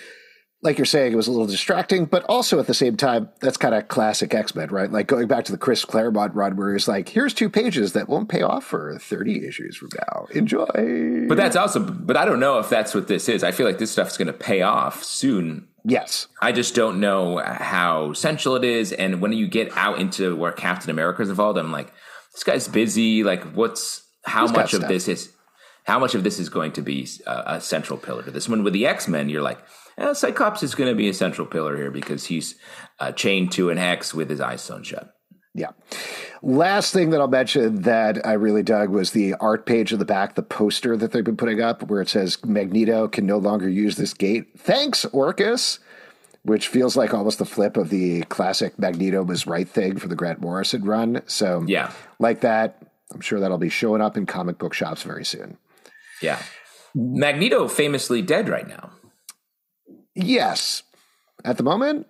like 0.62 0.78
you're 0.78 0.86
saying, 0.86 1.14
it 1.14 1.16
was 1.16 1.28
a 1.28 1.32
little 1.32 1.48
distracting, 1.48 2.04
but 2.06 2.24
also 2.26 2.60
at 2.60 2.68
the 2.68 2.74
same 2.74 2.98
time, 2.98 3.30
that's 3.40 3.56
kind 3.56 3.74
of 3.74 3.88
classic 3.88 4.34
X 4.34 4.54
Men, 4.56 4.70
right? 4.70 4.92
Like 4.92 5.08
going 5.08 5.28
back 5.28 5.46
to 5.46 5.52
the 5.54 5.58
Chris 5.58 5.86
Claremont 5.86 6.36
run, 6.36 6.58
where 6.58 6.74
he's 6.74 6.88
like, 6.88 7.08
"Here's 7.10 7.34
two 7.34 7.50
pages 7.50 7.94
that 7.94 8.10
won't 8.10 8.28
pay 8.28 8.42
off 8.42 8.66
for 8.66 8.98
30 9.00 9.48
issues 9.48 9.78
from 9.78 9.90
now. 9.98 10.28
Enjoy." 10.32 11.26
But 11.28 11.38
that's 11.38 11.56
also, 11.56 11.80
but 11.80 12.18
I 12.18 12.26
don't 12.26 12.42
know 12.42 12.60
if 12.60 12.70
that's 12.70 12.94
what 12.94 13.08
this 13.08 13.30
is. 13.30 13.44
I 13.44 13.52
feel 13.52 13.66
like 13.66 13.78
this 13.78 13.92
stuff's 13.92 14.18
going 14.18 14.28
to 14.28 14.34
pay 14.34 14.62
off 14.62 15.02
soon. 15.04 15.68
yes, 15.86 16.28
I 16.42 16.52
just 16.52 16.76
don't 16.76 17.00
know 17.00 17.38
how 17.38 18.12
central 18.12 18.56
it 18.58 18.66
is. 18.66 18.92
And 18.92 19.22
when 19.22 19.32
you 19.32 19.48
get 19.48 19.72
out 19.78 20.00
into 20.00 20.36
where 20.36 20.52
Captain 20.52 20.90
America 20.90 21.22
is 21.22 21.30
involved, 21.30 21.58
I'm 21.58 21.72
like, 21.72 21.94
this 22.34 22.44
guy's 22.44 22.68
busy. 22.68 23.24
Like, 23.24 23.44
what's 23.54 24.04
how 24.26 24.42
He's 24.42 24.52
much 24.52 24.74
of 24.74 24.80
stuff. 24.80 24.90
this 24.90 25.08
is 25.08 25.30
how 25.86 25.98
much 26.00 26.16
of 26.16 26.24
this 26.26 26.38
is 26.38 26.50
going 26.50 26.74
to 26.74 26.82
be 26.82 27.08
a, 27.26 27.44
a 27.56 27.62
central 27.62 27.98
pillar 27.98 28.24
to 28.24 28.32
this 28.32 28.50
one? 28.50 28.64
With 28.66 28.74
the 28.74 28.86
X 28.86 29.08
Men, 29.08 29.30
you're 29.30 29.42
like, 29.42 29.60
eh, 30.00 30.14
Cyclops 30.14 30.64
is 30.64 30.76
going 30.76 30.90
to 30.90 30.96
be 30.96 31.10
a 31.10 31.14
central 31.14 31.46
pillar 31.46 31.76
here 31.78 31.92
because 31.92 32.26
he's 32.26 32.56
uh, 33.00 33.12
chained 33.12 33.52
to 33.54 33.70
an 33.70 33.78
X 33.78 34.14
with 34.14 34.30
his 34.30 34.42
eyes 34.42 34.62
sewn 34.62 34.84
shut. 34.84 35.14
Yeah. 35.54 35.72
Last 36.42 36.94
thing 36.94 37.10
that 37.10 37.20
I'll 37.20 37.28
mention 37.28 37.82
that 37.82 38.26
I 38.26 38.34
really 38.34 38.64
dug 38.64 38.90
was 38.90 39.12
the 39.12 39.34
art 39.36 39.66
page 39.66 39.92
of 39.92 40.00
the 40.00 40.06
back, 40.06 40.36
the 40.36 40.44
poster 40.44 40.96
that 40.96 41.12
they've 41.12 41.24
been 41.24 41.38
putting 41.38 41.60
up 41.60 41.84
where 41.90 42.02
it 42.02 42.08
says 42.10 42.38
Magneto 42.46 43.08
can 43.08 43.26
no 43.26 43.38
longer 43.38 43.68
use 43.68 43.96
this 43.98 44.14
gate. 44.14 44.48
Thanks, 44.58 45.06
Orchis. 45.06 45.80
Which 46.44 46.70
feels 46.70 46.96
like 46.96 47.14
almost 47.14 47.38
the 47.38 47.46
flip 47.46 47.76
of 47.76 47.90
the 47.90 48.22
classic 48.24 48.80
Magneto 48.80 49.22
was 49.24 49.46
right 49.46 49.68
thing 49.68 49.98
for 50.00 50.08
the 50.08 50.16
Grant 50.16 50.40
Morrison 50.40 50.86
run. 50.86 51.22
So, 51.26 51.66
Yeah. 51.68 51.92
like 52.18 52.40
that. 52.42 52.82
I'm 53.14 53.20
sure 53.20 53.42
that'll 53.42 53.58
be 53.58 53.70
showing 53.70 54.02
up 54.02 54.16
in 54.16 54.26
comic 54.26 54.58
book 54.58 54.74
shops 54.74 55.04
very 55.04 55.26
soon. 55.26 55.58
Yeah, 56.22 56.42
Magneto 56.96 57.68
famously 57.68 58.22
dead 58.22 58.48
right 58.48 58.68
now. 58.68 58.92
Yes. 60.24 60.84
At 61.46 61.58
the 61.58 61.64
moment, 61.64 62.08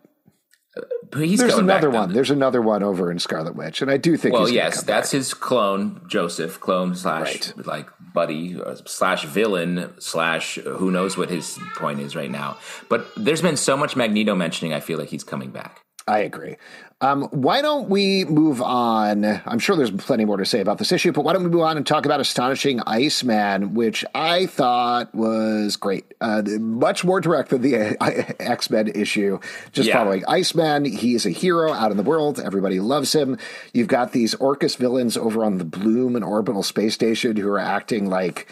there's 1.11 1.41
another 1.55 1.89
one. 1.89 2.13
There's 2.13 2.31
another 2.31 2.61
one 2.61 2.83
over 2.83 3.11
in 3.11 3.19
Scarlet 3.19 3.55
Witch, 3.55 3.81
and 3.81 3.89
I 3.91 3.97
do 3.97 4.17
think. 4.17 4.33
Well, 4.33 4.49
yes, 4.49 4.81
that's 4.83 5.09
back. 5.11 5.17
his 5.17 5.33
clone, 5.33 6.01
Joseph, 6.07 6.59
clone 6.59 6.95
slash 6.95 7.53
Right. 7.55 7.65
like 7.65 7.89
buddy 8.13 8.59
uh, 8.59 8.75
slash 8.85 9.25
villain 9.25 9.93
slash 9.99 10.55
who 10.55 10.91
knows 10.91 11.17
what 11.17 11.29
his 11.29 11.59
point 11.75 11.99
is 11.99 12.15
right 12.15 12.31
now. 12.31 12.57
But 12.89 13.07
there's 13.17 13.41
been 13.41 13.57
so 13.57 13.75
much 13.77 13.95
Magneto 13.95 14.35
mentioning. 14.35 14.73
I 14.73 14.79
feel 14.79 14.97
like 14.99 15.09
he's 15.09 15.23
coming 15.23 15.51
back. 15.51 15.81
I 16.09 16.19
agree. 16.19 16.55
Um, 17.01 17.25
why 17.25 17.61
don't 17.61 17.87
we 17.87 18.25
move 18.25 18.63
on? 18.63 19.23
I'm 19.23 19.59
sure 19.59 19.75
there's 19.75 19.91
plenty 19.91 20.25
more 20.25 20.37
to 20.37 20.45
say 20.45 20.59
about 20.59 20.79
this 20.79 20.91
issue, 20.91 21.11
but 21.11 21.23
why 21.23 21.33
don't 21.33 21.43
we 21.43 21.49
move 21.49 21.61
on 21.61 21.77
and 21.77 21.85
talk 21.85 22.05
about 22.05 22.19
Astonishing 22.19 22.81
Iceman, 22.87 23.75
which 23.75 24.03
I 24.15 24.47
thought 24.47 25.13
was 25.13 25.75
great. 25.75 26.13
Uh, 26.19 26.41
much 26.59 27.05
more 27.05 27.21
direct 27.21 27.51
than 27.51 27.61
the 27.61 27.95
uh, 28.01 28.33
X 28.39 28.71
Men 28.71 28.87
issue. 28.87 29.39
Just 29.71 29.87
yeah. 29.87 29.97
following 29.97 30.25
Iceman. 30.27 30.83
He 30.83 31.13
is 31.13 31.27
a 31.27 31.29
hero 31.29 31.71
out 31.71 31.91
in 31.91 31.97
the 31.97 32.03
world. 32.03 32.39
Everybody 32.39 32.79
loves 32.79 33.13
him. 33.13 33.37
You've 33.71 33.87
got 33.87 34.11
these 34.11 34.33
Orchis 34.35 34.75
villains 34.75 35.15
over 35.15 35.45
on 35.45 35.59
the 35.59 35.65
Bloom 35.65 36.15
and 36.15 36.25
Orbital 36.25 36.63
Space 36.63 36.95
Station 36.95 37.37
who 37.37 37.47
are 37.49 37.59
acting 37.59 38.09
like 38.09 38.51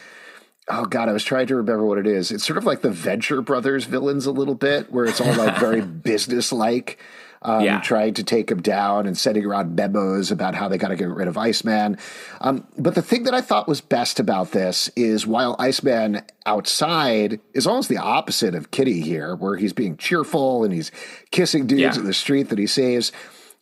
oh 0.70 0.86
god 0.86 1.08
i 1.08 1.14
was 1.14 1.24
trying 1.24 1.48
to 1.48 1.56
remember 1.56 1.86
what 1.86 1.98
it 1.98 2.06
is 2.06 2.30
it's 2.30 2.46
sort 2.46 2.58
of 2.58 2.66
like 2.66 2.82
the 2.82 2.92
venture 2.92 3.42
brothers 3.42 3.86
villains 3.86 4.26
a 4.26 4.32
little 4.32 4.56
bit 4.56 4.92
where 4.92 5.06
it's 5.06 5.22
all 5.22 5.34
like 5.36 5.58
very 5.58 5.82
business 6.10 6.52
like 6.52 7.00
um, 7.42 7.62
yeah. 7.62 7.82
trying 7.82 8.14
to 8.16 8.24
take 8.24 8.50
him 8.52 8.62
down 8.62 9.06
and 9.06 9.18
sending 9.18 9.46
around 9.46 9.76
memos 9.76 10.32
about 10.32 10.56
how 10.56 10.68
they 10.68 10.78
got 10.78 10.90
to 10.90 10.96
get 10.96 11.10
rid 11.10 11.28
of 11.28 11.38
Iceman. 11.38 11.98
Um, 12.42 12.68
but 12.78 12.96
the 12.96 13.02
thing 13.02 13.24
that 13.24 13.34
I 13.34 13.42
thought 13.42 13.68
was 13.68 13.82
best 13.82 14.20
about 14.20 14.52
this 14.52 14.90
is 14.96 15.28
while 15.28 15.56
Iceman 15.60 16.24
outside 16.46 17.40
is 17.54 17.68
almost 17.68 17.90
the 17.90 17.98
opposite 17.98 18.56
of 18.56 18.72
Kitty 18.72 19.02
here, 19.02 19.36
where 19.36 19.58
he's 19.58 19.74
being 19.74 19.98
cheerful 19.98 20.64
and 20.64 20.74
he's 20.74 20.92
kissing 21.32 21.68
dudes 21.68 21.82
yeah. 21.82 21.96
in 21.96 22.06
the 22.06 22.14
street 22.14 22.50
that 22.50 22.60
he 22.60 22.68
saves. 22.68 23.12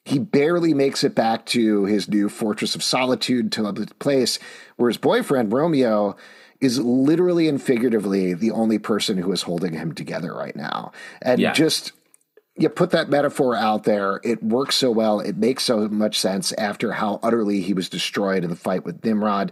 He 0.04 0.20
barely 0.20 0.74
makes 0.74 1.04
it 1.04 1.16
back 1.16 1.48
to 1.48 1.86
his 1.86 2.08
new 2.08 2.30
fortress 2.30 2.76
of 2.76 2.84
solitude 2.84 3.52
to 3.54 3.72
the 3.72 3.88
place 3.98 4.38
where 4.76 4.90
his 4.90 4.98
boyfriend 4.98 5.52
Romeo 5.52 6.16
is 6.62 6.80
literally 6.80 7.48
and 7.48 7.62
figuratively 7.62 8.34
the 8.34 8.52
only 8.52 8.78
person 8.78 9.18
who 9.18 9.32
is 9.32 9.42
holding 9.42 9.74
him 9.74 9.94
together 9.94 10.34
right 10.34 10.56
now. 10.56 10.92
And 11.22 11.42
yeah. 11.42 11.54
just 11.54 11.92
you 12.58 12.70
put 12.70 12.92
that 12.92 13.10
metaphor 13.10 13.56
out 13.56 13.84
there, 13.84 14.22
it 14.24 14.42
works 14.42 14.76
so 14.76 14.90
well. 14.90 15.20
It 15.20 15.38
makes 15.38 15.64
so 15.64 15.88
much 15.90 16.20
sense 16.20 16.54
after 16.54 16.94
how 16.94 17.20
utterly 17.22 17.62
he 17.62 17.74
was 17.74 17.90
destroyed 17.90 18.44
in 18.44 18.50
the 18.50 18.56
fight 18.56 18.86
with 18.86 19.04
Nimrod. 19.04 19.52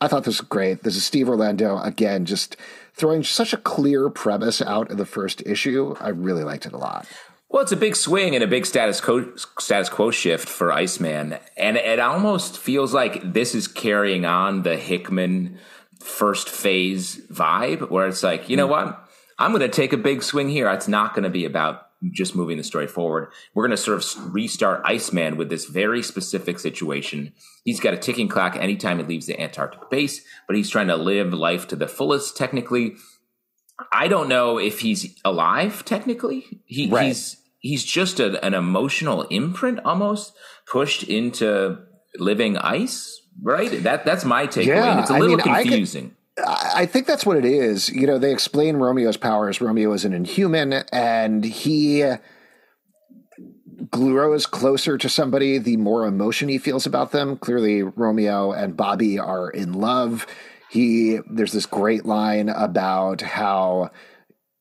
I 0.00 0.08
thought 0.08 0.24
this 0.24 0.40
was 0.40 0.48
great. 0.48 0.82
This 0.82 0.96
is 0.96 1.04
Steve 1.04 1.28
Orlando 1.28 1.78
again, 1.78 2.24
just 2.24 2.56
throwing 2.94 3.24
such 3.24 3.52
a 3.52 3.56
clear 3.56 4.08
premise 4.10 4.62
out 4.62 4.90
in 4.90 4.98
the 4.98 5.06
first 5.06 5.42
issue. 5.46 5.96
I 6.00 6.10
really 6.10 6.44
liked 6.44 6.66
it 6.66 6.72
a 6.72 6.78
lot. 6.78 7.06
Well, 7.48 7.62
it's 7.62 7.72
a 7.72 7.76
big 7.76 7.96
swing 7.96 8.34
and 8.34 8.44
a 8.44 8.48
big 8.48 8.66
status 8.66 9.00
quo 9.00 9.34
status 9.58 9.88
quo 9.88 10.10
shift 10.10 10.48
for 10.48 10.70
Iceman, 10.70 11.38
and 11.56 11.78
it 11.78 11.98
almost 11.98 12.58
feels 12.58 12.92
like 12.92 13.32
this 13.32 13.54
is 13.54 13.66
carrying 13.66 14.26
on 14.26 14.62
the 14.62 14.76
Hickman 14.76 15.58
first 15.98 16.50
phase 16.50 17.16
vibe, 17.32 17.90
where 17.90 18.06
it's 18.06 18.22
like, 18.22 18.50
you 18.50 18.56
know 18.56 18.66
hmm. 18.66 18.72
what, 18.72 19.08
I'm 19.38 19.52
going 19.52 19.62
to 19.62 19.68
take 19.68 19.94
a 19.94 19.96
big 19.96 20.22
swing 20.22 20.50
here. 20.50 20.68
It's 20.68 20.88
not 20.88 21.14
going 21.14 21.24
to 21.24 21.30
be 21.30 21.46
about 21.46 21.87
just 22.12 22.36
moving 22.36 22.56
the 22.56 22.64
story 22.64 22.86
forward. 22.86 23.32
We're 23.54 23.66
going 23.66 23.76
to 23.76 23.82
sort 23.82 23.98
of 23.98 24.34
restart 24.34 24.82
Iceman 24.84 25.36
with 25.36 25.50
this 25.50 25.66
very 25.66 26.02
specific 26.02 26.58
situation. 26.58 27.32
He's 27.64 27.80
got 27.80 27.94
a 27.94 27.98
ticking 27.98 28.28
clock 28.28 28.56
anytime 28.56 28.98
he 28.98 29.04
leaves 29.04 29.26
the 29.26 29.40
Antarctic 29.40 29.90
base, 29.90 30.24
but 30.46 30.56
he's 30.56 30.70
trying 30.70 30.88
to 30.88 30.96
live 30.96 31.32
life 31.32 31.66
to 31.68 31.76
the 31.76 31.88
fullest 31.88 32.36
technically. 32.36 32.94
I 33.92 34.08
don't 34.08 34.28
know 34.28 34.58
if 34.58 34.80
he's 34.80 35.18
alive 35.24 35.84
technically. 35.84 36.62
He, 36.66 36.88
right. 36.88 37.06
He's 37.06 37.36
he's 37.58 37.84
just 37.84 38.20
a, 38.20 38.44
an 38.44 38.54
emotional 38.54 39.22
imprint 39.22 39.80
almost 39.84 40.34
pushed 40.66 41.02
into 41.02 41.78
living 42.16 42.56
ice, 42.56 43.20
right? 43.42 43.82
That 43.82 44.04
that's 44.04 44.24
my 44.24 44.46
takeaway. 44.46 44.66
Yeah, 44.66 45.00
it's 45.00 45.10
a 45.10 45.18
little 45.18 45.40
I 45.42 45.44
mean, 45.44 45.54
confusing. 45.64 46.14
I 46.46 46.86
think 46.86 47.06
that's 47.06 47.26
what 47.26 47.36
it 47.36 47.44
is. 47.44 47.88
You 47.88 48.06
know, 48.06 48.18
they 48.18 48.32
explain 48.32 48.76
Romeo's 48.76 49.16
powers. 49.16 49.60
Romeo 49.60 49.92
is 49.92 50.04
an 50.04 50.12
inhuman, 50.12 50.72
and 50.92 51.44
he 51.44 52.04
grows 53.90 54.46
closer 54.46 54.98
to 54.98 55.08
somebody 55.08 55.58
the 55.58 55.76
more 55.76 56.04
emotion 56.04 56.48
he 56.48 56.58
feels 56.58 56.86
about 56.86 57.12
them. 57.12 57.36
Clearly, 57.36 57.82
Romeo 57.82 58.52
and 58.52 58.76
Bobby 58.76 59.18
are 59.18 59.50
in 59.50 59.72
love. 59.72 60.26
He 60.70 61.18
there's 61.30 61.52
this 61.52 61.66
great 61.66 62.04
line 62.04 62.48
about 62.48 63.22
how 63.22 63.90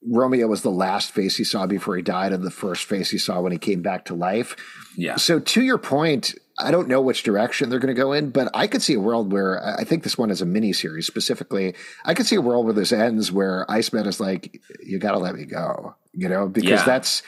Romeo 0.10 0.48
was 0.48 0.62
the 0.62 0.70
last 0.72 1.12
face 1.12 1.36
he 1.36 1.44
saw 1.44 1.66
before 1.66 1.96
he 1.96 2.02
died, 2.02 2.32
and 2.32 2.44
the 2.44 2.52
first 2.52 2.86
face 2.86 3.10
he 3.10 3.18
saw 3.18 3.42
when 3.42 3.52
he 3.52 3.58
came 3.58 3.82
back 3.82 4.06
to 4.06 4.14
life. 4.14 4.56
Yeah. 4.96 5.18
So 5.18 5.40
to 5.40 5.62
your 5.62 5.78
point, 5.78 6.36
I 6.60 6.72
don't 6.72 6.88
know 6.88 7.02
which 7.02 7.24
direction 7.24 7.70
they're 7.70 7.80
going 7.80 7.96
to 7.96 8.02
go 8.02 8.14
in, 8.14 8.32
but 8.32 8.50
I 8.54 8.66
could 8.66 8.82
see 8.82 8.96
a 8.96 9.00
world 9.00 9.32
where 9.32 9.64
I 9.64 9.84
think 9.84 10.04
this 10.04 10.18
one 10.18 10.32
is 10.32 10.42
a 10.42 10.46
mini 10.46 10.74
series 10.74 11.06
specifically. 11.06 11.76
I 12.04 12.16
could 12.16 12.26
see 12.26 12.36
a 12.36 12.42
world 12.42 12.66
where 12.66 12.74
this 12.74 12.92
ends 12.92 13.32
where 13.32 13.70
Iceman 13.70 14.08
is 14.08 14.20
like, 14.20 14.60
"You 14.84 14.98
got 14.98 15.12
to 15.12 15.20
let 15.20 15.36
me 15.36 15.46
go," 15.46 15.96
you 16.14 16.28
know, 16.28 16.48
because 16.48 16.70
yeah. 16.70 16.84
that's 16.84 17.22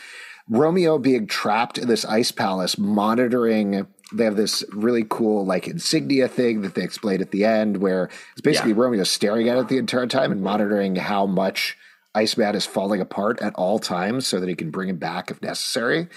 Romeo 0.49 0.97
being 0.97 1.27
trapped 1.27 1.77
in 1.77 1.87
this 1.87 2.05
ice 2.05 2.31
palace, 2.31 2.77
monitoring. 2.77 3.85
They 4.11 4.23
have 4.23 4.35
this 4.35 4.63
really 4.71 5.05
cool 5.07 5.45
like 5.45 5.67
insignia 5.67 6.27
thing 6.27 6.61
that 6.61 6.73
they 6.73 6.81
explain 6.81 7.21
at 7.21 7.29
the 7.29 7.45
end, 7.45 7.77
where 7.77 8.09
it's 8.31 8.41
basically 8.41 8.71
yeah. 8.71 8.79
Romeo 8.79 9.03
staring 9.03 9.47
at 9.47 9.59
it 9.59 9.67
the 9.67 9.77
entire 9.77 10.07
time 10.07 10.31
and 10.31 10.41
monitoring 10.41 10.95
how 10.95 11.27
much 11.27 11.77
Iceman 12.15 12.55
is 12.55 12.65
falling 12.65 12.99
apart 12.99 13.39
at 13.41 13.53
all 13.53 13.77
times, 13.77 14.25
so 14.25 14.39
that 14.39 14.49
he 14.49 14.55
can 14.55 14.71
bring 14.71 14.89
him 14.89 14.97
back 14.97 15.29
if 15.29 15.39
necessary 15.43 16.07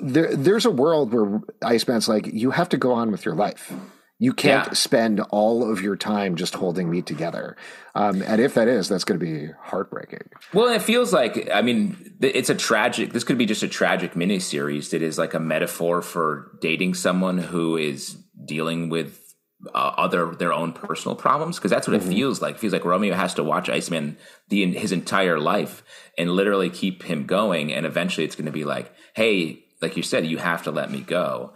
there, 0.00 0.34
there's 0.34 0.66
a 0.66 0.70
world 0.70 1.12
where 1.12 1.40
Iceman's 1.62 2.08
like, 2.08 2.26
you 2.26 2.50
have 2.50 2.68
to 2.70 2.76
go 2.76 2.92
on 2.92 3.10
with 3.10 3.24
your 3.24 3.34
life. 3.34 3.72
You 4.18 4.32
can't 4.32 4.68
yeah. 4.68 4.74
spend 4.74 5.20
all 5.30 5.70
of 5.70 5.82
your 5.82 5.96
time 5.96 6.36
just 6.36 6.54
holding 6.54 6.88
me 6.88 7.02
together. 7.02 7.56
Um, 7.94 8.22
and 8.22 8.40
if 8.40 8.54
that 8.54 8.68
is, 8.68 8.88
that's 8.88 9.04
going 9.04 9.18
to 9.18 9.26
be 9.26 9.52
heartbreaking. 9.60 10.30
Well, 10.52 10.68
it 10.68 10.82
feels 10.82 11.12
like, 11.12 11.50
I 11.52 11.62
mean, 11.62 12.16
it's 12.20 12.48
a 12.48 12.54
tragic, 12.54 13.12
this 13.12 13.24
could 13.24 13.38
be 13.38 13.46
just 13.46 13.62
a 13.62 13.68
tragic 13.68 14.14
miniseries 14.14 14.90
that 14.90 15.02
is 15.02 15.18
like 15.18 15.34
a 15.34 15.40
metaphor 15.40 16.00
for 16.00 16.56
dating 16.60 16.94
someone 16.94 17.38
who 17.38 17.76
is 17.76 18.16
dealing 18.46 18.88
with 18.88 19.20
uh, 19.74 19.94
other 19.96 20.34
their 20.34 20.52
own 20.52 20.72
personal 20.72 21.16
problems 21.16 21.56
because 21.56 21.70
that's 21.70 21.88
what 21.88 21.98
mm-hmm. 21.98 22.10
it 22.10 22.14
feels 22.14 22.42
like. 22.42 22.56
It 22.56 22.60
feels 22.60 22.72
like 22.72 22.84
Romeo 22.84 23.14
has 23.14 23.34
to 23.34 23.44
watch 23.44 23.68
Iceman 23.68 24.18
the 24.48 24.72
his 24.74 24.92
entire 24.92 25.38
life 25.38 25.82
and 26.18 26.30
literally 26.30 26.70
keep 26.70 27.02
him 27.02 27.26
going, 27.26 27.72
and 27.72 27.86
eventually 27.86 28.24
it's 28.24 28.36
going 28.36 28.46
to 28.46 28.52
be 28.52 28.64
like, 28.64 28.92
hey, 29.14 29.63
like 29.84 29.96
you 29.96 30.02
said, 30.02 30.26
you 30.26 30.38
have 30.38 30.62
to 30.64 30.70
let 30.70 30.90
me 30.90 31.00
go. 31.00 31.52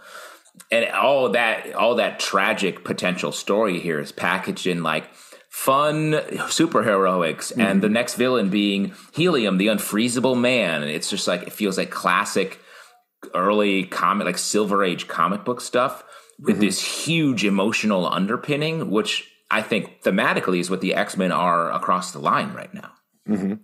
And 0.71 0.91
all 0.91 1.31
that, 1.31 1.73
all 1.75 1.97
that 1.97 2.21
tragic 2.21 2.85
potential 2.85 3.33
story 3.33 3.81
here 3.81 3.99
is 3.99 4.13
packaged 4.13 4.67
in 4.67 4.83
like 4.83 5.13
fun 5.51 6.13
superheroics, 6.13 7.53
mm-hmm. 7.53 7.61
and 7.61 7.83
the 7.83 7.89
next 7.89 8.15
villain 8.15 8.51
being 8.51 8.93
Helium, 9.15 9.59
the 9.59 9.69
unfreezable 9.69 10.39
man. 10.39 10.83
And 10.83 10.91
it's 10.91 11.11
just 11.11 11.27
like 11.27 11.43
it 11.43 11.53
feels 11.53 11.79
like 11.79 11.91
classic 11.91 12.61
early 13.35 13.85
comic, 13.85 14.27
like 14.27 14.39
Silver 14.39 14.85
Age 14.85 15.09
comic 15.09 15.45
book 15.45 15.61
stuff 15.61 16.05
with 16.39 16.57
mm-hmm. 16.57 16.65
this 16.65 17.07
huge 17.07 17.45
emotional 17.45 18.07
underpinning, 18.07 18.91
which 18.91 19.29
I 19.51 19.63
think 19.63 20.03
thematically 20.03 20.61
is 20.61 20.71
what 20.71 20.81
the 20.81 20.95
X 20.95 21.17
Men 21.17 21.33
are 21.33 21.73
across 21.73 22.13
the 22.13 22.21
line 22.21 22.53
right 22.53 22.73
now. 22.73 22.93
Mm-hmm. 23.29 23.55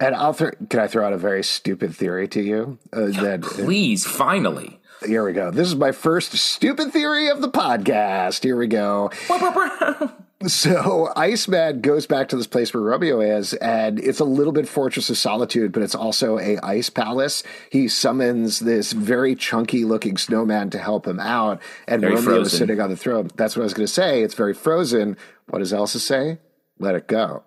And 0.00 0.14
I'll 0.14 0.34
th- 0.34 0.54
can 0.68 0.80
I 0.80 0.86
throw 0.86 1.06
out 1.06 1.12
a 1.12 1.18
very 1.18 1.42
stupid 1.42 1.94
theory 1.94 2.28
to 2.28 2.42
you? 2.42 2.78
Uh, 2.92 3.06
that 3.22 3.42
please, 3.42 4.04
finally. 4.06 4.80
Here 5.04 5.24
we 5.24 5.32
go. 5.32 5.50
This 5.50 5.68
is 5.68 5.76
my 5.76 5.92
first 5.92 6.32
stupid 6.32 6.92
theory 6.92 7.28
of 7.28 7.40
the 7.40 7.50
podcast. 7.50 8.42
Here 8.42 8.56
we 8.56 8.66
go. 8.66 9.10
so 10.46 11.12
Iceman 11.14 11.80
goes 11.80 12.06
back 12.06 12.28
to 12.28 12.36
this 12.36 12.46
place 12.46 12.72
where 12.72 12.82
Romeo 12.82 13.20
is, 13.20 13.52
and 13.54 13.98
it's 13.98 14.20
a 14.20 14.24
little 14.24 14.52
bit 14.52 14.66
Fortress 14.66 15.10
of 15.10 15.18
Solitude, 15.18 15.72
but 15.72 15.82
it's 15.82 15.94
also 15.94 16.38
a 16.38 16.58
ice 16.58 16.88
palace. 16.88 17.42
He 17.70 17.88
summons 17.88 18.60
this 18.60 18.92
very 18.92 19.34
chunky 19.34 19.84
looking 19.84 20.16
snowman 20.16 20.70
to 20.70 20.78
help 20.78 21.06
him 21.06 21.20
out, 21.20 21.60
and 21.86 22.00
very 22.00 22.14
Romeo 22.14 22.30
frozen. 22.30 22.46
is 22.46 22.58
sitting 22.58 22.80
on 22.80 22.90
the 22.90 22.96
throne. 22.96 23.30
That's 23.36 23.54
what 23.54 23.62
I 23.62 23.64
was 23.64 23.74
going 23.74 23.86
to 23.86 23.92
say. 23.92 24.22
It's 24.22 24.34
very 24.34 24.54
frozen. 24.54 25.16
What 25.48 25.58
does 25.58 25.72
Elsa 25.72 26.00
say? 26.00 26.38
Let 26.78 26.94
it 26.94 27.06
go. 27.06 27.44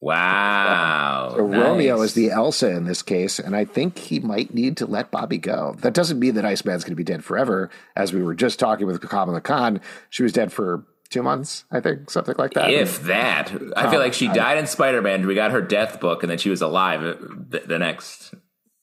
Wow. 0.00 1.34
So 1.36 1.46
nice. 1.46 1.60
Romeo 1.60 2.00
is 2.02 2.14
the 2.14 2.30
Elsa 2.30 2.70
in 2.70 2.84
this 2.84 3.02
case, 3.02 3.38
and 3.38 3.56
I 3.56 3.64
think 3.64 3.98
he 3.98 4.20
might 4.20 4.54
need 4.54 4.76
to 4.78 4.86
let 4.86 5.10
Bobby 5.10 5.38
go. 5.38 5.74
That 5.80 5.94
doesn't 5.94 6.18
mean 6.18 6.34
that 6.34 6.44
Iceman's 6.44 6.84
going 6.84 6.92
to 6.92 6.96
be 6.96 7.04
dead 7.04 7.24
forever. 7.24 7.70
As 7.96 8.12
we 8.12 8.22
were 8.22 8.34
just 8.34 8.58
talking 8.58 8.86
with 8.86 9.00
Kamala 9.00 9.40
Khan, 9.40 9.80
she 10.10 10.22
was 10.22 10.32
dead 10.32 10.52
for 10.52 10.86
two 11.10 11.22
months, 11.22 11.64
I 11.70 11.80
think, 11.80 12.10
something 12.10 12.36
like 12.38 12.54
that. 12.54 12.70
If 12.70 13.02
that. 13.04 13.52
I 13.76 13.90
feel 13.90 13.98
like 13.98 14.14
she 14.14 14.28
um, 14.28 14.34
died 14.34 14.58
in 14.58 14.66
Spider 14.66 15.02
Man. 15.02 15.26
We 15.26 15.34
got 15.34 15.50
her 15.50 15.62
death 15.62 16.00
book, 16.00 16.22
and 16.22 16.30
then 16.30 16.38
she 16.38 16.50
was 16.50 16.62
alive 16.62 17.02
uh, 17.02 17.14
the, 17.48 17.62
the 17.66 17.78
next. 17.78 18.34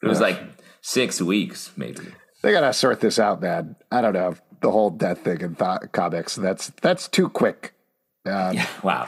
It 0.04 0.08
was 0.08 0.20
like 0.20 0.40
six 0.82 1.22
weeks, 1.22 1.72
maybe. 1.78 2.06
They 2.42 2.52
got 2.52 2.62
to 2.62 2.74
sort 2.74 3.00
this 3.00 3.18
out, 3.20 3.42
man. 3.42 3.76
I 3.92 4.02
don't 4.02 4.14
know. 4.14 4.36
The 4.62 4.72
whole 4.72 4.90
death 4.90 5.20
thing 5.20 5.42
in 5.42 5.56
th- 5.56 5.92
comics, 5.92 6.36
that's 6.36 6.70
that's 6.82 7.08
too 7.08 7.30
quick. 7.30 7.74
Um, 8.26 8.56
yeah, 8.56 8.68
wow, 8.84 9.08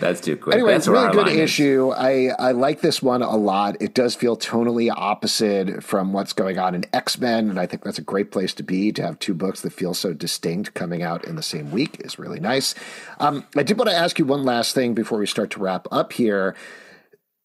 that's 0.00 0.20
too 0.20 0.36
quick. 0.36 0.54
Anyway, 0.54 0.72
that's 0.72 0.86
it's 0.86 0.88
a 0.88 0.92
really 0.92 1.12
good 1.12 1.28
issue. 1.28 1.92
I, 1.94 2.28
I 2.38 2.52
like 2.52 2.80
this 2.80 3.02
one 3.02 3.20
a 3.20 3.36
lot. 3.36 3.76
It 3.80 3.94
does 3.94 4.14
feel 4.14 4.36
tonally 4.36 4.90
opposite 4.94 5.82
from 5.84 6.12
what's 6.12 6.32
going 6.32 6.58
on 6.58 6.74
in 6.74 6.84
X 6.94 7.18
Men, 7.18 7.50
and 7.50 7.60
I 7.60 7.66
think 7.66 7.82
that's 7.82 7.98
a 7.98 8.02
great 8.02 8.30
place 8.30 8.54
to 8.54 8.62
be. 8.62 8.90
To 8.92 9.02
have 9.02 9.18
two 9.18 9.34
books 9.34 9.60
that 9.60 9.72
feel 9.72 9.92
so 9.92 10.14
distinct 10.14 10.74
coming 10.74 11.02
out 11.02 11.26
in 11.26 11.36
the 11.36 11.42
same 11.42 11.70
week 11.70 12.00
is 12.00 12.18
really 12.18 12.40
nice. 12.40 12.74
Um, 13.20 13.44
I 13.56 13.62
did 13.62 13.76
want 13.76 13.90
to 13.90 13.96
ask 13.96 14.18
you 14.18 14.24
one 14.24 14.44
last 14.44 14.74
thing 14.74 14.94
before 14.94 15.18
we 15.18 15.26
start 15.26 15.50
to 15.50 15.60
wrap 15.60 15.86
up 15.90 16.14
here. 16.14 16.56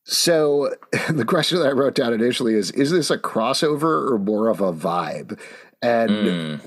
So 0.05 0.73
the 1.09 1.25
question 1.25 1.59
that 1.59 1.67
I 1.67 1.71
wrote 1.71 1.95
down 1.95 2.13
initially 2.13 2.53
is: 2.53 2.71
Is 2.71 2.91
this 2.91 3.09
a 3.09 3.17
crossover 3.17 4.09
or 4.09 4.17
more 4.19 4.47
of 4.47 4.61
a 4.61 4.71
vibe? 4.71 5.37
And 5.81 6.11
mm. 6.11 6.65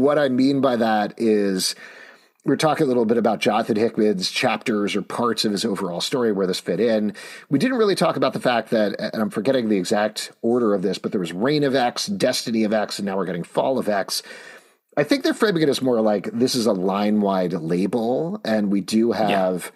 what 0.00 0.18
I 0.18 0.30
mean 0.30 0.62
by 0.62 0.76
that 0.76 1.12
is 1.18 1.74
we're 2.44 2.56
talking 2.56 2.84
a 2.84 2.86
little 2.86 3.06
bit 3.06 3.16
about 3.16 3.40
Jonathan 3.40 3.76
Hickman's 3.76 4.30
chapters 4.30 4.94
or 4.94 5.02
parts 5.02 5.44
of 5.44 5.52
his 5.52 5.64
overall 5.64 6.00
story 6.00 6.30
where 6.30 6.46
this 6.46 6.60
fit 6.60 6.78
in. 6.78 7.14
We 7.48 7.58
didn't 7.58 7.78
really 7.78 7.94
talk 7.94 8.16
about 8.16 8.34
the 8.34 8.40
fact 8.40 8.70
that, 8.70 9.00
and 9.00 9.22
I'm 9.22 9.30
forgetting 9.30 9.68
the 9.68 9.78
exact 9.78 10.30
order 10.42 10.74
of 10.74 10.82
this, 10.82 10.98
but 10.98 11.10
there 11.10 11.20
was 11.20 11.32
Reign 11.32 11.64
of 11.64 11.74
X, 11.74 12.06
Destiny 12.06 12.64
of 12.64 12.72
X, 12.72 12.98
and 12.98 13.06
now 13.06 13.16
we're 13.16 13.24
getting 13.24 13.44
Fall 13.44 13.78
of 13.78 13.88
X. 13.88 14.22
I 14.96 15.04
think 15.04 15.22
they're 15.22 15.34
framing 15.34 15.62
it 15.62 15.68
as 15.68 15.80
more 15.80 16.00
like 16.02 16.30
this 16.32 16.54
is 16.54 16.66
a 16.66 16.72
line 16.72 17.22
wide 17.22 17.54
label, 17.54 18.40
and 18.44 18.70
we 18.70 18.82
do 18.82 19.12
have 19.12 19.72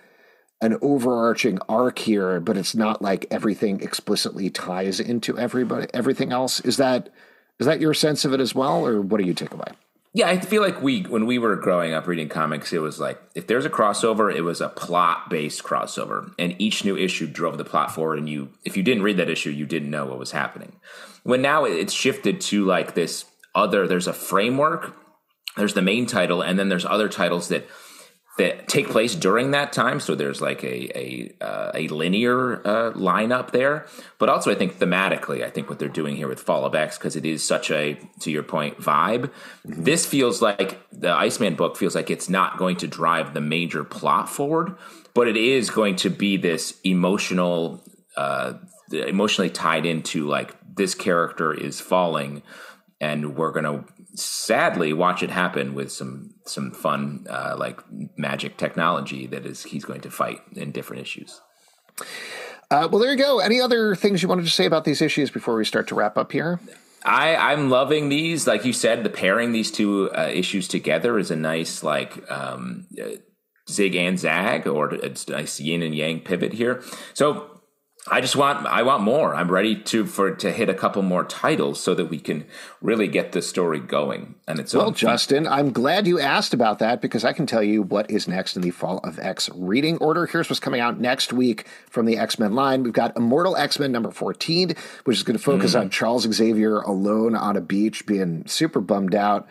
yeah. 0.61 0.67
an 0.67 0.79
overarching 0.83 1.59
arc 1.69 1.99
here, 1.99 2.39
but 2.39 2.59
it's 2.59 2.75
not 2.75 3.01
like 3.01 3.27
everything 3.31 3.81
explicitly 3.81 4.51
ties 4.51 5.01
into 5.01 5.39
everybody 5.39 5.89
everything 5.95 6.33
else. 6.33 6.61
Is 6.61 6.77
that 6.77 7.09
is 7.59 7.67
that 7.67 7.81
your 7.81 7.95
sense 7.95 8.25
of 8.27 8.33
it 8.35 8.41
as 8.41 8.55
well, 8.55 8.87
or 8.87 9.01
what 9.01 9.19
do 9.19 9.27
you 9.27 9.35
take 9.35 9.53
away? 9.53 9.73
Yeah, 10.19 10.31
I 10.31 10.41
feel 10.41 10.63
like 10.63 10.83
we 10.83 11.03
when 11.03 11.27
we 11.27 11.39
were 11.39 11.55
growing 11.55 11.95
up 11.95 12.09
reading 12.09 12.29
comics, 12.29 12.73
it 12.73 12.81
was 12.81 12.99
like 12.99 13.23
if 13.37 13.47
there's 13.47 13.65
a 13.65 13.71
crossover, 13.71 14.35
it 14.35 14.41
was 14.41 14.61
a 14.61 14.69
plot 14.69 15.31
based 15.31 15.63
crossover, 15.63 16.35
and 16.41 16.61
each 16.61 16.85
new 16.85 16.97
issue 16.97 17.29
drove 17.29 17.57
the 17.57 17.65
plot 17.65 17.95
forward. 17.95 18.19
And 18.19 18.29
you, 18.29 18.49
if 18.65 18.77
you 18.77 18.83
didn't 18.83 19.05
read 19.05 19.19
that 19.19 19.31
issue, 19.31 19.51
you 19.51 19.65
didn't 19.65 19.91
know 19.91 20.07
what 20.07 20.19
was 20.19 20.33
happening. 20.33 20.81
When 21.23 21.41
now 21.41 21.67
it's 21.67 21.93
shifted 21.93 22.41
to 22.41 22.65
like 22.65 22.95
this 22.95 23.27
other, 23.55 23.87
there's 23.87 24.09
a 24.09 24.13
framework, 24.13 24.97
there's 25.57 25.75
the 25.75 25.83
main 25.83 26.05
title, 26.05 26.43
and 26.43 26.59
then 26.59 26.69
there's 26.69 26.85
other 26.85 27.09
titles 27.09 27.47
that 27.51 27.69
that 28.39 28.69
take 28.69 28.89
place 28.89 29.15
during 29.15 29.51
that 29.51 29.73
time. 29.73 30.01
So 30.01 30.15
there's 30.15 30.41
like 30.41 30.65
a 30.65 30.99
a, 30.99 31.35
uh, 31.41 31.73
a 31.75 31.89
linear 31.89 32.67
uh, 32.67 32.93
lineup 32.93 33.51
there, 33.51 33.87
but 34.19 34.29
also 34.29 34.51
I 34.51 34.55
think 34.55 34.79
thematically, 34.79 35.45
I 35.45 35.51
think 35.51 35.69
what 35.69 35.79
they're 35.79 35.89
doing 35.89 36.17
here 36.17 36.29
with 36.29 36.41
Fall 36.41 36.65
of 36.65 36.75
X 36.75 36.97
because 36.97 37.17
it 37.17 37.27
is 37.27 37.47
such 37.47 37.71
a 37.71 37.99
to 38.21 38.31
your 38.31 38.45
point 38.45 38.79
vibe. 38.79 39.31
Mm-hmm. 39.67 39.83
This 39.83 40.07
feels 40.07 40.41
like 40.41 40.81
the 40.93 41.11
Iceman 41.11 41.57
book 41.57 41.77
feels 41.77 41.95
like 41.95 42.11
it's 42.11 42.29
not 42.29 42.59
going 42.59 42.77
to 42.77 42.87
drive 42.87 43.35
the 43.35 43.41
major 43.41 43.85
plot 43.85 44.29
forward, 44.29 44.77
but 45.15 45.29
it 45.29 45.37
is 45.37 45.69
going 45.69 45.97
to 45.97 46.09
be 46.09 46.37
this 46.37 46.79
emotional, 46.85 47.85
uh, 48.17 48.55
emotionally 48.93 49.51
tied 49.51 49.85
into 49.85 50.27
like 50.29 50.55
this 50.77 50.95
character 50.95 51.53
is 51.53 51.81
falling, 51.81 52.43
and 53.01 53.37
we're 53.37 53.53
gonna 53.53 53.85
sadly 54.19 54.93
watch 54.93 55.23
it 55.23 55.31
happen 55.31 55.75
with 55.75 55.91
some 55.93 56.35
some 56.45 56.71
fun 56.71 57.27
uh, 57.29 57.55
like 57.59 57.81
magic 58.17 58.57
technology 58.57 59.27
that 59.27 59.47
is 59.47 59.65
he's 59.65 59.85
going 59.85 60.01
to 60.03 60.11
fight 60.11 60.41
in 60.53 60.73
different 60.73 61.03
issues. 61.03 61.41
Uh, 62.71 62.87
well, 62.91 63.01
there 63.01 63.11
you 63.11 63.17
go. 63.17 63.39
Any 63.39 63.61
other 63.61 63.95
things 63.95 64.23
you 64.23 64.29
wanted 64.29 64.45
to 64.45 64.51
say 64.51 64.67
about 64.67 64.85
these 64.85 65.01
issues 65.01 65.31
before 65.31 65.57
we 65.57 65.65
start 65.65 65.89
to 65.89 65.95
wrap 65.95 66.19
up 66.19 66.33
here? 66.33 66.61
I, 67.05 67.35
I'm 67.37 67.71
loving 67.71 68.09
these. 68.09 68.47
Like 68.47 68.65
you 68.65 68.73
said, 68.73 69.05
the 69.05 69.11
pairing 69.11 69.53
these 69.53 69.71
two 69.71 70.11
uh, 70.11 70.29
issues 70.33 70.69
together 70.69 71.19
is 71.19 71.31
a 71.31 71.37
nice 71.37 71.83
like 71.83 72.31
um, 72.31 72.87
uh, 73.01 73.17
zig 73.71 73.95
and 73.95 74.19
zag, 74.19 74.67
or 74.67 74.95
it's 74.95 75.27
a 75.29 75.33
nice 75.33 75.61
yin 75.61 75.83
and 75.83 75.95
yang 75.95 76.21
pivot 76.21 76.53
here. 76.53 76.83
So 77.15 77.48
I 78.11 78.21
just 78.21 78.37
want 78.37 78.67
I 78.67 78.83
want 78.83 79.03
more. 79.03 79.35
I'm 79.35 79.51
ready 79.51 79.77
to 79.77 80.07
for 80.07 80.31
to 80.31 80.53
hit 80.53 80.69
a 80.69 80.75
couple 80.75 81.03
more 81.03 81.25
titles 81.25 81.81
so 81.81 81.95
that 81.95 82.07
we 82.07 82.19
can 82.19 82.47
really 82.81 83.09
get 83.09 83.33
the 83.33 83.43
story 83.43 83.81
going. 83.81 84.35
And 84.47 84.59
it's 84.59 84.75
well, 84.75 84.91
Justin. 84.91 85.47
I'm 85.47 85.73
glad 85.73 86.07
you 86.07 86.19
asked 86.19 86.55
about 86.55 86.79
that 86.79 87.01
because 87.01 87.25
I 87.25 87.33
can 87.33 87.47
tell 87.47 87.63
you 87.63 87.83
what 87.83 88.11
is 88.11 88.29
next 88.29 88.57
in 88.57 88.63
the 88.63 88.71
Fall 88.71 88.99
of 88.99 89.19
X 89.19 89.51
reading 89.55 89.99
order. 89.99 90.27
Here's 90.27 90.49
what's 90.49 90.61
coming 90.61 90.81
out 90.81 91.01
next 91.01 91.33
week 91.33 91.67
from 91.89 92.07
the 92.07 92.19
X 92.19 92.39
Men 92.39 92.55
line. 92.55 92.83
We've 92.83 92.93
got 92.93 93.17
Immortal 93.17 93.57
X 93.57 93.79
Men 93.79 93.93
number 93.93 94.11
14, 94.11 94.75
which 95.05 95.17
is 95.17 95.23
going 95.23 95.37
to 95.37 95.43
focus 95.43 95.75
mm. 95.75 95.81
on 95.81 95.91
Charles 95.91 96.31
Xavier 96.31 96.81
alone 96.81 97.35
on 97.35 97.57
a 97.57 97.61
beach, 97.61 98.07
being 98.07 98.47
super 98.47 98.81
bummed 98.81 99.15
out, 99.15 99.49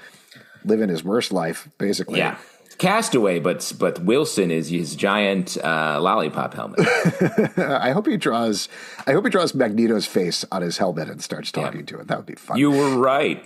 living 0.64 0.89
his 0.89 1.03
worst 1.03 1.32
life, 1.32 1.70
basically. 1.78 2.20
Yeah. 2.20 2.38
Castaway, 2.78 3.39
but 3.39 3.73
but 3.80 3.99
Wilson 4.03 4.51
is 4.51 4.69
his 4.69 4.95
giant 4.95 5.57
uh, 5.63 5.99
lollipop 6.01 6.53
helmet. 6.53 6.80
I 7.57 7.91
hope 7.91 8.07
he 8.07 8.17
draws. 8.17 8.69
I 9.05 9.13
hope 9.13 9.25
he 9.25 9.32
draws 9.32 9.53
Magneto's 9.53 10.05
face 10.05 10.45
on 10.51 10.61
his 10.61 10.78
helmet 10.78 11.09
and 11.09 11.21
starts 11.21 11.51
talking 11.51 11.82
yeah. 11.82 11.86
to 11.88 11.99
it. 11.99 12.07
That 12.07 12.17
would 12.17 12.28
be 12.28 12.36
fun. 12.36 12.57
You 12.57 12.71
were 12.71 12.97
right. 12.97 13.43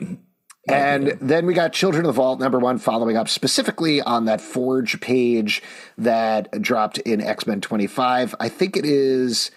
And 0.67 1.17
then 1.19 1.47
we 1.47 1.53
got 1.53 1.73
Children 1.73 2.05
of 2.05 2.07
the 2.07 2.13
Vault 2.13 2.39
number 2.39 2.59
one 2.59 2.77
following 2.77 3.17
up 3.17 3.27
specifically 3.27 3.99
on 4.01 4.25
that 4.25 4.39
Forge 4.39 5.01
page 5.01 5.63
that 5.97 6.61
dropped 6.61 6.99
in 6.99 7.19
X 7.19 7.47
Men 7.47 7.61
25. 7.61 8.36
I 8.39 8.49
think 8.49 8.77
it 8.77 8.86
is 8.86 9.49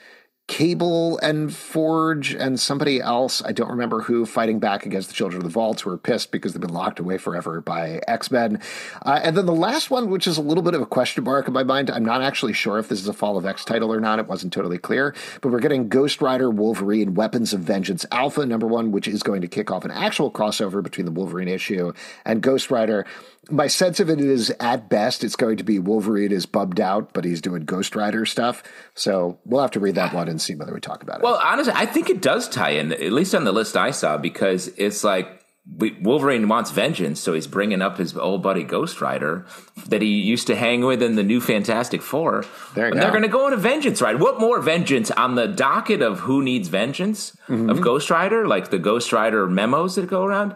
Cable 0.47 1.19
and 1.21 1.55
Forge 1.55 2.35
and 2.35 2.61
somebody 2.61 3.01
else, 3.01 3.43
I 3.43 3.53
don't 3.53 3.71
remember 3.71 4.03
who, 4.03 4.27
fighting 4.27 4.59
back 4.59 4.85
against 4.85 5.09
the 5.09 5.15
Children 5.15 5.41
of 5.41 5.45
the 5.45 5.53
Vault 5.53 5.81
who 5.81 5.91
are 5.91 5.97
pissed 5.97 6.31
because 6.31 6.53
they've 6.53 6.61
been 6.61 6.75
locked 6.75 7.01
away 7.01 7.17
forever 7.17 7.63
by 7.63 8.03
X 8.07 8.31
Men. 8.31 8.61
Uh, 9.07 9.21
and 9.23 9.39
then 9.39 9.47
the 9.47 9.55
last 9.55 9.91
one, 9.91 10.11
which 10.11 10.27
is 10.27 10.37
a 10.37 10.43
little 10.43 10.63
bit 10.63 10.75
of 10.75 10.83
a 10.83 10.87
question 10.87 11.25
mark 11.25 11.49
in 11.49 11.55
my 11.55 11.63
mind, 11.63 11.91
I'm 11.91 12.05
not 12.05 12.21
actually 12.21 12.53
sure 12.53 12.79
if 12.79 12.89
this 12.89 13.01
is 13.01 13.09
a 13.09 13.15
Fall 13.15 13.39
of 13.39 13.47
X 13.47 13.65
title 13.65 13.91
or 13.91 14.01
not. 14.01 14.19
It 14.19 14.27
wasn't 14.27 14.53
totally 14.53 14.79
clear. 14.79 15.15
But 15.41 15.51
we're 15.51 15.61
getting 15.61 15.89
Ghost 15.89 16.21
Rider, 16.21 16.51
Wolverine, 16.51 17.15
Weapons 17.15 17.55
of 17.55 17.61
Vengeance 17.61 18.05
Alpha, 18.13 18.45
number 18.45 18.67
one, 18.67 18.93
which 18.93 19.09
is 19.09 19.23
going 19.23 19.41
to 19.41 19.49
kick 19.49 19.71
off 19.71 19.87
an 19.87 19.93
actual 19.93 20.31
crossover 20.31 20.83
between 20.83 21.07
the 21.07 21.13
Wolverine 21.13 21.49
issue 21.49 21.95
and 22.27 22.43
Ghost 22.43 22.71
Rider 22.71 23.07
my 23.51 23.67
sense 23.67 24.01
of 24.01 24.09
it 24.09 24.21
is 24.21 24.51
at 24.61 24.89
best 24.89 25.25
it's 25.25 25.37
going 25.37 25.57
to 25.57 25.65
be 25.65 25.79
Wolverine 25.79 26.33
is 26.33 26.47
bubbed 26.47 26.81
out, 26.81 27.13
but 27.13 27.25
he's 27.25 27.41
doing 27.41 27.65
Ghost 27.65 27.95
Rider 27.95 28.25
stuff. 28.25 28.63
So 28.95 29.39
we'll 29.45 29.61
have 29.61 29.71
to 29.73 29.81
read 29.81 29.97
that 29.97 30.15
one 30.15 30.29
and 30.35 30.43
see 30.43 30.55
whether 30.55 30.75
we 30.75 30.81
talk 30.81 31.03
about 31.03 31.21
it. 31.21 31.23
Well, 31.23 31.41
honestly, 31.43 31.73
I 31.75 31.87
think 31.87 32.11
it 32.11 32.21
does 32.21 32.49
tie 32.49 32.71
in, 32.71 32.93
at 32.93 33.13
least 33.13 33.35
on 33.35 33.45
the 33.45 33.53
list 33.53 33.77
I 33.77 33.93
saw, 33.93 34.19
because 34.19 34.69
it's 34.77 35.05
like 35.05 35.45
Wolverine 36.03 36.49
wants 36.49 36.71
vengeance, 36.73 37.21
so 37.21 37.33
he's 37.33 37.47
bringing 37.47 37.81
up 37.81 37.97
his 37.97 38.17
old 38.17 38.43
buddy 38.43 38.65
Ghost 38.65 39.01
Rider 39.01 39.47
that 39.87 40.03
he 40.03 40.09
used 40.09 40.47
to 40.49 40.57
hang 40.57 40.85
with 40.85 41.03
in 41.03 41.17
the 41.17 41.23
new 41.23 41.41
Fantastic 41.41 42.03
Four. 42.03 42.45
There 42.75 42.87
and 42.87 42.95
go. 42.95 43.01
they're 43.01 43.11
going 43.11 43.23
to 43.23 43.29
go 43.29 43.47
on 43.47 43.55
a 43.55 43.57
vengeance 43.57 44.03
ride. 44.03 44.21
What 44.21 44.39
more 44.39 44.61
vengeance 44.61 45.11
on 45.13 45.37
the 45.37 45.47
docket 45.47 46.03
of 46.03 46.21
who 46.21 46.43
needs 46.43 46.69
vengeance 46.69 47.35
mm-hmm. 47.49 47.71
of 47.71 47.81
Ghost 47.81 48.11
Rider? 48.11 48.47
Like 48.47 48.71
the 48.71 48.79
Ghost 48.79 49.13
Rider 49.13 49.47
memos 49.47 49.95
that 49.95 50.07
go 50.07 50.25
around. 50.25 50.55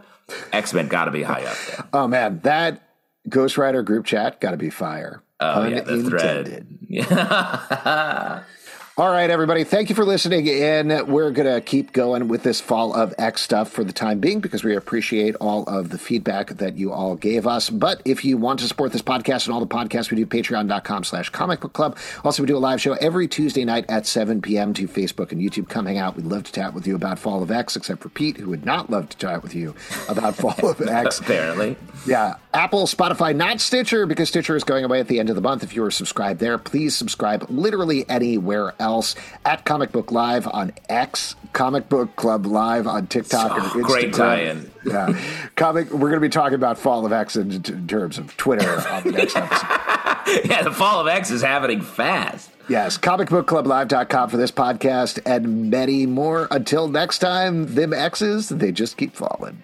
X 0.52 0.74
Men 0.74 0.88
got 0.88 1.06
to 1.06 1.10
be 1.10 1.22
high 1.22 1.44
up 1.44 1.56
there. 1.68 1.88
Oh 1.94 2.06
man, 2.06 2.40
that 2.40 2.82
Ghost 3.28 3.56
Rider 3.56 3.82
group 3.82 4.04
chat 4.04 4.40
got 4.40 4.50
to 4.50 4.58
be 4.58 4.68
fire. 4.68 5.22
Oh 5.40 5.54
Pun 5.54 5.70
yeah, 5.70 5.80
the 5.80 5.94
intended. 5.94 6.46
thread. 6.46 6.78
Yeah. 6.88 8.42
All 8.98 9.12
right, 9.12 9.30
everybody. 9.30 9.62
Thank 9.62 9.90
you 9.90 9.94
for 9.94 10.04
listening 10.04 10.48
in. 10.48 10.88
We're 11.06 11.30
going 11.30 11.46
to 11.46 11.60
keep 11.60 11.92
going 11.92 12.26
with 12.26 12.42
this 12.42 12.60
fall 12.60 12.92
of 12.92 13.14
X 13.16 13.42
stuff 13.42 13.70
for 13.70 13.84
the 13.84 13.92
time 13.92 14.18
being 14.18 14.40
because 14.40 14.64
we 14.64 14.74
appreciate 14.74 15.36
all 15.36 15.62
of 15.68 15.90
the 15.90 15.98
feedback 15.98 16.48
that 16.56 16.76
you 16.76 16.92
all 16.92 17.14
gave 17.14 17.46
us. 17.46 17.70
But 17.70 18.02
if 18.04 18.24
you 18.24 18.36
want 18.36 18.58
to 18.58 18.66
support 18.66 18.90
this 18.90 19.00
podcast 19.00 19.46
and 19.46 19.54
all 19.54 19.60
the 19.60 19.68
podcasts 19.68 20.10
we 20.10 20.16
do, 20.16 20.26
patreon.com 20.26 21.04
slash 21.04 21.30
comic 21.30 21.60
book 21.60 21.74
club. 21.74 21.96
Also, 22.24 22.42
we 22.42 22.48
do 22.48 22.56
a 22.56 22.58
live 22.58 22.80
show 22.80 22.94
every 22.94 23.28
Tuesday 23.28 23.64
night 23.64 23.84
at 23.88 24.04
7 24.04 24.42
p.m. 24.42 24.74
to 24.74 24.88
Facebook 24.88 25.30
and 25.30 25.40
YouTube. 25.40 25.68
Come 25.68 25.86
hang 25.86 25.98
out. 25.98 26.16
We'd 26.16 26.26
love 26.26 26.42
to 26.42 26.52
chat 26.52 26.74
with 26.74 26.84
you 26.84 26.96
about 26.96 27.20
Fall 27.20 27.40
of 27.40 27.52
X, 27.52 27.76
except 27.76 28.02
for 28.02 28.08
Pete, 28.08 28.38
who 28.38 28.48
would 28.48 28.66
not 28.66 28.90
love 28.90 29.10
to 29.10 29.16
chat 29.16 29.44
with 29.44 29.54
you 29.54 29.76
about 30.08 30.34
Fall 30.34 30.70
of 30.70 30.80
X. 30.80 31.20
Apparently. 31.20 31.76
Yeah. 32.04 32.34
Apple, 32.54 32.84
Spotify, 32.84 33.36
not 33.36 33.60
Stitcher, 33.60 34.06
because 34.06 34.28
Stitcher 34.28 34.56
is 34.56 34.64
going 34.64 34.84
away 34.84 35.00
at 35.00 35.08
the 35.08 35.20
end 35.20 35.28
of 35.28 35.34
the 35.34 35.42
month. 35.42 35.62
If 35.62 35.74
you 35.74 35.84
are 35.84 35.90
subscribed 35.90 36.40
there, 36.40 36.56
please 36.56 36.96
subscribe 36.96 37.46
literally 37.50 38.08
anywhere 38.08 38.74
else 38.78 39.14
at 39.44 39.66
Comic 39.66 39.92
Book 39.92 40.10
Live 40.10 40.46
on 40.46 40.72
X, 40.88 41.34
Comic 41.52 41.90
Book 41.90 42.16
Club 42.16 42.46
Live 42.46 42.86
on 42.86 43.06
TikTok 43.06 43.52
and 43.52 43.62
oh, 43.62 43.68
Instagram. 43.68 43.82
Great 43.82 44.14
tie-in. 44.14 44.70
Yeah, 44.84 45.20
comic. 45.56 45.90
We're 45.90 46.08
going 46.08 46.14
to 46.14 46.20
be 46.20 46.30
talking 46.30 46.54
about 46.54 46.78
Fall 46.78 47.04
of 47.04 47.12
X 47.12 47.36
in, 47.36 47.52
in 47.52 47.86
terms 47.86 48.16
of 48.16 48.34
Twitter 48.38 48.80
on 48.88 49.04
the 49.04 49.12
next 49.12 49.36
episode. 49.36 50.48
yeah, 50.48 50.62
the 50.62 50.72
Fall 50.72 51.00
of 51.00 51.06
X 51.06 51.30
is 51.30 51.42
happening 51.42 51.82
fast. 51.82 52.50
Yes, 52.68 52.96
comicbookclublive.com 52.98 54.30
for 54.30 54.36
this 54.36 54.52
podcast 54.52 55.20
and 55.26 55.70
many 55.70 56.06
more. 56.06 56.48
Until 56.50 56.88
next 56.88 57.18
time, 57.18 57.74
them 57.74 57.92
X's, 57.92 58.48
they 58.48 58.72
just 58.72 58.96
keep 58.96 59.14
falling. 59.14 59.62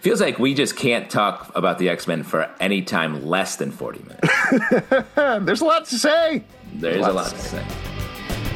Feels 0.00 0.20
like 0.20 0.38
we 0.38 0.54
just 0.54 0.76
can't 0.76 1.10
talk 1.10 1.50
about 1.54 1.78
the 1.78 1.90
X 1.90 2.06
Men 2.06 2.22
for 2.22 2.48
any 2.58 2.80
time 2.80 3.26
less 3.26 3.56
than 3.56 3.70
40 3.70 4.00
minutes. 4.04 4.28
There's 5.44 5.60
a 5.60 5.64
lot 5.66 5.84
to 5.86 5.98
say. 5.98 6.42
There's 6.72 7.06
a 7.06 7.12
lot 7.12 7.30
to 7.30 7.38
say. 7.38 7.62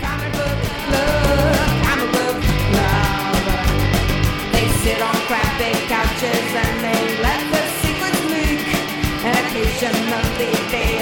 Comic 0.00 0.32
book 0.32 0.58
love, 0.88 1.84
comic 1.84 2.10
book 2.16 2.40
love. 2.72 3.44
They 4.52 4.68
sit 4.80 5.02
on 5.02 5.14
crappy 5.28 5.72
couches 5.84 6.48
and 6.64 6.80
they 6.80 7.00
let 7.20 7.40
the 7.52 7.62
secrets 7.84 8.24
leak. 8.32 8.64
Occasionally 9.20 10.52
they 10.72 10.93